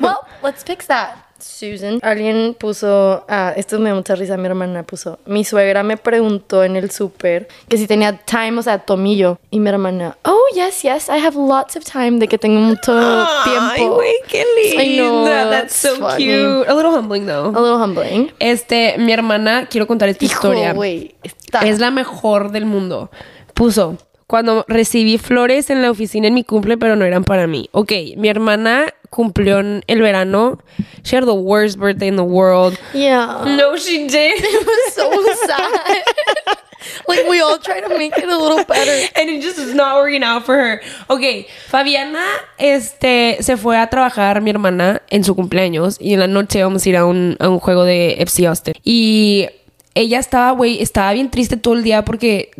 well, 0.00 0.26
let's 0.42 0.62
fix 0.62 0.86
that. 0.86 1.18
Susan. 1.38 1.98
Alguien 2.02 2.54
puso, 2.58 3.24
ah, 3.28 3.52
esto 3.56 3.78
me 3.78 3.90
da 3.90 3.94
mucha 3.94 4.14
risa, 4.14 4.36
mi 4.36 4.46
hermana 4.46 4.82
puso, 4.82 5.18
mi 5.26 5.44
suegra 5.44 5.82
me 5.82 5.96
preguntó 5.96 6.64
en 6.64 6.76
el 6.76 6.90
súper 6.90 7.48
que 7.68 7.76
si 7.78 7.86
tenía 7.86 8.16
time, 8.18 8.58
o 8.58 8.62
sea, 8.62 8.78
tomillo. 8.78 9.38
Y 9.50 9.60
mi 9.60 9.68
hermana, 9.68 10.16
oh, 10.24 10.40
yes, 10.54 10.82
yes, 10.82 11.08
I 11.08 11.18
have 11.24 11.36
lots 11.36 11.76
of 11.76 11.84
time, 11.84 12.18
de 12.18 12.28
que 12.28 12.38
tengo 12.38 12.60
mucho 12.60 12.92
Ay, 12.96 13.74
tiempo. 13.76 13.94
güey, 13.96 14.12
qué 14.28 14.44
linda. 14.62 14.82
I 14.82 14.96
know, 14.98 15.24
That's 15.24 15.50
that's 15.50 15.76
so 15.76 15.96
funny. 15.96 16.24
cute. 16.26 16.68
A 16.68 16.74
little 16.74 16.92
humbling, 16.92 17.26
though. 17.26 17.48
A 17.48 17.60
little 17.60 17.78
humbling. 17.82 18.32
Este, 18.38 18.96
mi 18.98 19.12
hermana, 19.12 19.66
quiero 19.70 19.86
contar 19.86 20.08
esta 20.08 20.24
Hijo, 20.24 20.34
historia. 20.52 20.74
está. 21.22 21.60
Es 21.60 21.78
la 21.78 21.90
mejor 21.90 22.50
del 22.50 22.66
mundo. 22.66 23.10
Puso, 23.54 23.96
cuando 24.26 24.64
recibí 24.68 25.18
flores 25.18 25.70
en 25.70 25.82
la 25.82 25.90
oficina 25.90 26.28
en 26.28 26.34
mi 26.34 26.44
cumple, 26.44 26.76
pero 26.76 26.96
no 26.96 27.04
eran 27.04 27.24
para 27.24 27.46
mí. 27.46 27.68
Ok, 27.72 27.92
mi 28.16 28.28
hermana 28.28 28.92
cumplió 29.10 29.60
en 29.60 29.84
el 29.86 30.02
verano. 30.02 30.58
She 31.04 31.16
had 31.16 31.24
the 31.24 31.32
worst 31.32 31.78
birthday 31.78 32.08
in 32.08 32.16
the 32.16 32.22
world. 32.22 32.76
Yeah. 32.92 33.44
No, 33.44 33.76
she 33.76 34.06
did. 34.06 34.34
It 34.44 34.66
was 34.66 34.94
so 34.94 35.10
sad. 35.46 36.56
like 37.08 37.28
we 37.28 37.40
all 37.40 37.58
try 37.58 37.80
to 37.80 37.88
make 37.96 38.16
it 38.16 38.28
a 38.28 38.36
little 38.36 38.64
better. 38.64 39.08
And 39.16 39.30
it 39.30 39.42
just 39.42 39.58
is 39.58 39.74
not 39.74 39.96
working 39.96 40.22
out 40.22 40.44
for 40.44 40.56
her. 40.56 40.80
Ok, 41.08 41.46
Fabiana 41.68 42.24
este, 42.58 43.42
se 43.42 43.56
fue 43.56 43.78
a 43.78 43.88
trabajar 43.88 44.40
mi 44.40 44.50
hermana 44.50 45.02
en 45.08 45.24
su 45.24 45.34
cumpleaños 45.34 45.96
y 46.00 46.14
en 46.14 46.20
la 46.20 46.26
noche 46.26 46.62
vamos 46.62 46.84
a 46.84 46.88
ir 46.88 46.96
a 46.96 47.06
un, 47.06 47.36
a 47.38 47.48
un 47.48 47.58
juego 47.58 47.84
de 47.84 48.16
FC 48.18 48.46
Austin. 48.46 48.74
Y 48.84 49.48
ella 49.96 50.18
estaba, 50.18 50.50
güey, 50.52 50.80
estaba 50.82 51.12
bien 51.14 51.30
triste 51.30 51.56
todo 51.56 51.74
el 51.74 51.82
día 51.82 52.04
porque, 52.04 52.50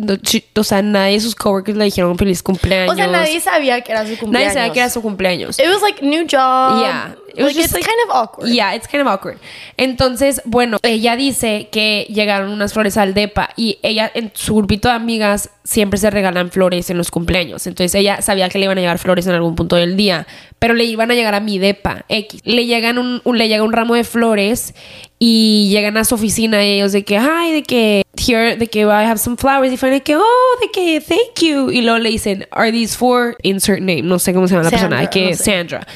o 0.56 0.64
sea, 0.64 0.80
nadie 0.82 1.12
de 1.14 1.20
sus 1.20 1.34
coworkers 1.34 1.76
le 1.76 1.84
dijeron 1.84 2.16
feliz 2.16 2.42
cumpleaños. 2.42 2.94
O 2.94 2.96
sea, 2.96 3.06
nadie 3.06 3.38
sabía 3.40 3.80
que 3.82 3.92
era 3.92 4.00
su 4.02 4.08
Nadie 4.08 4.18
cumpleaños. 4.20 4.54
sabía 4.54 4.72
que 4.72 4.78
era 4.80 4.88
su 4.90 5.02
cumpleaños. 5.02 5.58
It 5.58 5.66
was 5.68 5.82
like 5.82 6.04
new 6.04 6.22
job. 6.22 6.80
Yeah. 6.80 7.16
It 7.36 7.42
was 7.44 7.54
Like, 7.54 7.62
just 7.62 7.76
it's 7.76 7.86
like- 7.86 7.86
kind 7.86 8.10
of 8.10 8.16
awkward. 8.16 8.48
Yeah, 8.50 8.74
it's 8.74 8.88
kind 8.88 9.02
of 9.02 9.08
awkward. 9.08 9.38
Entonces, 9.76 10.40
bueno, 10.46 10.78
ella 10.82 11.16
dice 11.16 11.68
que 11.70 12.06
llegaron 12.08 12.50
unas 12.50 12.72
flores 12.72 12.96
al 12.96 13.12
DEPA 13.14 13.50
y 13.56 13.78
ella 13.82 14.10
en 14.14 14.30
su 14.34 14.54
grupito 14.56 14.88
de 14.88 14.94
amigas 14.94 15.50
siempre 15.62 15.98
se 15.98 16.08
regalan 16.10 16.50
flores 16.50 16.88
en 16.90 16.96
los 16.96 17.10
cumpleaños. 17.10 17.66
Entonces 17.66 17.94
ella 17.94 18.22
sabía 18.22 18.48
que 18.48 18.58
le 18.58 18.64
iban 18.64 18.78
a 18.78 18.80
llegar 18.80 18.98
flores 18.98 19.26
en 19.26 19.34
algún 19.34 19.54
punto 19.54 19.76
del 19.76 19.96
día, 19.96 20.26
pero 20.58 20.74
le 20.74 20.84
iban 20.84 21.10
a 21.10 21.14
llegar 21.14 21.34
a 21.34 21.40
mi 21.40 21.58
DEPA 21.58 22.04
X. 22.08 22.40
Le 22.44 22.64
llegan 22.66 22.98
un, 22.98 23.20
un- 23.24 23.36
le 23.38 23.48
llega 23.48 23.62
un 23.62 23.72
ramo 23.72 23.94
de 23.94 24.04
flores 24.04 24.74
y 25.18 25.68
llegan 25.70 25.96
a 25.96 26.04
su 26.04 26.14
oficina 26.14 26.64
y 26.64 26.72
ellos 26.72 26.92
de 26.92 27.04
que, 27.04 27.18
ay, 27.18 27.52
de 27.52 27.62
que 27.62 28.02
here, 28.26 28.56
de 28.56 28.66
que 28.68 28.80
I 28.80 28.84
have 28.84 29.18
some 29.18 29.36
flowers 29.36 29.72
y 29.72 29.76
fue 29.76 29.90
de 29.90 30.00
que, 30.02 30.16
oh, 30.16 30.24
de 30.60 30.70
que 30.70 31.00
thank 31.00 31.40
you. 31.42 31.70
Y 31.70 31.82
luego 31.82 31.98
le 31.98 32.10
dicen, 32.10 32.46
are 32.50 32.70
these 32.72 32.96
for 32.96 33.36
insert 33.42 33.80
name? 33.80 34.02
No 34.02 34.18
sé 34.18 34.32
cómo 34.32 34.46
se 34.48 34.54
llama 34.54 34.64
la 34.64 34.70
persona, 34.70 34.96
de 35.00 35.02
Sandra, 35.04 35.10
que 35.10 35.30
no 35.30 35.36
sé. 35.36 35.44
Sandra. 35.44 35.86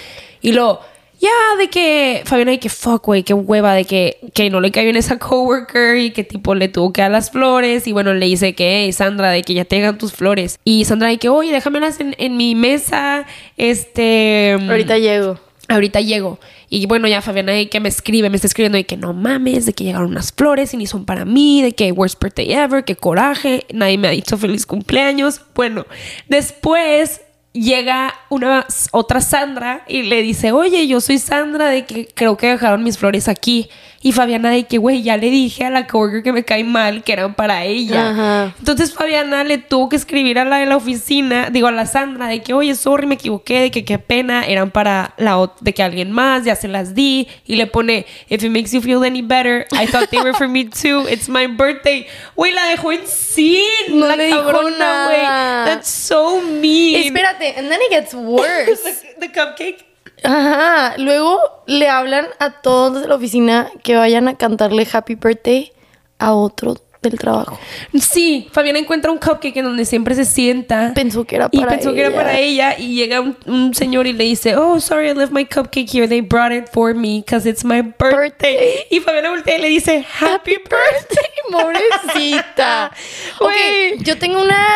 Y 0.42 0.52
luego, 0.52 0.80
ya, 1.20 1.56
de 1.58 1.68
que 1.68 2.22
Fabiana, 2.24 2.52
de 2.52 2.58
que 2.58 2.70
fuck, 2.70 3.04
güey, 3.04 3.22
qué 3.22 3.34
hueva, 3.34 3.74
de 3.74 3.84
que, 3.84 4.18
que 4.32 4.48
no 4.48 4.60
le 4.60 4.70
cayó 4.70 4.88
en 4.88 4.96
esa 4.96 5.18
coworker 5.20 5.98
y 5.98 6.12
que 6.12 6.24
tipo 6.24 6.54
le 6.54 6.68
tuvo 6.68 6.92
que 6.92 7.02
dar 7.02 7.10
las 7.10 7.30
flores. 7.30 7.86
Y 7.86 7.92
bueno, 7.92 8.14
le 8.14 8.24
dice 8.24 8.54
que, 8.54 8.84
hey, 8.84 8.92
Sandra, 8.92 9.30
de 9.30 9.42
que 9.42 9.52
ya 9.52 9.66
tengan 9.66 9.98
tus 9.98 10.12
flores. 10.12 10.58
Y 10.64 10.86
Sandra, 10.86 11.08
de 11.08 11.18
que, 11.18 11.28
oye, 11.28 11.52
déjamelas 11.52 12.00
en, 12.00 12.14
en 12.18 12.38
mi 12.38 12.54
mesa. 12.54 13.26
Este. 13.58 14.56
Ahorita 14.68 14.96
llego. 14.96 15.38
Ahorita 15.68 16.00
llego. 16.00 16.40
Y 16.70 16.86
bueno, 16.86 17.06
ya 17.06 17.20
Fabiana 17.20 17.52
de 17.52 17.68
que 17.68 17.80
me 17.80 17.88
escribe, 17.88 18.30
me 18.30 18.36
está 18.36 18.46
escribiendo 18.46 18.76
de 18.76 18.86
que 18.86 18.96
no 18.96 19.12
mames, 19.12 19.66
de 19.66 19.72
que 19.72 19.84
llegaron 19.84 20.10
unas 20.10 20.32
flores 20.32 20.72
y 20.72 20.76
ni 20.78 20.86
son 20.86 21.04
para 21.04 21.24
mí, 21.24 21.62
de 21.62 21.72
que 21.72 21.92
worst 21.92 22.22
birthday 22.22 22.52
ever, 22.52 22.84
que 22.84 22.96
coraje, 22.96 23.66
nadie 23.72 23.98
me 23.98 24.08
ha 24.08 24.12
dicho 24.12 24.38
feliz 24.38 24.66
cumpleaños. 24.66 25.42
Bueno, 25.54 25.86
después 26.28 27.20
llega 27.52 28.14
una 28.28 28.66
otra 28.92 29.20
Sandra 29.20 29.82
y 29.88 30.02
le 30.02 30.22
dice, 30.22 30.52
oye, 30.52 30.86
yo 30.86 31.00
soy 31.00 31.18
Sandra, 31.18 31.68
de 31.68 31.84
que 31.84 32.08
creo 32.14 32.36
que 32.36 32.48
dejaron 32.48 32.82
mis 32.82 32.98
flores 32.98 33.28
aquí. 33.28 33.68
Y 34.02 34.12
Fabiana 34.12 34.50
de 34.50 34.64
que, 34.64 34.78
güey, 34.78 35.02
ya 35.02 35.18
le 35.18 35.28
dije 35.28 35.66
a 35.66 35.70
la 35.70 35.86
coworker 35.86 36.22
que 36.22 36.32
me 36.32 36.42
cae 36.42 36.64
mal 36.64 37.02
que 37.02 37.12
eran 37.12 37.34
para 37.34 37.64
ella. 37.64 38.10
Ajá. 38.10 38.54
Entonces 38.58 38.94
Fabiana 38.94 39.44
le 39.44 39.58
tuvo 39.58 39.90
que 39.90 39.96
escribir 39.96 40.38
a 40.38 40.46
la 40.46 40.56
de 40.56 40.64
la 40.64 40.78
oficina, 40.78 41.50
digo 41.50 41.66
a 41.66 41.70
la 41.70 41.84
Sandra, 41.84 42.26
de 42.26 42.40
que, 42.40 42.54
oye, 42.54 42.74
sorry, 42.74 43.06
me 43.06 43.16
equivoqué, 43.16 43.60
de 43.60 43.70
que 43.70 43.84
qué 43.84 43.98
pena, 43.98 44.46
eran 44.46 44.70
para 44.70 45.12
la 45.18 45.52
de 45.60 45.74
que 45.74 45.82
alguien 45.82 46.12
más, 46.12 46.44
ya 46.44 46.56
se 46.56 46.66
las 46.66 46.94
di. 46.94 47.28
Y 47.44 47.56
le 47.56 47.66
pone, 47.66 48.06
if 48.30 48.42
it 48.42 48.50
makes 48.50 48.72
you 48.72 48.80
feel 48.80 49.04
any 49.04 49.20
better, 49.20 49.66
I 49.72 49.86
thought 49.86 50.08
they 50.08 50.20
were 50.20 50.32
for 50.32 50.48
me 50.48 50.64
too, 50.64 51.06
it's 51.06 51.28
my 51.28 51.46
birthday. 51.46 52.06
Güey, 52.36 52.52
la 52.52 52.68
dejó 52.68 52.92
en 52.92 53.06
sin, 53.06 53.60
No 53.90 54.06
la 54.06 54.16
le 54.16 54.28
dijo 54.28 54.46
cabrona, 54.46 54.78
nada. 54.78 55.64
That's 55.66 55.90
so 55.90 56.40
mean. 56.40 57.04
Espérate, 57.04 57.39
and 57.48 57.70
then 57.70 57.80
it 57.82 57.90
gets 57.90 58.14
worse. 58.14 58.82
the, 59.18 59.26
the 59.26 59.32
cupcake. 59.32 59.84
Ajá. 60.22 60.94
Luego 60.98 61.40
le 61.66 61.88
hablan 61.88 62.26
a 62.38 62.60
todos 62.60 63.02
de 63.02 63.08
la 63.08 63.14
oficina 63.14 63.70
que 63.82 63.96
vayan 63.96 64.28
a 64.28 64.36
cantarle 64.36 64.86
Happy 64.92 65.14
Birthday 65.14 65.72
a 66.18 66.34
otro 66.34 66.76
del 67.02 67.18
trabajo. 67.18 67.58
Sí, 67.98 68.48
Fabiana 68.52 68.78
encuentra 68.78 69.10
un 69.10 69.18
cupcake 69.18 69.56
en 69.56 69.64
donde 69.64 69.84
siempre 69.84 70.14
se 70.14 70.24
sienta. 70.24 70.92
Pensó 70.94 71.24
que 71.24 71.36
era 71.36 71.48
Y 71.50 71.58
para 71.60 71.72
pensó 71.72 71.94
que 71.94 72.00
era 72.00 72.08
ella. 72.10 72.16
para 72.16 72.38
ella 72.38 72.78
y 72.78 72.94
llega 72.94 73.20
un, 73.20 73.36
un 73.46 73.74
señor 73.74 74.06
y 74.06 74.12
le 74.12 74.24
dice, 74.24 74.56
oh, 74.56 74.80
sorry, 74.80 75.08
I 75.08 75.14
left 75.14 75.32
my 75.32 75.44
cupcake 75.46 75.88
here. 75.92 76.06
They 76.06 76.20
brought 76.20 76.52
it 76.52 76.68
for 76.70 76.94
me 76.94 77.22
because 77.24 77.48
it's 77.48 77.64
my 77.64 77.80
birthday. 77.82 78.20
Birthday. 78.20 78.86
Y 78.90 79.00
Fabiana 79.00 79.30
voltea 79.30 79.58
y 79.58 79.60
le 79.62 79.68
dice, 79.68 80.04
happy 80.20 80.56
birthday. 80.56 81.30
Pobrecita. 81.50 82.90
ok, 83.40 84.02
yo 84.02 84.18
tengo 84.18 84.40
una. 84.42 84.66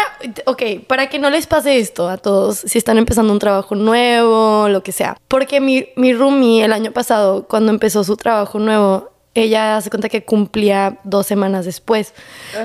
Ok, 0.47 0.63
para 0.87 1.09
que 1.09 1.19
no 1.19 1.31
les 1.31 1.47
pase 1.47 1.79
esto 1.79 2.09
a 2.09 2.17
todos, 2.17 2.59
si 2.59 2.79
están 2.79 2.99
empezando 2.99 3.33
un 3.33 3.39
trabajo 3.39 3.75
nuevo, 3.75 4.69
lo 4.69 4.83
que 4.83 4.93
sea. 4.93 5.17
Porque 5.29 5.61
mi, 5.61 5.89
mi 5.97 6.13
roomie 6.15 6.65
el 6.65 6.73
año 6.73 6.93
pasado, 6.93 7.47
cuando 7.47 7.71
empezó 7.71 8.03
su 8.05 8.17
trabajo 8.17 8.59
nuevo, 8.59 9.11
ella 9.35 9.81
se 9.81 9.91
cuenta 9.91 10.09
que 10.09 10.25
cumplía 10.25 10.99
dos 11.05 11.27
semanas 11.27 11.65
después. 11.65 12.15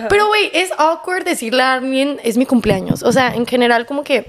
Pero, 0.10 0.28
güey, 0.28 0.52
es 0.54 0.72
awkward 0.78 1.24
decirle 1.24 1.64
a 1.64 1.74
alguien, 1.74 2.20
es 2.24 2.38
mi 2.38 2.46
cumpleaños. 2.46 3.04
O 3.04 3.12
sea, 3.12 3.34
en 3.34 3.46
general, 3.46 3.86
como 3.86 4.04
que 4.04 4.28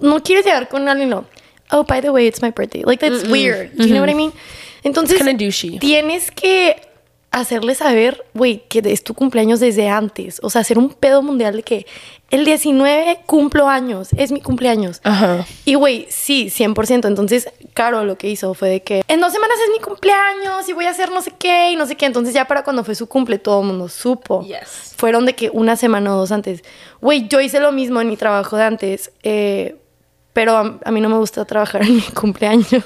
no 0.00 0.22
quieres 0.22 0.44
llegar 0.44 0.68
con 0.68 0.88
alguien, 0.88 1.10
no. 1.10 1.26
Oh, 1.70 1.84
by 1.84 2.00
the 2.00 2.10
way, 2.10 2.26
it's 2.26 2.40
my 2.42 2.50
birthday. 2.50 2.82
Like, 2.84 3.06
that's 3.06 3.28
weird. 3.28 3.72
Do 3.74 3.84
you 3.84 3.92
know 3.92 4.00
what 4.00 4.10
I 4.10 4.14
mean? 4.14 4.32
Entonces, 4.82 5.20
tienes 5.80 6.30
que 6.30 6.76
hacerle 7.30 7.74
saber, 7.74 8.24
güey, 8.34 8.64
que 8.68 8.82
es 8.84 9.04
tu 9.04 9.14
cumpleaños 9.14 9.60
desde 9.60 9.88
antes. 9.88 10.40
O 10.42 10.50
sea, 10.50 10.62
hacer 10.62 10.78
un 10.78 10.90
pedo 10.90 11.22
mundial 11.22 11.56
de 11.56 11.62
que 11.62 11.86
el 12.30 12.44
19 12.44 13.20
cumplo 13.26 13.68
años, 13.68 14.08
es 14.16 14.32
mi 14.32 14.40
cumpleaños. 14.40 15.00
Ajá. 15.04 15.46
Y, 15.64 15.74
güey, 15.74 16.06
sí, 16.10 16.46
100%. 16.50 17.06
Entonces, 17.06 17.48
Caro 17.74 18.04
lo 18.04 18.18
que 18.18 18.28
hizo 18.28 18.54
fue 18.54 18.68
de 18.70 18.82
que 18.82 19.02
en 19.08 19.20
dos 19.20 19.32
semanas 19.32 19.56
es 19.64 19.70
mi 19.70 19.78
cumpleaños 19.78 20.68
y 20.68 20.72
voy 20.72 20.86
a 20.86 20.90
hacer 20.90 21.10
no 21.10 21.22
sé 21.22 21.32
qué 21.38 21.70
y 21.72 21.76
no 21.76 21.86
sé 21.86 21.96
qué. 21.96 22.06
Entonces, 22.06 22.34
ya 22.34 22.46
para 22.46 22.64
cuando 22.64 22.82
fue 22.84 22.94
su 22.94 23.06
cumple, 23.08 23.38
todo 23.38 23.60
el 23.60 23.66
mundo 23.66 23.88
supo. 23.88 24.42
Yes. 24.42 24.94
Fueron 24.96 25.26
de 25.26 25.34
que 25.34 25.50
una 25.50 25.76
semana 25.76 26.14
o 26.14 26.18
dos 26.18 26.32
antes. 26.32 26.62
Güey, 27.00 27.28
yo 27.28 27.40
hice 27.40 27.60
lo 27.60 27.72
mismo 27.72 28.00
en 28.00 28.08
mi 28.08 28.16
trabajo 28.16 28.56
de 28.56 28.64
antes. 28.64 29.12
eh, 29.22 29.76
pero 30.38 30.56
a, 30.56 30.78
a 30.84 30.92
mí 30.92 31.00
no 31.00 31.08
me 31.08 31.16
gusta 31.16 31.44
trabajar 31.44 31.82
en 31.82 31.96
mi 31.96 32.00
cumpleaños. 32.14 32.84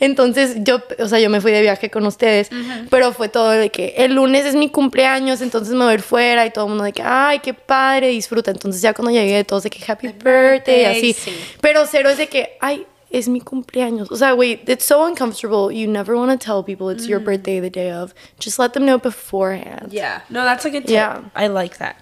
Entonces 0.00 0.56
yo, 0.58 0.82
o 0.98 1.08
sea, 1.08 1.18
yo 1.18 1.30
me 1.30 1.40
fui 1.40 1.50
de 1.50 1.62
viaje 1.62 1.88
con 1.88 2.04
ustedes, 2.04 2.50
pero 2.90 3.14
fue 3.14 3.30
todo 3.30 3.48
de 3.52 3.70
que 3.70 3.94
el 3.96 4.16
lunes 4.16 4.44
es 4.44 4.54
mi 4.54 4.68
cumpleaños, 4.68 5.40
entonces 5.40 5.72
me 5.72 5.84
voy 5.84 5.92
a 5.92 5.94
ir 5.94 6.02
fuera 6.02 6.44
y 6.44 6.50
todo 6.50 6.66
el 6.66 6.68
mundo 6.68 6.84
de 6.84 6.92
que, 6.92 7.02
ay, 7.02 7.38
qué 7.38 7.54
padre, 7.54 8.08
disfruta. 8.08 8.50
Entonces 8.50 8.82
ya 8.82 8.92
cuando 8.92 9.12
llegué, 9.12 9.42
todos 9.44 9.62
de 9.62 9.70
que 9.70 9.90
happy 9.90 10.08
birthday, 10.08 10.84
así. 10.84 11.14
sí. 11.14 11.32
Pero 11.62 11.86
cero 11.86 12.10
es 12.10 12.18
de 12.18 12.26
que, 12.28 12.58
ay, 12.60 12.84
es 13.08 13.28
mi 13.28 13.40
cumpleaños. 13.40 14.10
O 14.10 14.16
sea, 14.16 14.32
güey, 14.32 14.60
it's 14.66 14.84
so 14.84 15.06
uncomfortable. 15.06 15.74
You 15.74 15.90
never 15.90 16.14
want 16.14 16.30
to 16.30 16.36
tell 16.38 16.62
people 16.62 16.90
it's 16.90 17.06
your 17.06 17.18
birthday 17.18 17.60
the 17.60 17.70
day 17.70 17.90
of. 17.90 18.12
Just 18.38 18.58
let 18.58 18.74
them 18.74 18.84
know 18.84 18.98
beforehand. 18.98 19.90
Yeah. 19.90 20.20
No, 20.28 20.44
that's 20.44 20.66
a 20.66 20.70
good 20.70 20.82
tip. 20.82 20.90
Yeah. 20.90 21.22
I 21.34 21.46
like 21.46 21.78
that. 21.78 21.96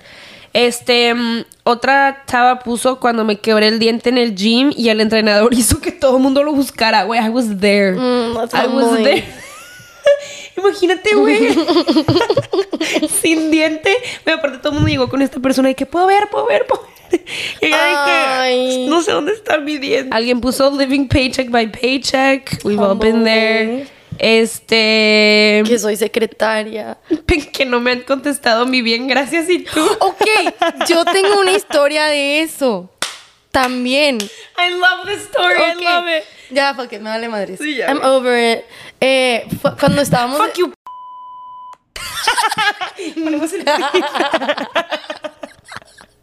Este, 0.59 1.15
mm, 1.15 1.45
otra 1.63 2.25
chava 2.27 2.59
puso 2.59 2.99
cuando 2.99 3.25
me 3.25 3.39
quebré 3.39 3.69
el 3.69 3.79
diente 3.79 4.09
en 4.09 4.19
el 4.19 4.35
gym 4.35 4.73
y 4.77 4.89
el 4.89 5.01
entrenador 5.01 5.55
hizo 5.55 5.81
que 5.81 5.93
todo 5.93 6.17
el 6.17 6.23
mundo 6.23 6.43
lo 6.43 6.53
buscara. 6.53 7.05
Güey, 7.05 7.25
I 7.25 7.29
was 7.29 7.47
there. 7.61 7.93
Mm, 7.93 8.37
I 8.53 8.67
was 8.67 8.97
there. 8.97 9.25
Imagínate, 10.57 11.15
güey. 11.15 11.57
Sin 13.23 13.53
diente. 13.53 13.95
Güey, 14.25 14.37
aparte 14.37 14.59
todo 14.59 14.71
el 14.71 14.75
mundo 14.75 14.89
llegó 14.89 15.09
con 15.09 15.23
esta 15.23 15.39
persona 15.39 15.71
y 15.71 15.77
que 15.77 15.87
puedo 15.87 16.09
ver, 16.09 16.29
puedo 16.29 16.47
ver, 16.47 16.67
puedo 16.67 16.83
ver. 16.83 17.21
Y 17.61 17.73
Ay. 17.73 18.87
no 18.89 19.01
sé 19.01 19.13
dónde 19.13 19.35
está 19.35 19.59
mi 19.59 19.79
diente. 19.79 20.11
Alguien 20.11 20.41
puso 20.41 20.77
living 20.77 21.07
paycheck 21.07 21.51
by 21.51 21.71
paycheck. 21.71 22.59
We've 22.65 22.83
all 22.83 22.99
been 22.99 23.23
there. 23.23 23.87
Este. 24.19 25.63
Que 25.67 25.79
soy 25.79 25.97
secretaria. 25.97 26.99
Que 27.53 27.65
no 27.65 27.81
me 27.81 27.93
han 27.93 28.01
contestado 28.03 28.67
mi 28.67 28.83
bien, 28.83 29.09
gracias. 29.09 29.49
¿Y 29.49 29.65
tú? 29.65 29.85
Ok, 30.01 30.25
yo 30.89 31.05
tengo 31.05 31.41
una 31.41 31.53
historia 31.53 32.07
de 32.07 32.43
eso. 32.43 32.91
También. 33.51 34.19
I 34.19 34.71
love 34.71 35.07
this 35.07 35.23
story. 35.23 35.55
Ok. 35.55 35.81
I 35.81 35.85
love 35.85 36.09
it. 36.09 36.25
Ya, 36.51 36.75
fuck 36.75 36.93
it, 36.93 37.01
me 37.01 37.11
vale 37.11 37.29
madres. 37.29 37.59
Sí, 37.59 37.77
ya, 37.77 37.89
I'm 37.89 38.01
over 38.03 38.59
it. 38.59 38.65
Eh, 39.01 39.47
cuando 39.81 40.03
estábamos. 40.03 40.39
Fuck 40.39 40.55
you. 40.57 40.69
Ponemos 43.25 43.53
el- 43.53 43.65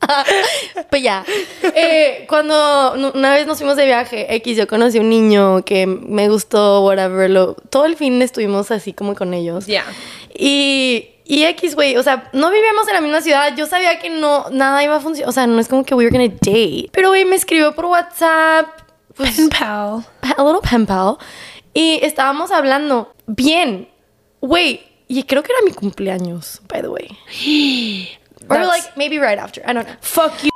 Pues 0.89 1.03
ya. 1.03 1.25
Eh, 1.63 2.25
cuando 2.27 2.93
una 3.13 3.33
vez 3.33 3.47
nos 3.47 3.57
fuimos 3.57 3.75
de 3.75 3.85
viaje, 3.85 4.33
X, 4.35 4.57
yo 4.57 4.67
conocí 4.67 4.97
a 4.97 5.01
un 5.01 5.09
niño 5.09 5.63
que 5.63 5.87
me 5.87 6.29
gustó, 6.29 6.83
whatever. 6.85 7.29
Lo, 7.29 7.55
todo 7.55 7.85
el 7.85 7.95
fin 7.95 8.21
estuvimos 8.21 8.71
así 8.71 8.93
como 8.93 9.15
con 9.15 9.33
ellos. 9.33 9.65
Ya. 9.65 9.83
Y, 10.33 11.09
y 11.25 11.43
X, 11.43 11.75
güey, 11.75 11.97
o 11.97 12.03
sea, 12.03 12.29
no 12.33 12.51
vivíamos 12.51 12.87
en 12.87 12.93
la 12.93 13.01
misma 13.01 13.21
ciudad. 13.21 13.55
Yo 13.55 13.65
sabía 13.65 13.99
que 13.99 14.09
no, 14.09 14.49
nada 14.51 14.83
iba 14.83 14.95
a 14.95 14.99
funcionar. 14.99 15.29
O 15.29 15.31
sea, 15.31 15.47
no 15.47 15.59
es 15.59 15.67
como 15.67 15.83
que 15.83 15.95
we 15.95 16.05
were 16.05 16.17
gonna 16.17 16.33
date. 16.41 16.89
Pero, 16.91 17.09
güey, 17.09 17.25
me 17.25 17.35
escribió 17.35 17.73
por 17.73 17.85
WhatsApp. 17.85 18.67
Pues, 19.15 19.35
Pen 19.35 19.49
pal. 19.49 20.05
a 20.21 20.43
little 20.43 20.61
pen 20.69 20.85
pal. 20.85 21.17
Y 21.73 21.99
estábamos 22.03 22.51
hablando. 22.51 23.13
Bien. 23.27 23.89
Güey, 24.41 24.81
y 25.07 25.23
creo 25.23 25.41
que 25.41 25.51
era 25.51 25.61
mi 25.65 25.71
cumpleaños, 25.71 26.61
by 26.67 26.81
the 26.81 26.89
way. 26.89 28.09
Or 28.49 28.57
That's- 28.57 28.67
like 28.67 28.97
maybe 28.97 29.17
right 29.19 29.39
after. 29.39 29.61
I 29.65 29.73
don't 29.73 29.85
know. 29.85 29.95
Fuck 30.01 30.43
you. 30.43 30.51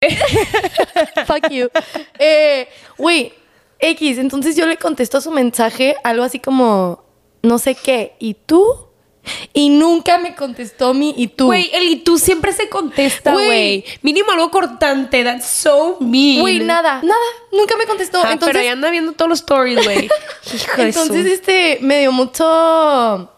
Fuck 1.26 1.50
you. 1.50 1.70
Eh, 2.18 2.68
güey, 2.98 3.32
X, 3.78 4.18
entonces 4.18 4.56
yo 4.56 4.66
le 4.66 4.76
contesto 4.76 5.20
su 5.20 5.30
mensaje 5.30 5.96
algo 6.04 6.24
así 6.24 6.38
como, 6.40 7.04
no 7.42 7.58
sé 7.58 7.74
qué, 7.74 8.16
¿y 8.18 8.34
tú? 8.34 8.88
Y 9.52 9.70
nunca 9.70 10.18
me 10.18 10.34
contestó 10.34 10.92
mi 10.92 11.14
y 11.16 11.28
tú. 11.28 11.46
Güey, 11.46 11.70
el 11.72 11.84
y 11.88 11.96
tú 11.96 12.18
siempre 12.18 12.52
se 12.52 12.68
contesta, 12.68 13.32
Güey. 13.32 13.84
Mínimo 14.02 14.30
algo 14.32 14.50
cortante. 14.50 15.24
That's 15.24 15.46
so 15.46 15.96
mean. 16.00 16.40
Güey, 16.40 16.58
nada, 16.60 17.00
nada. 17.02 17.24
Nunca 17.52 17.76
me 17.76 17.86
contestó. 17.86 18.18
Ah, 18.18 18.32
entonces, 18.32 18.48
pero 18.48 18.60
ahí 18.60 18.68
anda 18.68 18.90
viendo 18.90 19.12
todos 19.12 19.28
los 19.28 19.38
stories, 19.40 19.82
güey. 19.82 20.10
Entonces 20.76 21.26
este, 21.26 21.78
me 21.80 22.00
dio 22.00 22.12
mucho... 22.12 23.30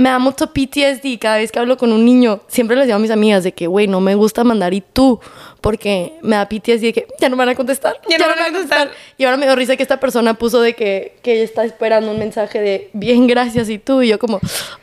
Me 0.00 0.08
da 0.08 0.18
mucho 0.18 0.46
PTSD 0.52 1.18
cada 1.20 1.36
vez 1.36 1.52
que 1.52 1.58
hablo 1.58 1.76
con 1.76 1.92
un 1.92 2.04
niño. 2.04 2.40
Siempre 2.48 2.74
les 2.76 2.86
digo 2.86 2.96
a 2.96 2.98
mis 2.98 3.10
amigas 3.10 3.44
de 3.44 3.52
que, 3.52 3.66
güey, 3.66 3.86
no 3.86 4.00
me 4.00 4.14
gusta 4.14 4.44
mandar 4.44 4.72
y 4.72 4.80
tú. 4.80 5.20
Porque 5.60 6.14
me 6.22 6.36
da 6.36 6.48
PTSD 6.48 6.80
de 6.80 6.92
que 6.94 7.06
ya 7.20 7.28
no 7.28 7.36
me 7.36 7.42
van 7.42 7.50
a 7.50 7.54
contestar. 7.54 7.96
Ya 8.08 8.16
no 8.16 8.26
van 8.26 8.38
a 8.38 8.44
contestar. 8.44 8.90
Y 9.18 9.24
ahora 9.24 9.36
me 9.36 9.44
dio 9.44 9.54
risa 9.56 9.76
que 9.76 9.82
esta 9.82 10.00
persona 10.00 10.34
puso 10.34 10.62
de 10.62 10.74
que, 10.74 11.16
que 11.22 11.34
ella 11.34 11.44
está 11.44 11.64
esperando 11.64 12.10
un 12.10 12.18
mensaje 12.18 12.60
de 12.62 12.90
bien, 12.94 13.26
gracias 13.26 13.68
y 13.68 13.78
tú. 13.78 14.00
Y 14.00 14.08
yo 14.08 14.18
como, 14.18 14.40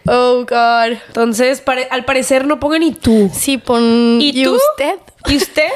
oh, 0.08 0.46
God. 0.48 0.98
Entonces, 1.08 1.62
pare- 1.62 1.88
al 1.90 2.06
parecer 2.06 2.46
no 2.46 2.60
pongan 2.60 2.84
y 2.84 2.92
tú. 2.94 3.32
Sí, 3.34 3.58
pon... 3.58 4.20
¿Y 4.22 4.44
tú? 4.44 4.56
usted? 4.56 4.94
¿Y 5.28 5.36
usted? 5.38 5.70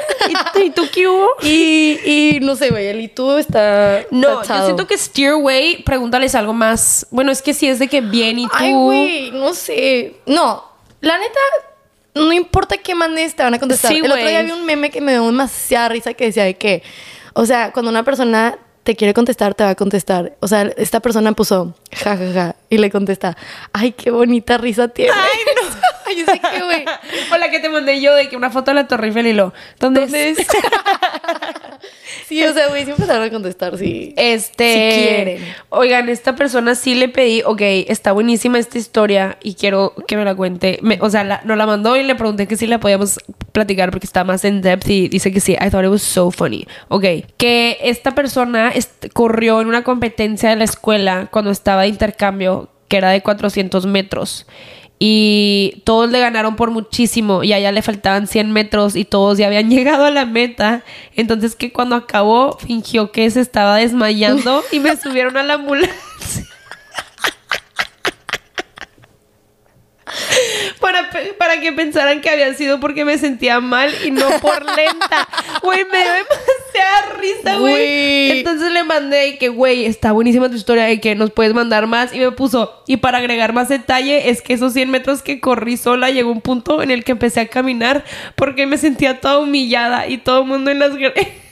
¿Y, 0.56 0.60
y 0.62 0.70
tú 0.70 0.82
qué 0.92 1.06
hubo? 1.08 1.28
Y, 1.42 1.98
y 2.04 2.40
no 2.40 2.56
sé, 2.56 2.70
güey, 2.70 2.86
el 2.88 3.00
y 3.00 3.08
tú 3.08 3.36
está 3.36 4.02
No, 4.10 4.38
tachado. 4.38 4.60
yo 4.60 4.64
siento 4.66 4.86
que 4.86 4.96
Steerway, 4.96 5.82
pregúntales 5.84 6.34
algo 6.34 6.52
más. 6.52 7.06
Bueno, 7.10 7.30
es 7.32 7.42
que 7.42 7.52
si 7.54 7.68
es 7.68 7.78
de 7.78 7.88
que 7.88 8.00
bien 8.00 8.38
y 8.38 8.46
tú. 8.46 8.52
Ay, 8.54 8.72
güey, 8.72 9.30
no 9.32 9.54
sé. 9.54 10.16
No, 10.26 10.64
la 11.00 11.18
neta, 11.18 11.40
no 12.14 12.32
importa 12.32 12.76
qué 12.78 12.94
mandes, 12.94 13.34
te 13.34 13.42
van 13.42 13.54
a 13.54 13.58
contestar. 13.58 13.90
Sí, 13.90 13.98
el 13.98 14.04
otro 14.04 14.16
güey. 14.16 14.28
día 14.28 14.42
vi 14.42 14.52
un 14.52 14.64
meme 14.64 14.90
que 14.90 15.00
me 15.00 15.12
dio 15.12 15.24
demasiada 15.26 15.88
risa 15.88 16.14
que 16.14 16.24
decía 16.26 16.44
de 16.44 16.54
que, 16.54 16.82
o 17.34 17.46
sea, 17.46 17.72
cuando 17.72 17.90
una 17.90 18.02
persona 18.04 18.58
te 18.82 18.96
quiere 18.96 19.14
contestar, 19.14 19.54
te 19.54 19.62
va 19.62 19.70
a 19.70 19.74
contestar. 19.76 20.36
O 20.40 20.48
sea, 20.48 20.62
esta 20.76 20.98
persona 21.00 21.32
puso 21.32 21.74
ja, 21.92 22.16
ja, 22.16 22.32
ja, 22.34 22.56
y 22.68 22.78
le 22.78 22.90
contesta, 22.90 23.36
ay, 23.72 23.92
qué 23.92 24.10
bonita 24.10 24.58
risa 24.58 24.88
tiene. 24.88 25.12
Ay, 25.14 25.38
no. 25.61 25.61
Yo 26.16 26.24
sé 26.26 26.40
que, 26.40 26.62
güey. 26.64 26.84
O 27.32 27.36
la 27.36 27.50
que 27.50 27.60
te 27.60 27.68
mandé 27.68 28.00
yo 28.00 28.14
de 28.14 28.28
que 28.28 28.36
una 28.36 28.50
foto 28.50 28.70
de 28.70 28.74
la 28.76 28.86
Torre 28.88 29.06
Eiffel 29.08 29.26
y 29.26 29.32
lo. 29.32 29.52
¿Dónde, 29.80 30.02
¿Dónde 30.02 30.30
es? 30.30 30.38
es? 30.38 30.46
sí, 32.28 32.42
o 32.44 32.52
sea, 32.52 32.68
güey, 32.68 32.84
siempre 32.84 33.06
van 33.06 33.22
a 33.22 33.30
contestar, 33.30 33.76
sí. 33.78 34.14
Este. 34.16 34.92
Si 34.92 34.98
quieren. 35.08 35.54
Oigan, 35.70 36.08
esta 36.08 36.34
persona 36.34 36.74
sí 36.74 36.94
le 36.94 37.08
pedí, 37.08 37.42
ok, 37.44 37.60
está 37.88 38.12
buenísima 38.12 38.58
esta 38.58 38.78
historia 38.78 39.38
y 39.42 39.54
quiero 39.54 39.94
que 40.06 40.16
me 40.16 40.24
la 40.24 40.34
cuente. 40.34 40.78
Me- 40.82 40.98
o 41.00 41.10
sea, 41.10 41.24
la- 41.24 41.40
nos 41.44 41.56
la 41.56 41.66
mandó 41.66 41.96
y 41.96 42.02
le 42.02 42.14
pregunté 42.14 42.46
que 42.46 42.56
si 42.56 42.66
la 42.66 42.78
podíamos 42.80 43.18
platicar 43.52 43.90
porque 43.90 44.06
está 44.06 44.24
más 44.24 44.44
en 44.44 44.60
depth 44.62 44.88
y 44.88 45.08
dice 45.08 45.32
que 45.32 45.40
sí. 45.40 45.52
I 45.54 45.70
thought 45.70 45.84
it 45.84 45.90
was 45.90 46.02
so 46.02 46.30
funny. 46.30 46.66
Ok, 46.88 47.04
que 47.36 47.78
esta 47.82 48.12
persona 48.12 48.72
corrió 49.12 49.60
en 49.60 49.68
una 49.68 49.84
competencia 49.84 50.50
de 50.50 50.56
la 50.56 50.64
escuela 50.64 51.28
cuando 51.30 51.50
estaba 51.50 51.82
de 51.82 51.88
intercambio 51.88 52.68
que 52.88 52.98
era 52.98 53.10
de 53.10 53.22
400 53.22 53.86
metros. 53.86 54.46
Y 55.04 55.82
todos 55.82 56.08
le 56.12 56.20
ganaron 56.20 56.54
por 56.54 56.70
muchísimo 56.70 57.42
y 57.42 57.52
a 57.52 57.58
ella 57.58 57.72
le 57.72 57.82
faltaban 57.82 58.28
100 58.28 58.52
metros 58.52 58.94
y 58.94 59.04
todos 59.04 59.36
ya 59.36 59.48
habían 59.48 59.68
llegado 59.70 60.04
a 60.04 60.12
la 60.12 60.26
meta. 60.26 60.84
Entonces 61.16 61.56
que 61.56 61.72
cuando 61.72 61.96
acabó 61.96 62.56
fingió 62.64 63.10
que 63.10 63.28
se 63.28 63.40
estaba 63.40 63.78
desmayando 63.78 64.62
y 64.70 64.78
me 64.78 64.96
subieron 64.96 65.36
a 65.36 65.42
la 65.42 65.54
ambulancia. 65.54 66.41
Para, 70.82 71.08
para 71.38 71.60
que 71.60 71.72
pensaran 71.72 72.20
que 72.20 72.28
había 72.28 72.52
sido 72.54 72.80
porque 72.80 73.04
me 73.04 73.16
sentía 73.16 73.60
mal 73.60 73.90
y 74.04 74.10
no 74.10 74.28
por 74.40 74.66
lenta. 74.76 75.28
Güey, 75.62 75.84
me 75.84 75.98
dio 75.98 76.12
demasiada 76.12 77.18
risa, 77.18 77.56
güey. 77.58 78.38
Entonces 78.38 78.72
le 78.72 78.84
mandé 78.84 79.28
y 79.28 79.38
que, 79.38 79.48
güey, 79.48 79.86
está 79.86 80.12
buenísima 80.12 80.50
tu 80.50 80.56
historia 80.56 80.90
y 80.90 80.98
que 80.98 81.14
nos 81.14 81.30
puedes 81.30 81.54
mandar 81.54 81.86
más. 81.86 82.12
Y 82.12 82.18
me 82.18 82.32
puso, 82.32 82.82
y 82.86 82.98
para 82.98 83.18
agregar 83.18 83.52
más 83.52 83.68
detalle, 83.68 84.28
es 84.28 84.42
que 84.42 84.52
esos 84.52 84.72
100 84.74 84.90
metros 84.90 85.22
que 85.22 85.40
corrí 85.40 85.76
sola 85.76 86.10
llegó 86.10 86.30
un 86.30 86.40
punto 86.40 86.82
en 86.82 86.90
el 86.90 87.04
que 87.04 87.12
empecé 87.12 87.40
a 87.40 87.46
caminar 87.46 88.04
porque 88.34 88.66
me 88.66 88.76
sentía 88.76 89.20
toda 89.20 89.38
humillada 89.38 90.08
y 90.08 90.18
todo 90.18 90.42
el 90.42 90.48
mundo 90.48 90.70
en 90.70 90.80
las, 90.80 90.92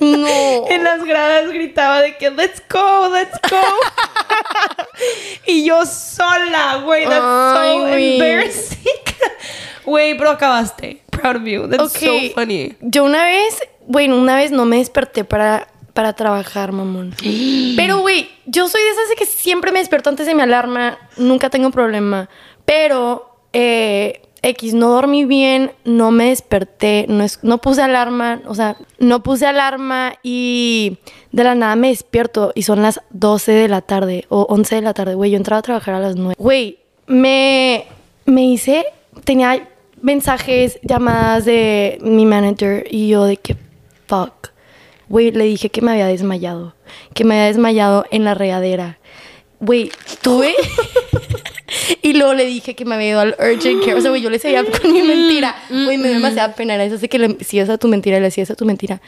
No. 0.00 0.66
en 0.70 0.84
las 0.84 1.04
gradas 1.04 1.50
gritaba 1.52 2.00
de 2.02 2.16
que, 2.16 2.30
let's 2.30 2.62
go, 2.68 3.08
let's 3.12 3.38
go. 3.50 3.60
y 5.46 5.64
yo 5.64 5.84
sola, 5.86 6.80
güey, 6.84 7.04
that's 7.04 7.22
Ay, 7.22 7.78
so 7.78 7.86
güey. 7.86 8.12
embarrassing. 8.14 8.78
Güey, 9.84 10.16
pero 10.16 10.30
acabaste. 10.30 11.02
Proud 11.10 11.36
of 11.36 11.44
you. 11.44 11.66
That's 11.68 11.98
so 11.98 12.12
funny. 12.34 12.76
Yo 12.80 13.02
una 13.04 13.24
vez, 13.24 13.60
bueno, 13.86 14.16
una 14.16 14.36
vez 14.36 14.52
no 14.52 14.64
me 14.64 14.76
desperté 14.76 15.24
para, 15.24 15.66
para 15.94 16.12
trabajar, 16.12 16.70
mamón. 16.70 17.14
Pero, 17.76 17.98
güey, 17.98 18.28
yo 18.46 18.68
soy 18.68 18.82
de 18.82 18.90
esas 18.90 19.08
de 19.08 19.16
que 19.16 19.26
siempre 19.26 19.72
me 19.72 19.80
despierto 19.80 20.10
antes 20.10 20.26
de 20.26 20.34
mi 20.34 20.42
alarma. 20.42 20.98
Nunca 21.16 21.50
tengo 21.50 21.70
problema. 21.70 22.28
Pero, 22.64 23.34
eh, 23.52 24.22
X, 24.42 24.74
no 24.74 24.88
dormí 24.90 25.24
bien, 25.24 25.72
no 25.84 26.10
me 26.10 26.30
desperté, 26.30 27.06
no, 27.08 27.24
es, 27.24 27.40
no 27.42 27.58
puse 27.58 27.82
alarma, 27.82 28.40
o 28.46 28.54
sea, 28.54 28.76
no 28.98 29.22
puse 29.22 29.46
alarma 29.46 30.14
y 30.22 30.98
de 31.32 31.44
la 31.44 31.54
nada 31.54 31.76
me 31.76 31.88
despierto 31.88 32.52
y 32.54 32.62
son 32.62 32.82
las 32.82 33.00
12 33.10 33.52
de 33.52 33.68
la 33.68 33.82
tarde 33.82 34.24
o 34.28 34.46
11 34.48 34.76
de 34.76 34.82
la 34.82 34.94
tarde, 34.94 35.14
güey. 35.14 35.30
Yo 35.30 35.36
entraba 35.36 35.58
a 35.58 35.62
trabajar 35.62 35.94
a 35.94 36.00
las 36.00 36.16
9. 36.16 36.34
Güey, 36.38 36.78
me, 37.06 37.86
me 38.24 38.44
hice, 38.44 38.86
tenía 39.24 39.68
mensajes, 40.00 40.78
llamadas 40.82 41.44
de 41.44 41.98
mi 42.02 42.24
manager 42.24 42.86
y 42.90 43.08
yo 43.08 43.24
de 43.24 43.36
que, 43.36 43.56
fuck. 44.06 44.48
Güey, 45.08 45.32
le 45.32 45.44
dije 45.44 45.70
que 45.70 45.82
me 45.82 45.90
había 45.90 46.06
desmayado, 46.06 46.74
que 47.14 47.24
me 47.24 47.34
había 47.34 47.46
desmayado 47.46 48.04
en 48.10 48.24
la 48.24 48.34
regadera. 48.34 48.98
Güey, 49.58 49.90
tuve... 50.22 50.54
Y 52.02 52.12
luego 52.14 52.34
le 52.34 52.46
dije 52.46 52.74
que 52.74 52.84
me 52.84 52.94
había 52.94 53.10
ido 53.10 53.20
al 53.20 53.36
urgent 53.38 53.80
care. 53.84 53.94
O 53.94 54.00
sea, 54.00 54.10
güey, 54.10 54.22
yo 54.22 54.30
le 54.30 54.38
seguía 54.38 54.64
con 54.82 54.92
mi 54.92 55.02
mentira. 55.02 55.54
Güey, 55.68 55.98
me 55.98 56.08
dio 56.08 56.14
demasiada 56.16 56.54
pena. 56.54 56.74
Era 56.74 56.84
eso 56.84 56.98
de 56.98 57.08
que 57.08 57.18
le 57.18 57.28
decías 57.28 57.68
a 57.68 57.78
tu 57.78 57.88
mentira 57.88 58.18
le 58.18 58.24
decías 58.24 58.50
a 58.50 58.56
tu 58.56 58.64
mentira. 58.64 59.00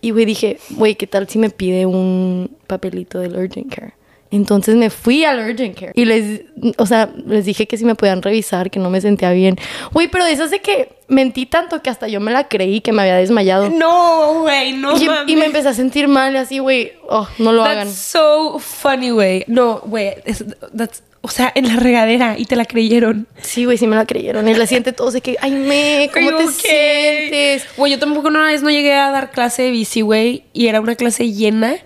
Y, 0.00 0.10
güey, 0.10 0.24
dije, 0.24 0.58
güey, 0.70 0.94
¿qué 0.94 1.06
tal 1.06 1.28
si 1.28 1.38
me 1.38 1.50
pide 1.50 1.86
un 1.86 2.50
papelito 2.66 3.18
del 3.18 3.36
urgent 3.36 3.74
care? 3.74 3.94
Entonces 4.36 4.76
me 4.76 4.90
fui 4.90 5.24
al 5.24 5.38
urgent 5.40 5.78
care. 5.78 5.92
Y 5.94 6.04
les, 6.04 6.42
o 6.76 6.86
sea, 6.86 7.10
les 7.26 7.44
dije 7.44 7.66
que 7.66 7.76
si 7.76 7.84
me 7.84 7.94
podían 7.94 8.22
revisar, 8.22 8.70
que 8.70 8.78
no 8.78 8.90
me 8.90 9.00
sentía 9.00 9.32
bien. 9.32 9.56
Güey, 9.92 10.08
pero 10.08 10.24
esas 10.26 10.50
de 10.50 10.60
que 10.60 10.90
mentí 11.08 11.46
tanto 11.46 11.82
que 11.82 11.90
hasta 11.90 12.08
yo 12.08 12.20
me 12.20 12.32
la 12.32 12.48
creí 12.48 12.80
que 12.80 12.92
me 12.92 13.02
había 13.02 13.16
desmayado. 13.16 13.70
No, 13.70 14.40
güey, 14.42 14.72
no 14.74 14.96
y, 15.00 15.06
mames. 15.06 15.32
y 15.32 15.36
me 15.36 15.46
empecé 15.46 15.68
a 15.68 15.74
sentir 15.74 16.08
mal 16.08 16.36
así, 16.36 16.58
güey, 16.58 16.92
oh, 17.08 17.28
no 17.38 17.52
lo 17.52 17.64
hagan. 17.64 17.88
That's 17.88 17.98
so 17.98 18.58
funny, 18.58 19.10
güey. 19.10 19.44
No, 19.48 19.80
güey. 19.84 20.14
that's- 20.24 21.02
O 21.22 21.28
sea, 21.28 21.50
en 21.56 21.66
la 21.66 21.74
regadera 21.76 22.36
y 22.38 22.44
te 22.44 22.54
la 22.54 22.64
creyeron. 22.64 23.26
Sí, 23.42 23.64
güey, 23.64 23.78
sí 23.78 23.88
me 23.88 23.96
la 23.96 24.06
creyeron. 24.06 24.46
Y 24.46 24.54
la 24.54 24.64
siente 24.66 24.92
todo 24.92 25.10
de 25.10 25.20
que, 25.20 25.36
ay, 25.40 25.50
me, 25.50 26.08
¿cómo 26.14 26.28
te 26.28 26.44
okay? 26.44 26.48
sientes? 26.48 27.64
Güey, 27.76 27.90
yo 27.92 27.98
tampoco 27.98 28.28
una 28.28 28.44
vez 28.44 28.62
no 28.62 28.70
llegué 28.70 28.92
a 28.94 29.10
dar 29.10 29.32
clase 29.32 29.62
de 29.62 29.70
bici, 29.72 30.02
güey. 30.02 30.44
Y 30.52 30.68
era 30.68 30.80
una 30.80 30.94
clase 30.94 31.32
llena. 31.32 31.78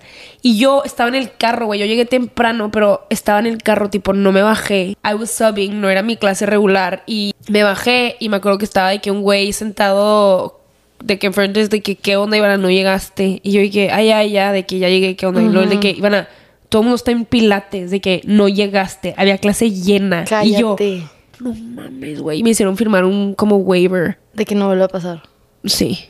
Y 0.43 0.59
yo 0.59 0.83
estaba 0.85 1.09
en 1.09 1.17
el 1.17 1.37
carro, 1.37 1.67
güey. 1.67 1.81
Yo 1.81 1.87
llegué 1.87 2.07
temprano, 2.07 2.71
pero 2.71 3.07
estaba 3.11 3.39
en 3.41 3.47
el 3.47 3.59
carro, 3.59 3.91
tipo, 3.91 4.13
no 4.13 4.33
me 4.33 4.43
bajé. 4.43 4.97
I 5.05 5.15
was 5.15 5.31
subbing, 5.31 5.81
no 5.81 5.91
era 5.91 6.03
mi 6.03 6.17
clase 6.17 6.47
regular. 6.47 7.03
Y 7.07 7.35
me 7.49 7.63
bajé 7.63 8.17
y 8.21 8.29
me 8.29 8.37
acuerdo 8.39 8.59
que 8.59 8.65
estaba 8.65 8.91
de 8.91 9.01
que 9.01 9.11
un 9.11 9.23
güey 9.23 9.53
sentado 9.53 10.61
de 11.03 11.19
que 11.19 11.27
enfrente 11.27 11.67
de 11.67 11.81
que 11.81 11.97
qué 11.97 12.17
onda, 12.17 12.37
Ivana, 12.37 12.57
no 12.57 12.71
llegaste. 12.71 13.41
Y 13.43 13.53
yo 13.53 13.61
dije, 13.61 13.91
ay, 13.91 14.11
ay, 14.11 14.33
ya, 14.33 14.53
de 14.53 14.67
que 14.67 14.79
ya 14.79 14.89
llegué, 14.89 15.17
qué 15.17 15.27
onda. 15.27 15.43
Y 15.43 15.49
luego 15.49 15.69
de 15.69 15.81
que, 15.81 15.91
Ivana, 15.91 16.29
todo 16.69 16.83
el 16.83 16.87
mundo 16.87 16.97
está 16.97 17.11
en 17.11 17.25
pilates, 17.25 17.91
de 17.91 18.01
que 18.01 18.21
no 18.25 18.49
llegaste. 18.49 19.15
Había 19.17 19.39
clase 19.39 19.71
llena. 19.71 20.25
Y 20.43 20.57
yo, 20.59 20.77
Cállate. 20.77 21.09
no 21.41 21.55
mames, 21.55 22.21
güey. 22.21 22.41
Y 22.41 22.43
me 22.43 22.51
hicieron 22.51 22.77
firmar 22.77 23.05
un 23.05 23.35
como 23.35 23.57
waiver. 23.57 24.19
De 24.35 24.45
que 24.45 24.55
no 24.55 24.67
vuelva 24.67 24.87
a 24.87 24.89
pasar. 24.89 25.23
Sí. 25.65 26.10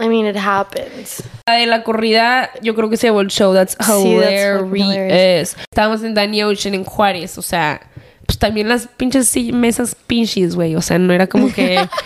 I 0.00 0.08
mean, 0.08 0.26
it 0.26 0.36
happens. 0.36 1.22
La 1.46 1.54
de 1.54 1.66
la 1.66 1.82
corrida, 1.84 2.50
yo 2.62 2.74
creo 2.74 2.90
que 2.90 2.96
se 2.96 3.06
llevó 3.06 3.20
el 3.20 3.28
show. 3.28 3.54
That's 3.54 3.72
Sí, 3.80 4.16
that's 4.20 4.62
hilarious. 4.74 5.56
Estábamos 5.70 6.02
en 6.02 6.14
Danny 6.14 6.42
Ocean, 6.42 6.74
en 6.74 6.84
Juárez. 6.84 7.38
O 7.38 7.42
sea, 7.42 7.80
pues 8.26 8.38
también 8.38 8.68
las 8.68 8.88
pinches 8.88 9.34
mesas 9.52 9.96
pinches, 10.06 10.54
güey. 10.56 10.74
O 10.76 10.82
sea, 10.82 10.98
no 10.98 11.12
era 11.12 11.26
como 11.26 11.52
que... 11.52 11.86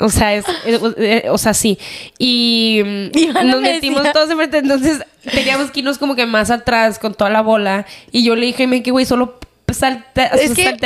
O 0.00 0.10
sea, 0.10 0.32
es, 0.32 0.44
eh, 0.96 1.24
o 1.28 1.38
sea, 1.38 1.54
sí. 1.54 1.76
Y 2.18 2.82
nos 3.34 3.60
me 3.60 3.72
metimos 3.72 3.98
decía- 3.98 4.12
todos 4.12 4.30
enfrente. 4.30 4.58
Entonces 4.58 5.02
teníamos 5.24 5.72
que 5.72 5.80
irnos 5.80 5.98
como 5.98 6.14
que 6.14 6.24
más 6.24 6.52
atrás 6.52 7.00
con 7.00 7.14
toda 7.14 7.30
la 7.30 7.40
bola. 7.40 7.84
Y 8.12 8.22
yo 8.22 8.36
le 8.36 8.46
dije, 8.46 8.68
me 8.68 8.80
que 8.84 8.92
güey, 8.92 9.04
solo 9.06 9.40
salta, 9.72 10.26
Es 10.26 10.54
que, 10.54 10.76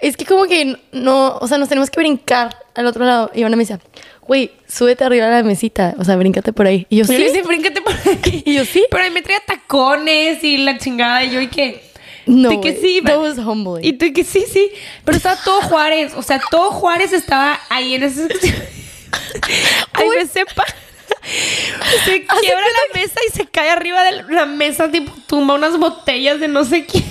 es 0.00 0.16
que 0.18 0.24
como 0.24 0.44
que 0.44 0.76
no, 0.92 1.38
o 1.40 1.48
sea, 1.48 1.58
nos 1.58 1.68
tenemos 1.68 1.90
que 1.90 1.98
brincar 2.00 2.54
al 2.78 2.86
otro 2.86 3.04
lado. 3.04 3.30
Y 3.34 3.40
Ivana 3.40 3.56
me 3.56 3.62
decía, 3.62 3.80
güey, 4.22 4.52
súbete 4.66 5.04
arriba 5.04 5.26
de 5.26 5.32
la 5.32 5.42
mesita. 5.42 5.94
O 5.98 6.04
sea, 6.04 6.16
bríncate 6.16 6.52
por 6.52 6.66
ahí. 6.66 6.86
Y 6.88 6.96
yo, 6.98 7.04
Yo 7.04 7.12
sí. 7.12 7.18
le 7.18 7.24
dije, 7.32 7.42
bríncate 7.42 7.80
por 7.82 7.92
ahí. 7.92 8.42
Y 8.46 8.54
yo, 8.54 8.64
sí. 8.64 8.84
Pero 8.90 9.02
ahí 9.02 9.10
me 9.10 9.22
traía 9.22 9.40
tacones 9.46 10.42
y 10.44 10.58
la 10.58 10.78
chingada. 10.78 11.24
Y 11.24 11.30
yo, 11.30 11.40
¿y 11.40 11.48
qué? 11.48 11.82
No, 12.26 12.50
De 12.50 12.60
que 12.60 12.74
sí. 12.80 13.00
that 13.04 13.18
was 13.18 13.38
humbling. 13.38 13.84
Y 13.84 13.94
tú 13.94 14.06
que 14.12 14.22
sí, 14.24 14.44
sí. 14.50 14.70
Pero 15.04 15.16
estaba 15.16 15.36
todo 15.42 15.60
Juárez. 15.62 16.12
O 16.14 16.22
sea, 16.22 16.40
todo 16.50 16.70
Juárez 16.70 17.12
estaba 17.12 17.58
ahí 17.70 17.94
en 17.94 18.02
ese. 18.04 18.28
Ay, 19.92 20.08
me 20.16 20.26
sepa. 20.26 20.64
Se 22.04 22.24
quiebra 22.24 22.60
la 22.64 23.00
mesa 23.00 23.20
y 23.28 23.36
se 23.36 23.46
cae 23.46 23.70
arriba 23.70 24.02
de 24.02 24.22
la 24.32 24.46
mesa, 24.46 24.90
tipo, 24.90 25.12
tumba 25.26 25.54
unas 25.54 25.76
botellas 25.78 26.40
de 26.40 26.48
no 26.48 26.64
sé 26.64 26.86
qué. 26.86 27.02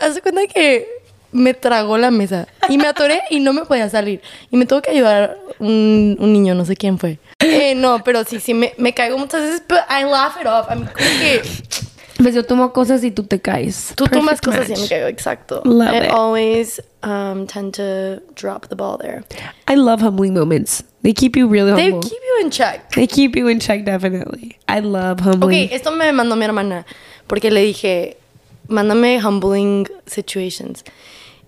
Haz 0.00 0.14
de 0.14 0.20
cuenta 0.22 0.46
que 0.46 0.86
me 1.32 1.54
tragó 1.54 1.98
la 1.98 2.10
mesa. 2.10 2.46
Y 2.68 2.78
me 2.78 2.86
atoré 2.86 3.20
y 3.30 3.40
no 3.40 3.52
me 3.52 3.64
podía 3.64 3.88
salir. 3.90 4.20
Y 4.50 4.56
me 4.56 4.66
tuvo 4.66 4.82
que 4.82 4.90
ayudar 4.90 5.38
un, 5.58 6.16
un 6.20 6.32
niño, 6.32 6.54
no 6.54 6.64
sé 6.64 6.76
quién 6.76 6.98
fue. 6.98 7.18
Eh, 7.40 7.74
no, 7.74 8.02
pero 8.04 8.22
sí, 8.24 8.38
sí, 8.40 8.54
me, 8.54 8.72
me 8.78 8.92
caigo 8.94 9.18
muchas 9.18 9.40
veces, 9.42 9.62
pero 9.66 9.80
I 9.90 10.04
laugh 10.04 10.36
it 10.40 10.46
off. 10.46 10.68
Mí 10.70 10.84
como 10.86 11.08
que 11.20 11.42
Pues 12.22 12.34
yo 12.36 12.44
tomo 12.44 12.72
cosas 12.72 13.02
y 13.02 13.10
tú 13.10 13.24
te 13.24 13.40
caes. 13.40 13.92
tú 13.96 14.04
tomas 14.06 14.40
Perfect 14.40 14.44
cosas 14.44 14.68
y 14.68 14.72
match. 14.72 14.80
me 14.82 14.88
caigo, 14.88 15.08
exacto. 15.08 15.62
Love 15.64 15.92
I 15.92 16.06
it. 16.06 16.10
always 16.12 16.80
um, 17.02 17.46
tend 17.46 17.74
to 17.74 18.20
drop 18.36 18.68
the 18.68 18.76
ball 18.76 18.96
there. 18.98 19.24
I 19.66 19.74
love 19.74 20.00
humbling 20.02 20.34
moments. 20.34 20.84
They 21.02 21.12
keep 21.14 21.34
you 21.36 21.48
really 21.48 21.72
They 21.74 21.90
humble. 21.90 22.02
keep 22.08 22.12
you 22.20 22.44
in 22.44 22.50
check. 22.50 22.90
They 22.92 23.08
keep 23.08 23.34
you 23.34 23.48
in 23.48 23.58
check, 23.58 23.84
definitely. 23.84 24.56
I 24.68 24.80
love 24.80 25.20
Ok, 25.20 25.32
humbling. 25.32 25.68
esto 25.72 25.90
me 25.90 26.12
mandó 26.12 26.36
mi 26.36 26.44
hermana 26.44 26.86
porque 27.26 27.50
le 27.50 27.60
dije, 27.62 28.16
mándame 28.68 29.18
humbling 29.20 29.88
situations. 30.06 30.84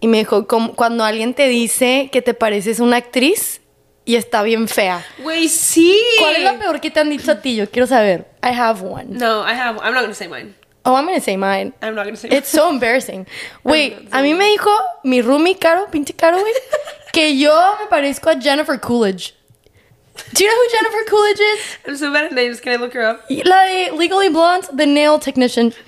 Y 0.00 0.06
me 0.08 0.18
dijo, 0.18 0.46
cuando 0.46 1.04
alguien 1.04 1.34
te 1.34 1.48
dice 1.48 2.10
que 2.12 2.20
te 2.20 2.34
pareces 2.34 2.80
una 2.80 2.96
actriz 2.96 3.60
y 4.04 4.16
está 4.16 4.42
bien 4.42 4.68
fea. 4.68 5.04
Wait, 5.22 5.48
sí. 5.48 5.98
¿Cuál 6.18 6.36
es 6.36 6.42
la 6.42 6.58
peor 6.58 6.80
que 6.80 6.90
te 6.90 7.00
han 7.00 7.08
dicho 7.10 7.30
a 7.32 7.40
ti? 7.40 7.56
Yo 7.56 7.70
quiero 7.70 7.86
saber. 7.86 8.26
I 8.42 8.48
have 8.54 8.82
one. 8.86 9.06
No, 9.18 9.42
I 9.42 9.54
have. 9.54 9.80
I'm 9.82 9.94
not 9.94 10.02
gonna 10.02 10.14
say 10.14 10.28
mine. 10.28 10.54
Oh, 10.84 10.94
I'm 10.94 11.06
gonna 11.06 11.20
say 11.20 11.36
mine. 11.36 11.72
I'm 11.80 11.94
not 11.94 12.04
gonna 12.04 12.16
say. 12.16 12.28
It's 12.30 12.50
so 12.50 12.68
embarrassing. 12.68 13.26
Wait, 13.62 13.96
a 14.12 14.20
mí 14.20 14.34
me 14.34 14.44
dijo 14.50 14.70
mi 15.02 15.22
roomie 15.22 15.58
Caro, 15.58 15.86
pinche 15.90 16.14
Caro, 16.14 16.38
güey, 16.38 16.52
que 17.12 17.38
yo 17.38 17.52
me 17.80 17.86
parezco 17.86 18.28
a 18.28 18.38
Jennifer 18.38 18.78
Coolidge. 18.78 19.32
Do 20.32 20.44
you 20.44 20.50
know 20.50 20.56
who 20.56 20.68
Jennifer 20.70 21.04
Coolidge 21.10 21.40
is? 21.40 21.60
I'm 21.86 21.96
so 21.96 22.12
bad 22.12 22.26
at 22.26 22.32
names. 22.32 22.60
Can 22.60 22.74
I 22.74 22.76
look 22.76 22.92
her 22.92 23.02
up? 23.02 23.24
La 23.30 23.64
de 23.64 23.90
Legally 23.92 24.28
Blonde, 24.28 24.68
the 24.76 24.86
nail 24.86 25.18
technician. 25.18 25.72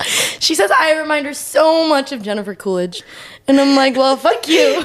she 0.40 0.54
says 0.54 0.70
I 0.70 0.92
remind 0.98 1.26
her 1.26 1.34
so 1.34 1.88
much 1.88 2.12
of 2.12 2.22
Jennifer 2.22 2.54
Coolidge. 2.54 3.02
And 3.48 3.60
I'm 3.60 3.74
like, 3.76 3.96
well, 3.96 4.16
fuck 4.16 4.46
you. 4.48 4.84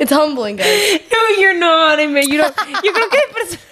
it's 0.00 0.10
humbling, 0.10 0.56
guys. 0.56 1.00
No, 1.12 1.28
you're 1.38 1.54
not. 1.58 1.98
I 1.98 2.06
mean, 2.06 2.28
you 2.30 2.38
don't. 2.38 2.54
Yo 2.82 2.92
creo 2.92 3.10
que 3.10 3.18
de 3.18 3.32
perso- 3.34 3.58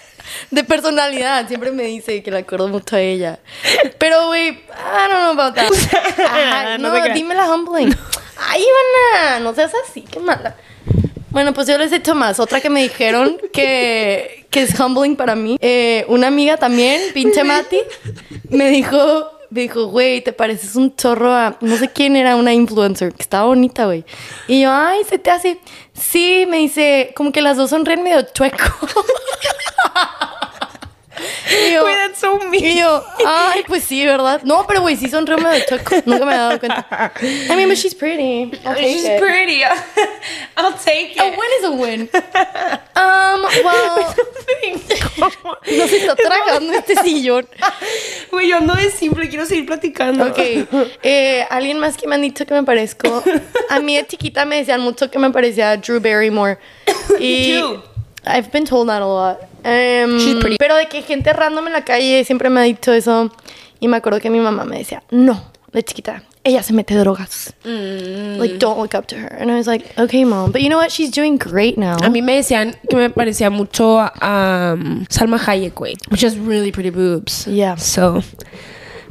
De 0.51 0.63
personalidad, 0.63 1.47
siempre 1.47 1.71
me 1.71 1.83
dice 1.83 2.21
que 2.21 2.29
le 2.31 2.39
acuerdo 2.39 2.67
mucho 2.67 2.95
a 2.95 3.01
ella. 3.01 3.39
Pero, 3.97 4.27
güey, 4.27 4.49
I 4.49 5.07
don't 5.07 5.21
know 5.23 5.31
about 5.31 5.55
that. 5.55 5.71
Ajá, 5.71 6.77
No 6.77 6.89
no, 6.91 7.13
dime 7.13 7.33
la 7.33 7.47
humbling. 7.47 7.95
Ay, 8.37 8.63
Ivana, 8.63 9.39
no 9.39 9.53
seas 9.55 9.71
así, 9.87 10.01
qué 10.03 10.19
mala. 10.19 10.55
Bueno, 11.33 11.51
pues 11.51 11.67
yo 11.67 11.77
les 11.79 11.91
he 11.91 11.95
hecho 11.95 12.13
más. 12.13 12.39
Otra 12.39 12.61
que 12.61 12.69
me 12.69 12.83
dijeron 12.83 13.37
que, 13.51 14.45
que 14.51 14.61
es 14.61 14.79
humbling 14.79 15.15
para 15.15 15.35
mí. 15.35 15.57
Eh, 15.59 16.05
una 16.07 16.27
amiga 16.27 16.57
también, 16.57 17.01
pinche 17.11 17.43
Mati, 17.43 17.79
me 18.49 18.69
dijo, 18.69 19.31
me 19.49 19.61
dijo, 19.61 19.87
güey, 19.87 20.21
te 20.21 20.31
pareces 20.31 20.75
un 20.75 20.95
chorro 20.95 21.33
a... 21.33 21.57
No 21.59 21.75
sé 21.77 21.89
quién 21.89 22.15
era 22.15 22.35
una 22.35 22.53
influencer, 22.53 23.13
que 23.13 23.23
estaba 23.23 23.45
bonita, 23.45 23.85
güey. 23.85 24.05
Y 24.47 24.61
yo, 24.61 24.71
ay, 24.71 25.03
se 25.09 25.17
te 25.17 25.31
hace... 25.31 25.59
Sí, 25.93 26.45
me 26.47 26.57
dice, 26.57 27.13
como 27.15 27.31
que 27.31 27.41
las 27.41 27.57
dos 27.57 27.71
sonríen 27.71 28.03
medio 28.03 28.21
chueco. 28.31 28.57
Y 31.53 31.71
yo, 31.73 31.85
that's 31.85 32.19
so 32.19 32.37
mean. 32.39 32.63
y 32.65 32.79
yo, 32.79 33.03
ay, 33.25 33.63
pues 33.67 33.83
sí, 33.83 34.05
¿verdad? 34.05 34.41
No, 34.43 34.65
pero 34.67 34.81
güey, 34.81 34.95
sí 34.95 35.07
sonrió 35.09 35.37
medio 35.37 35.63
chueco. 35.67 35.95
Nunca 36.05 36.25
me 36.25 36.33
había 36.33 36.43
dado 36.45 36.59
cuenta. 36.59 37.13
I 37.21 37.55
mean, 37.55 37.67
but 37.69 37.77
she's 37.77 37.93
pretty. 37.95 38.51
I'll 38.65 38.75
take 38.75 38.87
She's 38.93 39.05
it. 39.05 39.19
pretty. 39.21 39.63
I'll 40.57 40.73
take 40.73 41.11
it. 41.15 41.19
A 41.19 41.25
win 41.29 41.49
is 41.59 41.65
a 41.65 41.71
win. 41.71 42.09
Um, 42.95 43.43
well, 43.63 44.15
no 45.77 45.87
se 45.87 45.97
está 45.97 46.15
tragando 46.15 46.73
este 46.73 46.95
sillón. 47.03 47.47
Güey, 48.31 48.49
yo 48.49 48.57
ando 48.57 48.73
de 48.75 48.89
simple, 48.91 49.29
quiero 49.29 49.45
seguir 49.45 49.65
platicando. 49.65 50.25
Ok, 50.25 50.39
eh, 51.03 51.45
alguien 51.49 51.79
más 51.79 51.97
que 51.97 52.07
me 52.07 52.15
han 52.15 52.21
dicho 52.21 52.45
que 52.45 52.53
me 52.53 52.63
parezco. 52.63 53.23
A 53.69 53.79
mí 53.79 53.95
de 53.97 54.05
chiquita 54.07 54.45
me 54.45 54.57
decían 54.57 54.81
mucho 54.81 55.09
que 55.11 55.19
me 55.19 55.29
parecía 55.31 55.77
Drew 55.77 55.99
Barrymore. 55.99 56.57
Y 57.19 57.59
Cute. 57.61 57.92
I've 58.25 58.51
been 58.51 58.65
told 58.65 58.89
that 58.89 59.01
a 59.01 59.07
lot. 59.07 59.41
Um, 59.65 60.19
She's 60.19 60.39
pretty. 60.39 60.57
Pero 60.57 60.75
de 60.75 60.87
que 60.87 61.01
gente 61.01 61.31
random 61.33 61.67
en 61.67 61.73
la 61.73 61.81
calle 61.81 62.23
siempre 62.25 62.49
me 62.49 62.61
ha 62.61 62.63
dicho 62.63 62.91
eso. 62.93 63.31
Y 63.79 63.87
me 63.87 63.97
acuerdo 63.97 64.21
que 64.21 64.29
mi 64.29 64.39
mamá 64.39 64.65
me 64.65 64.77
decía, 64.77 65.03
no, 65.11 65.41
de 65.73 65.83
chiquita, 65.83 66.23
ella 66.45 66.63
se 66.63 66.73
mete 66.73 66.95
drogas. 66.95 67.53
Mm. 67.65 68.37
Like, 68.37 68.57
don't 68.57 68.77
look 68.77 68.93
up 68.95 69.07
to 69.07 69.15
her. 69.17 69.27
And 69.27 69.51
I 69.51 69.55
was 69.55 69.67
like, 69.67 69.97
okay, 69.97 70.23
mom. 70.23 70.51
But 70.51 70.61
you 70.61 70.69
know 70.69 70.77
what? 70.77 70.91
She's 70.91 71.11
doing 71.11 71.37
great 71.37 71.77
now. 71.77 71.95
A 71.97 72.09
mí 72.09 72.21
me 72.21 72.37
decían 72.37 72.75
que 72.89 72.97
me 72.97 73.09
parecía 73.09 73.49
mucho 73.51 73.99
a 73.99 74.73
um, 74.73 75.05
Salma 75.09 75.37
Hayek, 75.37 75.73
güey. 75.73 75.95
Which 76.09 76.21
has 76.21 76.37
really 76.37 76.71
pretty 76.71 76.91
boobs. 76.91 77.45
Yeah. 77.47 77.75
So, 77.75 78.21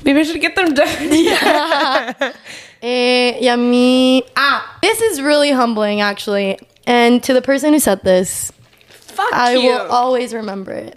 maybe 0.05 0.21
I 0.21 0.23
should 0.25 0.41
get 0.41 0.55
them 0.57 0.75
done. 0.75 0.89
Yeah. 1.11 2.33
Eh, 2.85 3.39
y 3.41 3.47
a 3.49 3.57
mí. 3.57 4.23
Ah, 4.37 4.79
this 4.83 5.01
is 5.01 5.21
really 5.23 5.53
humbling, 5.53 6.01
actually. 6.01 6.59
And 6.87 7.23
to 7.23 7.33
the 7.33 7.43
person 7.43 7.73
who 7.73 7.79
said 7.79 8.03
this, 8.03 8.53
Fuck 9.13 9.33
I 9.33 9.55
you. 9.55 9.63
will 9.63 9.91
always 9.91 10.33
remember 10.33 10.75
it. 10.77 10.97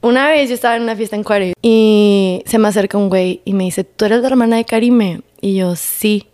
Una 0.00 0.28
vez 0.28 0.48
yo 0.48 0.54
estaba 0.54 0.76
en 0.76 0.82
una 0.82 0.94
fiesta 0.94 1.16
en 1.16 1.24
Juárez 1.24 1.54
y 1.60 2.42
se 2.46 2.58
me 2.58 2.68
acerca 2.68 2.96
un 2.98 3.08
güey 3.08 3.40
y 3.44 3.52
me 3.54 3.64
dice, 3.64 3.82
¿tú 3.82 4.04
eres 4.04 4.20
la 4.20 4.28
hermana 4.28 4.56
de 4.56 4.64
Karime? 4.64 5.22
Y 5.40 5.56
yo, 5.56 5.74
sí. 5.74 6.28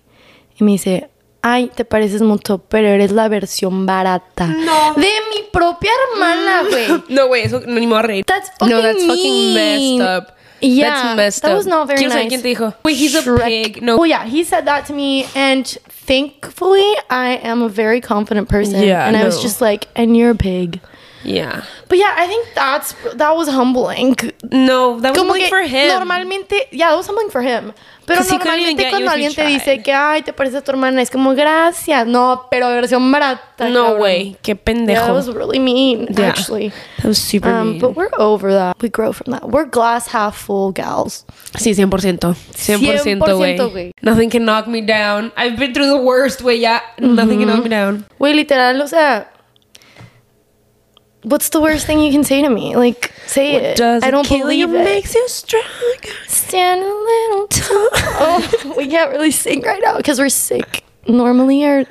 Y 0.60 0.64
me 0.64 0.72
dice, 0.72 1.08
ay, 1.40 1.70
te 1.74 1.86
pareces 1.86 2.20
mucho, 2.20 2.58
pero 2.58 2.88
eres 2.88 3.10
la 3.10 3.28
versión 3.28 3.86
barata. 3.86 4.46
No. 4.48 4.92
De 4.94 5.08
mi 5.34 5.44
propia 5.50 5.90
hermana, 6.12 6.62
güey. 6.68 7.02
No, 7.08 7.26
güey, 7.28 7.42
eso 7.44 7.60
no 7.60 7.80
ni 7.80 7.86
me 7.86 7.94
voy 7.94 7.98
a 7.98 8.02
reír. 8.02 8.24
That's 8.26 8.50
fucking 8.58 8.68
No, 8.68 8.82
that's 8.82 9.02
fucking 9.06 9.54
mean. 9.54 9.98
messed 9.98 10.18
up. 10.28 10.36
Yeah, 10.60 10.92
that's 10.94 11.16
messed 11.16 11.42
that 11.42 11.50
up. 11.52 11.56
was 11.58 11.66
not 11.66 11.86
very 11.88 11.98
Quiero 11.98 12.12
saber 12.12 12.24
nice. 12.24 12.28
quién 12.30 12.42
te 12.42 12.48
dijo. 12.48 12.74
Wait, 12.84 12.96
he's 12.96 13.14
a 13.14 13.22
Shrek. 13.22 13.44
pig. 13.44 13.82
No. 13.82 13.98
Oh 13.98 14.04
yeah, 14.04 14.24
he 14.26 14.44
said 14.44 14.64
that 14.66 14.86
to 14.86 14.92
me, 14.94 15.26
and 15.34 15.66
thankfully, 15.88 16.94
I 17.10 17.40
am 17.42 17.62
a 17.62 17.68
very 17.68 18.00
confident 18.00 18.48
person. 18.48 18.82
Yeah, 18.82 19.06
and 19.06 19.16
I 19.16 19.24
was 19.24 19.36
no. 19.36 19.42
just 19.42 19.60
like, 19.60 19.88
and 19.96 20.16
you're 20.16 20.30
a 20.30 20.34
pig. 20.34 20.80
Yeah. 21.24 21.62
But 21.88 21.98
yeah, 21.98 22.14
I 22.16 22.26
think 22.26 22.46
that's 22.54 22.94
that 23.16 23.34
was 23.36 23.48
humbling. 23.48 24.16
No, 24.50 25.00
that 25.00 25.10
was 25.12 25.18
Como 25.18 25.34
que 25.34 25.48
for 25.48 25.62
him. 25.62 25.88
Normalmente, 25.88 26.68
yeah, 26.70 26.90
that 26.90 26.96
was 26.96 27.06
humbling 27.06 27.30
for 27.30 27.42
him. 27.42 27.72
Pero 28.06 28.20
normalmente 28.22 28.90
cuando 28.90 29.10
alguien 29.10 29.34
te 29.34 29.46
dice 29.46 29.82
que 29.82 29.90
ay 29.90 30.20
te 30.20 30.34
parece 30.34 30.58
a 30.58 30.60
tu 30.60 30.70
hermana 30.72 31.00
es 31.00 31.08
como 31.08 31.34
gracias, 31.34 32.06
no, 32.06 32.48
pero 32.50 32.68
versión 32.68 33.10
barata. 33.10 33.66
No, 33.70 33.96
güey, 33.96 34.36
qué 34.42 34.52
Yeah, 34.52 34.62
pendejo. 34.62 35.06
that 35.06 35.14
was 35.14 35.28
really 35.34 35.58
mean, 35.58 36.08
Yeah. 36.10 36.28
actually. 36.28 36.70
That 36.98 37.06
was 37.08 37.18
super 37.18 37.48
Um, 37.48 37.70
mean. 37.70 37.78
but 37.80 37.96
we're 37.96 38.10
over 38.18 38.52
that. 38.52 38.76
We 38.82 38.90
grow 38.90 39.12
from 39.14 39.32
that. 39.32 39.48
We're 39.48 39.64
glass 39.64 40.08
half 40.08 40.36
full 40.36 40.72
gals. 40.72 41.24
Sí, 41.56 41.72
100%. 41.72 42.36
100%, 42.52 42.78
güey. 42.82 43.56
100%, 43.56 43.72
güey. 43.72 43.92
Nothing 44.02 44.28
can 44.28 44.44
knock 44.44 44.66
me 44.66 44.82
down. 44.82 45.32
I've 45.34 45.56
been 45.56 45.72
through 45.72 45.86
the 45.88 45.96
worst, 46.02 46.42
güey. 46.42 46.60
Ya, 46.60 46.82
nothing 46.98 47.38
can 47.38 47.46
knock 47.48 47.62
me 47.62 47.70
down. 47.70 48.04
Güey, 48.18 48.34
literal, 48.34 48.82
o 48.82 48.86
sea, 48.86 49.30
what's 51.24 51.48
the 51.48 51.60
worst 51.60 51.86
thing 51.86 52.00
you 52.00 52.12
can 52.12 52.22
say 52.24 52.42
to 52.42 52.48
me? 52.48 52.76
Like, 52.76 53.12
say 53.26 53.56
it. 53.56 53.80
I 53.80 54.10
don't 54.10 54.24
kill 54.26 54.40
believe 54.40 54.58
you 54.70 54.74
it. 54.76 54.84
makes 54.84 55.14
you 55.14 55.26
stronger. 55.28 55.66
Stand 56.26 56.82
a 56.82 56.84
little 56.86 57.46
tall. 57.48 57.88
oh, 58.20 58.74
we 58.76 58.86
can't 58.86 59.10
really 59.10 59.30
sing 59.30 59.60
right 59.62 59.80
now 59.82 59.96
because 59.96 60.18
we're 60.18 60.28
sick. 60.28 60.84
Normally, 61.08 61.64
our 61.64 61.84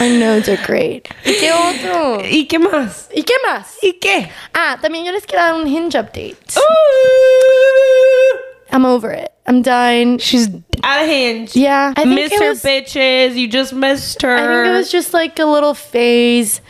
our 0.00 0.08
notes 0.08 0.48
are 0.48 0.58
great. 0.64 1.08
¿Y 1.24 1.34
qué 1.40 1.50
otro? 1.50 2.22
¿Y 2.24 2.46
qué 2.46 2.58
más? 2.58 3.08
¿Y 3.14 3.22
qué 3.24 3.34
más? 3.46 3.76
¿Y 3.82 3.92
qué? 4.00 4.30
Ah, 4.54 4.78
también 4.80 5.04
yo 5.04 5.12
les 5.12 5.24
quiero 5.26 5.42
dar 5.42 5.54
un 5.54 5.66
hinge 5.66 5.94
update. 5.96 6.56
Ooh. 6.56 8.38
I'm 8.70 8.84
over 8.84 9.10
it. 9.10 9.32
I'm 9.46 9.62
done. 9.62 10.18
She's 10.18 10.46
out 10.84 11.00
of 11.02 11.06
hand. 11.08 11.56
Yeah, 11.56 11.94
I 11.96 12.02
think 12.04 12.14
Missed 12.14 12.34
it 12.34 12.42
her 12.42 12.48
was, 12.50 12.62
bitches. 12.62 13.34
You 13.34 13.48
just 13.48 13.72
missed 13.72 14.20
her. 14.22 14.36
I 14.36 14.40
think 14.46 14.66
it 14.74 14.76
was 14.76 14.92
just 14.92 15.14
like 15.14 15.38
a 15.38 15.46
little 15.46 15.74
phase. 15.74 16.60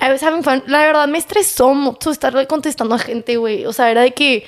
I 0.00 0.10
was 0.10 0.22
having 0.22 0.42
fun. 0.42 0.62
La 0.66 0.78
verdad 0.80 1.08
me 1.08 1.18
estresó 1.18 1.74
mucho 1.74 2.10
estarle 2.10 2.46
contestando 2.46 2.94
a 2.94 2.98
gente, 2.98 3.36
güey. 3.36 3.66
O 3.66 3.72
sea, 3.72 3.90
era 3.90 4.02
de 4.02 4.12
que 4.12 4.44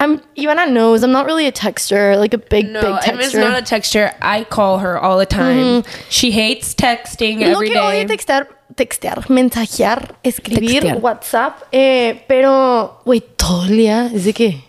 I'm 0.00 0.20
Ivana 0.36 0.66
knows 0.66 1.02
I'm 1.02 1.12
not 1.12 1.24
really 1.24 1.46
a 1.46 1.52
texter, 1.52 2.18
like 2.18 2.34
a 2.34 2.38
big 2.38 2.68
no, 2.70 2.80
big 2.80 3.08
Emma's 3.08 3.32
texter. 3.32 3.40
not 3.40 3.58
a 3.58 3.62
texter. 3.62 4.14
I 4.20 4.44
call 4.44 4.78
her 4.78 4.98
all 4.98 5.18
the 5.18 5.26
time. 5.26 5.84
She 6.10 6.32
hates 6.32 6.74
texting 6.74 7.38
no 7.38 7.52
every 7.52 7.68
que 7.68 7.74
day. 7.74 8.04
textear, 8.04 8.48
textear, 8.74 9.24
mensajear, 9.30 10.16
escribir, 10.22 10.82
Textear. 10.82 11.00
WhatsApp, 11.00 11.62
eh, 11.72 12.24
pero 12.28 13.00
güey, 13.06 13.20
todo 13.36 13.64
el 13.64 13.76
día 13.76 14.10
es 14.12 14.24
de 14.24 14.32
que 14.32 14.64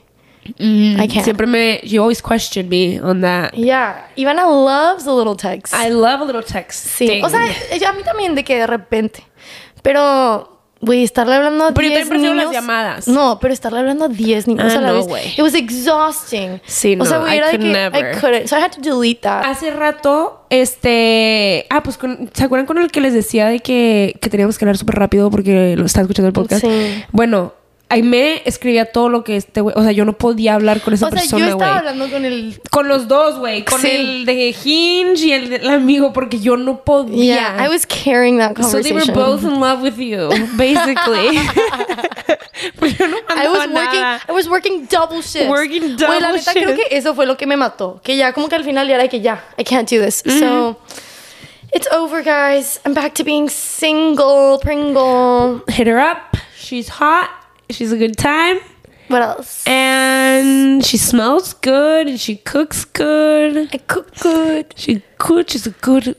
I 0.59 1.07
can't. 1.07 1.25
Siempre 1.25 1.47
me. 1.47 1.81
You 1.83 2.01
always 2.01 2.21
question 2.21 2.69
me 2.69 2.99
on 3.01 3.21
that. 3.21 3.55
Yeah, 3.55 4.07
Ivana 4.15 4.45
loves 4.45 5.07
a 5.07 5.11
little 5.11 5.35
text. 5.35 5.73
I 5.73 5.89
love 5.89 6.21
a 6.21 6.23
little 6.23 6.43
text. 6.43 6.85
sí, 6.85 7.19
o 7.23 7.29
sea, 7.29 7.41
a 7.41 7.93
mí 7.93 8.03
también 8.03 8.35
de 8.35 8.43
que 8.43 8.59
de 8.59 8.67
repente, 8.67 9.23
pero 9.85 10.51
Güey, 10.81 11.03
estarle 11.03 11.33
hablando 11.35 11.63
a 11.65 11.71
Pero 11.73 11.87
yo 11.87 11.95
10 11.95 11.99
también 12.01 12.09
prefiero 12.09 12.33
niños. 12.35 12.45
las 12.53 12.61
llamadas. 12.61 13.07
No, 13.07 13.39
pero 13.39 13.53
estarle 13.53 13.79
hablando 13.79 14.05
a 14.05 14.07
10 14.09 14.47
niños 14.47 14.71
Ah, 14.71 14.77
a 14.77 14.81
la 14.81 14.91
no, 14.91 15.07
vez. 15.07 15.35
It 15.37 15.41
was 15.41 15.55
exhausting. 15.55 16.61
Sí, 16.65 16.95
O 16.99 17.05
sea, 17.05 17.19
no, 17.19 17.27
I 17.27 17.37
de 17.39 17.41
could 17.41 17.51
que 17.51 17.57
never. 17.71 18.15
I 18.15 18.19
couldn't. 18.19 18.47
So 18.47 18.57
I 18.57 18.61
had 18.61 18.71
to 18.71 18.81
delete 18.81 19.21
that. 19.21 19.45
Hace 19.45 19.71
rato, 19.71 20.45
este. 20.51 21.65
Ah, 21.69 21.81
pues, 21.81 21.97
con- 21.97 22.29
¿se 22.33 22.43
acuerdan 22.43 22.67
con 22.67 22.77
el 22.77 22.91
que 22.91 23.01
les 23.01 23.13
decía 23.13 23.47
de 23.47 23.61
que, 23.61 24.15
que 24.21 24.29
teníamos 24.29 24.57
que 24.59 24.65
hablar 24.65 24.77
súper 24.77 24.95
rápido 24.95 25.31
porque 25.31 25.75
lo 25.75 25.85
estaba 25.85 26.03
escuchando 26.03 26.27
el 26.27 26.33
podcast? 26.33 26.63
Sí. 26.63 27.03
Bueno, 27.11 27.53
ahí 27.89 28.01
me 28.03 28.41
escribía 28.45 28.85
todo 28.91 29.09
lo 29.09 29.23
que 29.23 29.35
este 29.37 29.61
güey, 29.61 29.75
o 29.77 29.83
sea, 29.83 29.91
yo 29.91 30.05
no 30.05 30.13
podía 30.13 30.55
hablar 30.55 30.81
con 30.81 30.93
esa 30.93 31.07
O 31.07 31.09
sea, 31.11 31.17
yo 31.19 31.21
persona, 31.21 31.45
güey. 31.53 31.53
estaba 31.55 31.77
hablando 31.79 32.09
con 32.09 32.25
el... 32.25 32.59
Con 32.71 32.87
los 32.87 33.07
dos, 33.07 33.37
güey, 33.37 33.63
con 33.63 33.79
Sí. 33.79 33.89
el 33.89 34.25
de 34.25 34.55
Hinge 34.63 35.25
y 35.27 35.31
el 35.33 35.49
del 35.49 35.69
amigo 35.69 36.11
porque 36.13 36.39
yo 36.39 36.57
no 36.57 36.83
podía. 36.83 37.35
Yeah, 37.57 37.65
I 37.65 37.69
was 37.69 37.85
carrying 37.85 38.37
that 38.39 38.55
So 38.57 38.81
they 38.81 38.89
conversation. 38.91 39.15
were 39.15 39.25
both 39.25 39.43
in 39.43 39.59
love 39.59 39.81
with 39.81 39.97
you, 39.97 40.29
basically. 40.57 41.39
Pues 42.79 42.97
yo 42.97 43.07
no 43.07 43.17
I 43.29 43.47
was 43.47 43.59
mandaba 43.59 43.73
working, 43.85 44.01
nada. 44.01 44.21
I 44.27 44.31
was 44.31 44.47
working 44.49 44.87
double 44.89 45.21
shifts. 45.21 45.47
Working 45.49 45.97
Güey, 45.97 46.19
la 46.21 46.29
double 46.31 46.37
neta 46.39 46.53
creo 46.53 46.75
que 46.75 46.87
eso 46.89 47.13
fue 47.13 47.25
lo 47.25 47.35
que 47.37 47.45
me 47.45 47.57
mató. 47.57 47.99
Que 48.03 48.15
ya 48.17 48.33
como 48.33 48.47
que 48.47 48.55
al 48.55 48.63
final 48.63 48.87
ya 48.87 48.95
era 48.95 49.07
que 49.07 49.21
ya, 49.21 49.43
I 49.57 49.63
can't 49.63 49.87
do 49.89 50.01
this. 50.01 50.23
So, 50.25 50.77
it's 51.73 51.87
over, 51.91 52.23
guys. 52.23 52.79
I'm 52.85 52.93
back 52.93 53.13
to 53.15 53.23
being 53.23 53.49
single, 53.49 54.57
Pringle. 54.61 55.61
Hit 55.67 55.87
her 55.87 55.99
up. 55.99 56.37
She's 56.57 56.89
hot. 56.89 57.29
She's 57.69 57.91
a 57.91 57.97
good 57.97 58.17
time. 58.17 58.57
What 59.07 59.21
else? 59.21 59.63
And 59.67 60.83
she 60.83 60.97
smells 60.97 61.53
good 61.53 62.07
and 62.07 62.19
she 62.19 62.37
cooks 62.37 62.85
good. 62.85 63.69
I 63.73 63.77
cook 63.77 64.15
good. 64.19 64.73
She 64.75 65.03
good. 65.17 65.49
She's 65.49 65.67
a 65.67 65.71
good 65.71 66.15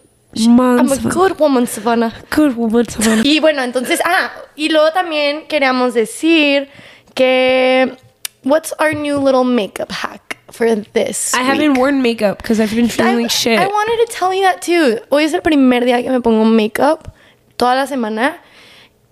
mom. 0.46 0.78
I'm 0.78 0.92
a 0.92 0.96
good 1.12 1.38
woman, 1.40 1.66
Savannah. 1.66 2.12
good 2.30 2.56
woman. 2.56 2.88
Savannah. 2.88 3.22
Y 3.24 3.40
bueno, 3.40 3.62
entonces, 3.62 4.00
ah, 4.04 4.30
y 4.54 4.68
luego 4.68 4.92
también 4.92 5.46
queríamos 5.48 5.94
decir 5.94 6.68
que 7.14 7.96
what's 8.44 8.72
our 8.78 8.94
new 8.94 9.18
little 9.18 9.44
makeup 9.44 9.90
hack 9.90 10.38
for 10.50 10.66
this 10.92 11.34
I 11.34 11.38
week? 11.38 11.46
haven't 11.48 11.74
worn 11.78 12.02
makeup 12.02 12.38
because 12.38 12.60
I've 12.60 12.74
been 12.74 12.88
feeling 12.88 13.24
I, 13.26 13.28
shit. 13.28 13.58
I 13.58 13.66
wanted 13.66 14.06
to 14.06 14.12
tell 14.12 14.32
you 14.32 14.42
that 14.42 14.62
too. 14.62 15.00
Hoy 15.10 15.24
es 15.24 15.34
el 15.34 15.40
primer 15.42 15.84
día 15.84 16.02
que 16.02 16.10
me 16.10 16.20
pongo 16.20 16.44
makeup 16.44 17.12
toda 17.56 17.74
la 17.74 17.86
semana 17.86 18.38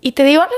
y 0.01 0.11
te 0.13 0.23
digo 0.23 0.41
algo, 0.43 0.53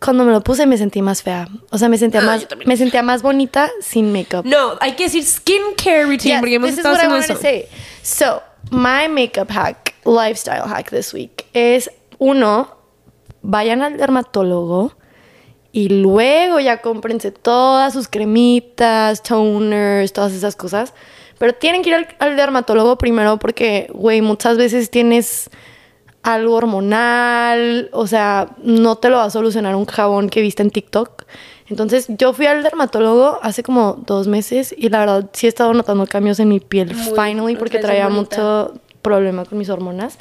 cuando 0.00 0.24
me 0.24 0.32
lo 0.32 0.42
puse 0.42 0.66
me 0.66 0.76
sentí 0.76 1.00
más 1.02 1.22
fea. 1.22 1.48
O 1.70 1.78
sea, 1.78 1.88
me 1.88 1.98
sentía 1.98 2.20
Ah, 2.20 2.24
más 2.26 2.46
me 2.66 2.76
sentía 2.76 3.02
más 3.02 3.22
bonita 3.22 3.70
sin 3.80 4.12
makeup. 4.12 4.44
no, 4.44 4.74
hay 4.80 4.92
que 4.92 5.04
decir 5.04 5.24
skincare 5.24 6.04
routine 6.04 6.34
Yes, 6.34 6.40
porque 6.40 6.54
hemos 6.56 6.70
estado 6.70 6.94
haciendo 6.96 7.16
eso. 7.16 7.36
say. 7.36 7.66
So, 8.02 8.42
my 8.70 9.08
makeup 9.08 9.50
hack, 9.50 9.94
lifestyle 10.04 10.62
hack 10.68 10.90
this 10.90 11.12
week 11.14 11.46
es 11.54 11.90
uno, 12.18 12.76
vayan 13.42 13.82
al 13.82 13.96
dermatólogo 13.96 14.92
y 15.72 15.88
luego 15.88 16.60
ya 16.60 16.80
cómprense 16.82 17.32
todas 17.32 17.92
sus 17.92 18.06
cremitas, 18.08 19.22
toners, 19.22 20.12
todas 20.12 20.32
esas 20.32 20.54
cosas. 20.54 20.94
Pero 21.38 21.52
tienen 21.54 21.82
que 21.82 21.88
ir 21.90 21.94
al, 21.96 22.08
al 22.20 22.36
dermatólogo 22.36 22.96
primero 22.96 23.38
porque, 23.38 23.88
güey, 23.92 24.20
muchas 24.20 24.56
veces 24.56 24.88
tienes 24.90 25.50
algo 26.24 26.54
hormonal, 26.54 27.88
o 27.92 28.06
sea, 28.06 28.48
no 28.62 28.96
te 28.96 29.10
lo 29.10 29.18
va 29.18 29.24
a 29.24 29.30
solucionar 29.30 29.76
un 29.76 29.84
jabón 29.86 30.28
que 30.30 30.40
viste 30.40 30.62
en 30.62 30.70
TikTok. 30.70 31.24
Entonces, 31.68 32.06
yo 32.08 32.32
fui 32.32 32.46
al 32.46 32.62
dermatólogo 32.62 33.38
hace 33.42 33.62
como 33.62 33.94
dos 34.06 34.26
meses 34.26 34.74
y 34.76 34.88
la 34.88 34.98
verdad 35.00 35.30
sí 35.32 35.46
he 35.46 35.48
estado 35.48 35.72
notando 35.72 36.06
cambios 36.06 36.40
en 36.40 36.48
mi 36.48 36.60
piel, 36.60 36.94
Muy- 36.94 37.04
finally, 37.14 37.56
porque 37.56 37.78
traía 37.78 38.08
bonita. 38.08 38.20
mucho 38.36 38.74
problema 39.02 39.44
con 39.44 39.58
mis 39.58 39.68
hormonas. 39.70 40.18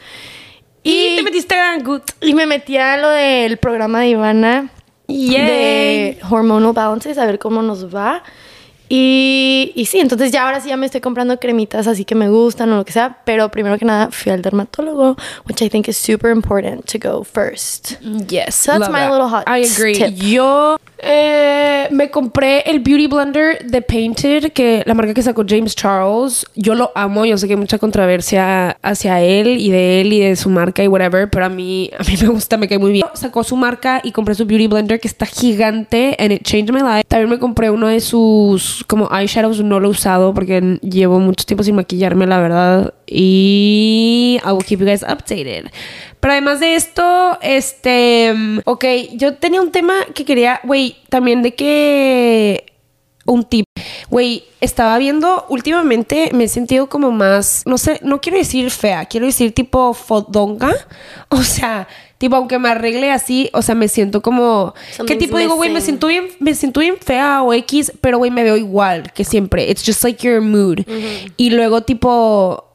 Y 0.84 1.16
te 1.16 1.24
metiste 1.24 1.56
a 1.56 1.78
good. 1.80 2.02
Y 2.22 2.34
me 2.34 2.46
metí 2.46 2.78
a 2.78 2.98
lo 2.98 3.10
del 3.10 3.58
programa 3.58 4.02
de 4.02 4.08
Ivana 4.10 4.70
Yay. 5.08 5.32
de 5.46 6.18
Hormonal 6.30 6.74
Balances, 6.74 7.18
a 7.18 7.26
ver 7.26 7.40
cómo 7.40 7.62
nos 7.62 7.94
va. 7.94 8.24
Y, 8.90 9.72
y 9.76 9.86
sí, 9.86 10.00
entonces 10.00 10.32
ya 10.32 10.46
ahora 10.46 10.62
sí 10.62 10.70
ya 10.70 10.78
me 10.78 10.86
estoy 10.86 11.02
comprando 11.02 11.40
cremitas 11.40 11.88
así 11.88 12.06
que 12.06 12.16
me 12.16 12.30
gustan 12.30 12.72
o 12.74 12.78
lo 12.78 12.86
que 12.86 12.92
sea, 12.92 13.20
pero 13.26 13.50
primero 13.50 13.78
que 13.78 13.86
nada 13.86 14.10
fui 14.12 14.32
al 14.32 14.42
dermatólogo, 14.42 15.16
which 15.48 15.62
I 15.62 15.70
think 15.70 15.88
is 15.88 15.98
super 15.98 16.32
important 16.32 16.86
to 16.92 17.00
go 17.00 17.24
first. 17.24 17.94
Yes. 18.02 18.56
So 18.56 18.72
that's 18.74 18.90
my 18.92 19.00
that. 19.00 19.12
little 19.12 19.30
hot 19.30 19.46
I 19.48 19.64
agree. 19.64 19.96
tip. 19.96 20.14
Yo 20.16 20.78
eh, 21.04 21.88
me 21.92 22.10
compré 22.10 22.62
el 22.62 22.80
Beauty 22.80 23.08
Blender 23.08 23.66
de 23.66 23.82
Painted, 23.82 24.52
que 24.54 24.84
la 24.86 24.94
marca 24.94 25.14
que 25.14 25.22
sacó 25.22 25.44
James 25.48 25.76
Charles. 25.76 26.46
Yo 26.56 26.76
lo 26.76 26.92
amo. 26.96 27.26
Yo 27.26 27.38
sé 27.38 27.48
que 27.48 27.54
hay 27.54 27.60
mucha 27.60 27.78
controversia 27.78 28.78
hacia 28.82 29.22
él 29.22 29.60
y 29.60 29.70
de 29.72 30.02
él 30.02 30.14
y 30.14 30.20
de 30.20 30.36
su 30.36 30.50
marca 30.50 30.84
y 30.84 30.88
whatever, 30.88 31.30
pero 31.30 31.46
a 31.46 31.50
mí, 31.50 31.92
a 31.98 32.04
mí 32.04 32.16
me 32.22 32.28
gusta, 32.30 32.58
me 32.58 32.68
cae 32.68 32.80
muy 32.80 32.92
bien. 32.92 33.06
Sacó 33.14 33.44
su 33.44 33.56
marca 33.56 34.02
y 34.04 34.12
compré 34.12 34.36
su 34.36 34.46
Beauty 34.46 34.68
Blender 34.68 35.00
que 35.00 35.08
está 35.08 35.26
gigante 35.26 36.16
and 36.20 36.32
it 36.32 36.44
changed 36.44 36.74
my 36.74 36.82
life. 36.82 37.04
También 37.08 37.30
me 37.30 37.40
compré 37.40 37.70
uno 37.70 37.88
de 37.88 38.00
sus 38.00 38.84
como 38.88 39.10
eyeshadows. 39.12 39.64
No 39.64 39.80
lo 39.80 39.90
he 39.90 39.92
usado 39.92 40.34
porque 40.34 40.80
llevo 40.82 41.20
mucho 41.20 41.46
tiempo 41.46 41.64
sin 41.64 41.76
maquillarme, 41.76 42.28
la 42.28 42.40
verdad. 42.40 42.94
Y 43.08 44.40
I 44.46 44.52
will 44.52 44.64
keep 44.66 44.80
you 44.80 44.86
guys 44.86 45.04
updated. 45.04 45.72
Pero 46.24 46.32
además 46.32 46.62
de 46.62 46.76
esto, 46.76 47.38
este, 47.42 48.34
ok, 48.64 48.86
yo 49.16 49.34
tenía 49.34 49.62
un 49.62 49.72
tema 49.72 49.94
que 50.16 50.24
quería, 50.24 50.62
güey, 50.64 50.93
también 51.10 51.42
de 51.42 51.56
que 51.56 52.74
un 53.26 53.44
tip. 53.44 53.66
Güey, 54.10 54.44
estaba 54.62 54.98
viendo 54.98 55.46
últimamente, 55.50 56.30
me 56.34 56.46
he 56.46 56.48
sentido 56.48 56.90
como 56.90 57.12
más, 57.12 57.64
no 57.66 57.78
sé, 57.78 58.00
no 58.04 58.22
quiero 58.22 58.38
decir 58.38 58.70
fea, 58.70 59.06
quiero 59.06 59.26
decir 59.26 59.54
tipo 59.54 59.94
fodonga. 59.94 60.74
O 61.30 61.42
sea, 61.42 61.88
tipo, 62.20 62.36
aunque 62.36 62.60
me 62.60 62.70
arregle 62.70 63.12
así, 63.12 63.50
o 63.54 63.64
sea, 63.64 63.74
me 63.74 63.88
siento 63.88 64.22
como. 64.22 64.76
¿Qué 64.76 64.94
Something's 64.94 65.20
tipo 65.20 65.38
digo, 65.40 65.56
güey? 65.56 65.72
Me 65.72 65.82
siento 65.82 66.06
bien, 66.06 66.28
me 66.40 66.54
siento 66.54 66.80
bien 66.80 66.96
fea 67.04 67.42
o 67.42 67.54
X, 67.54 67.92
pero 68.02 68.20
güey, 68.20 68.30
me 68.30 68.44
veo 68.44 68.56
igual 68.56 69.12
que 69.14 69.24
siempre. 69.24 69.68
It's 69.68 69.84
just 69.84 70.04
like 70.04 70.26
your 70.26 70.42
mood. 70.42 70.82
Y 71.38 71.50
luego, 71.50 71.82
tipo 71.82 72.73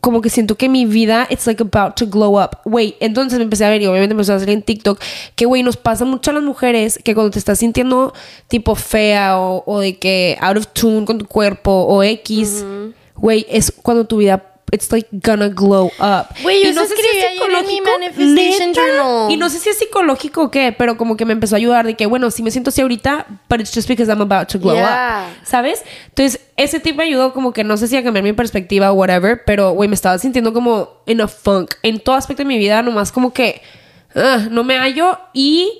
como 0.00 0.20
que 0.20 0.30
siento 0.30 0.56
que 0.56 0.68
mi 0.68 0.86
vida 0.86 1.26
it's 1.30 1.46
like 1.46 1.62
about 1.62 1.94
to 1.96 2.06
glow 2.06 2.42
up. 2.42 2.58
Güey, 2.64 2.96
entonces 3.00 3.38
me 3.38 3.44
empecé 3.44 3.64
a 3.64 3.70
ver 3.70 3.82
y 3.82 3.86
obviamente 3.86 4.14
me 4.14 4.20
empezó 4.20 4.34
a 4.34 4.38
salir 4.38 4.54
en 4.54 4.62
TikTok 4.62 5.00
que, 5.34 5.46
güey, 5.46 5.62
nos 5.62 5.76
pasa 5.76 6.04
mucho 6.04 6.30
a 6.30 6.34
las 6.34 6.42
mujeres 6.42 6.98
que 7.02 7.14
cuando 7.14 7.30
te 7.30 7.38
estás 7.38 7.58
sintiendo 7.58 8.12
tipo 8.48 8.74
fea 8.74 9.38
o, 9.38 9.62
o 9.66 9.80
de 9.80 9.98
que 9.98 10.36
out 10.40 10.56
of 10.56 10.66
tune 10.68 11.04
con 11.04 11.18
tu 11.18 11.26
cuerpo 11.26 11.70
o 11.70 12.02
X, 12.02 12.64
güey, 13.16 13.46
es 13.48 13.70
cuando 13.70 14.06
tu 14.06 14.18
vida 14.18 14.53
it's 14.74 14.90
like 14.90 15.08
gonna 15.12 15.48
glow 15.48 15.86
up. 16.00 16.34
Güey, 16.42 16.62
yo 16.64 16.68
Y 16.68 16.72
eso 16.72 16.82
escribí 16.82 17.18
ayer 17.18 17.50
en 17.60 17.66
mi 17.66 17.80
manifestation 17.80 18.72
neta. 18.72 19.30
Y 19.30 19.36
no 19.36 19.48
sé 19.48 19.60
si 19.60 19.68
es 19.70 19.78
psicológico 19.78 20.42
o 20.42 20.50
qué, 20.50 20.74
pero 20.76 20.96
como 20.96 21.16
que 21.16 21.24
me 21.24 21.32
empezó 21.32 21.54
a 21.54 21.58
ayudar 21.58 21.86
de 21.86 21.94
que, 21.94 22.06
bueno, 22.06 22.30
sí 22.32 22.42
me 22.42 22.50
siento 22.50 22.70
así 22.70 22.80
ahorita, 22.80 23.26
but 23.48 23.60
it's 23.60 23.72
just 23.72 23.86
because 23.88 24.10
I'm 24.10 24.20
about 24.20 24.48
to 24.48 24.58
glow 24.58 24.74
Yeah. 24.74 25.28
up. 25.30 25.46
¿Sabes? 25.46 25.84
Entonces, 26.08 26.40
ese 26.56 26.80
tip 26.80 26.96
me 26.96 27.04
ayudó 27.04 27.32
como 27.32 27.52
que 27.52 27.62
no 27.62 27.76
sé 27.76 27.86
si 27.86 27.96
a 27.96 28.02
cambiar 28.02 28.24
mi 28.24 28.32
perspectiva 28.32 28.90
o 28.90 28.94
whatever, 28.94 29.42
pero, 29.46 29.70
güey, 29.70 29.88
me 29.88 29.94
estaba 29.94 30.18
sintiendo 30.18 30.52
como 30.52 30.88
en 31.06 31.20
a 31.20 31.28
funk. 31.28 31.74
En 31.82 32.00
todo 32.00 32.16
aspecto 32.16 32.42
de 32.42 32.48
mi 32.48 32.58
vida, 32.58 32.82
nomás 32.82 33.12
como 33.12 33.32
que 33.32 33.62
ah, 34.16 34.48
no 34.50 34.64
me 34.64 34.76
hallo 34.76 35.18
y 35.32 35.70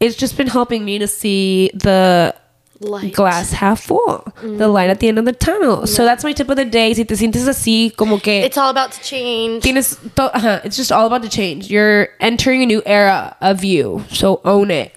it's 0.00 0.16
just 0.18 0.36
been 0.38 0.48
helping 0.48 0.84
me 0.84 0.98
to 0.98 1.06
see 1.06 1.70
the 1.78 2.32
Light. 2.80 3.12
glass 3.14 3.52
half 3.52 3.80
full, 3.80 4.22
the 4.42 4.68
light 4.68 4.88
at 4.88 5.00
the 5.00 5.08
end 5.08 5.18
of 5.18 5.24
the 5.24 5.32
tunnel. 5.32 5.86
So 5.86 6.04
that's 6.04 6.22
my 6.24 6.32
tip 6.32 6.48
of 6.48 6.56
the 6.56 6.64
day. 6.64 6.94
Si 6.94 7.04
te 7.04 7.16
sientes 7.16 7.46
así, 7.48 7.92
como 7.96 8.18
que 8.20 8.44
It's 8.44 8.56
all 8.56 8.70
about 8.70 8.92
to 8.92 9.00
change. 9.02 9.62
tienes 9.62 9.96
to- 10.14 10.30
ajá, 10.32 10.60
it's 10.64 10.76
just 10.76 10.92
all 10.92 11.06
about 11.06 11.22
to 11.22 11.28
change. 11.28 11.68
You're 11.68 12.08
entering 12.20 12.62
a 12.62 12.66
new 12.66 12.82
era 12.86 13.36
of 13.40 13.64
you, 13.64 14.04
so 14.12 14.40
own 14.44 14.70
it. 14.70 14.92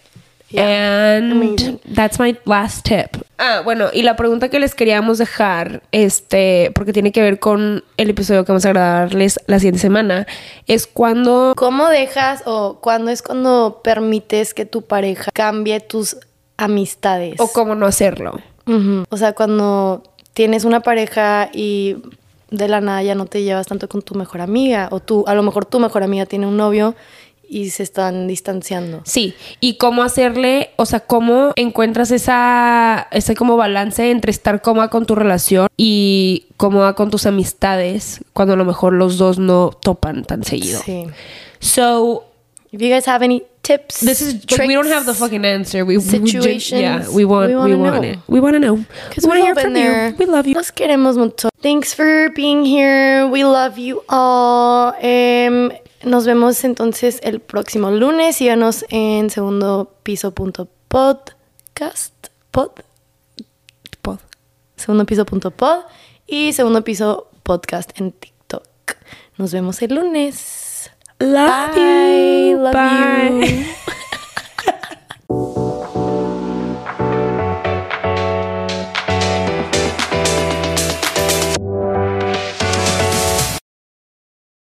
And 0.54 1.32
Amazing. 1.32 1.80
that's 1.96 2.20
my 2.20 2.36
last 2.46 2.84
tip. 2.86 3.18
Ah, 3.40 3.62
bueno, 3.64 3.88
y 3.94 4.02
la 4.04 4.16
pregunta 4.18 4.50
que 4.50 4.60
les 4.60 4.76
queríamos 4.76 5.18
dejar, 5.18 5.82
este, 5.94 6.72
porque 6.76 6.92
tiene 6.94 7.12
que 7.14 7.22
ver 7.22 7.40
con 7.40 7.84
el 7.98 8.10
episodio 8.10 8.44
que 8.44 8.52
vamos 8.52 8.66
a 8.66 8.70
grabarles 8.70 9.40
la 9.48 9.60
siguiente 9.60 9.80
semana, 9.80 10.28
es 10.68 10.88
cuando 10.88 11.54
¿Cómo 11.56 11.88
dejas 11.88 12.44
o 12.46 12.80
cuándo 12.82 13.12
es 13.12 13.22
cuando 13.22 13.80
permites 13.84 14.54
que 14.54 14.66
tu 14.66 14.82
pareja 14.82 15.32
cambie 15.34 15.80
tus 15.80 16.18
amistades? 16.62 17.40
o 17.40 17.48
cómo 17.48 17.76
no 17.76 17.86
hacerlo. 17.86 18.40
O 19.10 19.18
sea, 19.18 19.34
cuando 19.34 20.04
tienes 20.34 20.64
una 20.64 20.80
pareja 20.80 21.50
y 21.52 21.98
de 22.52 22.68
la 22.68 22.80
nada 22.80 23.04
ya 23.04 23.16
no 23.16 23.26
te 23.26 23.44
llevas 23.44 23.68
tanto 23.68 23.90
con 23.90 24.02
tu 24.02 24.16
mejor 24.16 24.40
amiga 24.40 24.88
o 24.92 25.00
tú, 25.00 25.26
a 25.28 25.34
lo 25.36 25.44
mejor 25.44 25.66
tu 25.66 25.80
mejor 25.80 26.04
amiga 26.04 26.26
tiene 26.26 26.48
un 26.48 26.56
novio 26.56 26.96
y 27.50 27.72
se 27.72 27.84
están 27.84 28.28
distanciando. 28.28 29.02
Sí, 29.04 29.34
y 29.60 29.74
cómo 29.74 30.04
hacerle, 30.04 30.70
o 30.78 30.86
sea, 30.86 31.02
cómo 31.02 31.52
encuentras 31.58 32.12
esa, 32.12 33.10
ese 33.12 33.36
como 33.36 33.58
balance 33.58 34.10
entre 34.10 34.32
estar 34.32 34.62
cómoda 34.62 34.88
con 34.88 35.06
tu 35.06 35.16
relación 35.16 35.68
y 35.76 36.46
cómoda 36.56 36.94
con 36.94 37.10
tus 37.10 37.26
amistades 37.26 38.22
cuando 38.32 38.54
a 38.54 38.58
lo 38.58 38.64
mejor 38.64 38.94
los 38.94 39.18
dos 39.18 39.38
no 39.38 39.72
topan 39.82 40.24
tan 40.24 40.46
seguido. 40.46 40.80
Sí. 40.86 41.08
So, 41.60 42.24
If 42.72 42.82
you 42.82 42.88
guys 42.88 43.06
have 43.06 43.22
any 43.22 43.44
tips, 43.64 44.00
this 44.02 44.22
is 44.22 44.34
like, 44.52 44.68
we 44.68 44.74
don't 44.74 44.88
have 44.88 45.06
the 45.06 45.12
tricks, 45.14 45.20
fucking 45.20 45.46
answer. 45.46 45.86
We, 45.86 45.98
we 45.98 46.04
situations, 46.04 46.82
yeah, 46.82 47.08
we 47.10 47.26
want 47.26 47.50
we 47.50 47.56
we, 47.56 47.62
wanna 47.76 47.78
want 47.78 48.02
know. 48.04 48.10
it. 48.10 48.20
We 48.28 48.40
want 48.40 48.56
to 48.56 48.60
know. 48.60 48.86
Because 49.10 49.24
We 49.24 49.30
want 49.30 49.40
to 49.40 49.46
hear 49.46 49.56
from 49.56 49.74
there. 49.74 50.10
you. 50.10 50.16
We 50.18 50.26
love 50.26 50.48
you. 50.48 50.56
Los 50.56 50.72
queremos 50.72 51.18
mucho. 51.18 51.50
Thanks 51.62 51.94
for 51.94 52.30
being 52.36 52.66
here. 52.66 53.28
We 53.28 53.44
love 53.44 53.78
you 53.78 54.04
all. 54.10 54.94
Em, 55.02 55.70
nos 56.04 56.26
vemos 56.26 56.64
entonces 56.64 57.20
el 57.24 57.40
próximo 57.40 57.92
lunes. 57.92 58.38
Síganos 58.38 58.84
en 58.90 59.30
segundo 59.30 59.92
piso 60.04 60.32
punto 60.32 60.68
podcast. 60.88 62.14
Pod. 62.52 62.72
Pod. 64.02 64.20
Segundo 64.76 65.06
piso 65.06 65.26
punto 65.26 65.52
pod. 65.52 65.84
Y 66.28 66.54
segundo 66.54 66.84
piso 66.84 67.28
podcast 67.44 67.92
en 68.00 68.12
TikTok. 68.12 68.64
Nos 69.38 69.52
vemos 69.54 69.82
el 69.82 69.94
lunes. 69.96 70.61
Love 71.22 71.76
Bye. 71.76 71.82
you. 71.82 72.58
Love 72.58 72.74
Bye. 72.74 73.30
you. 73.46 73.66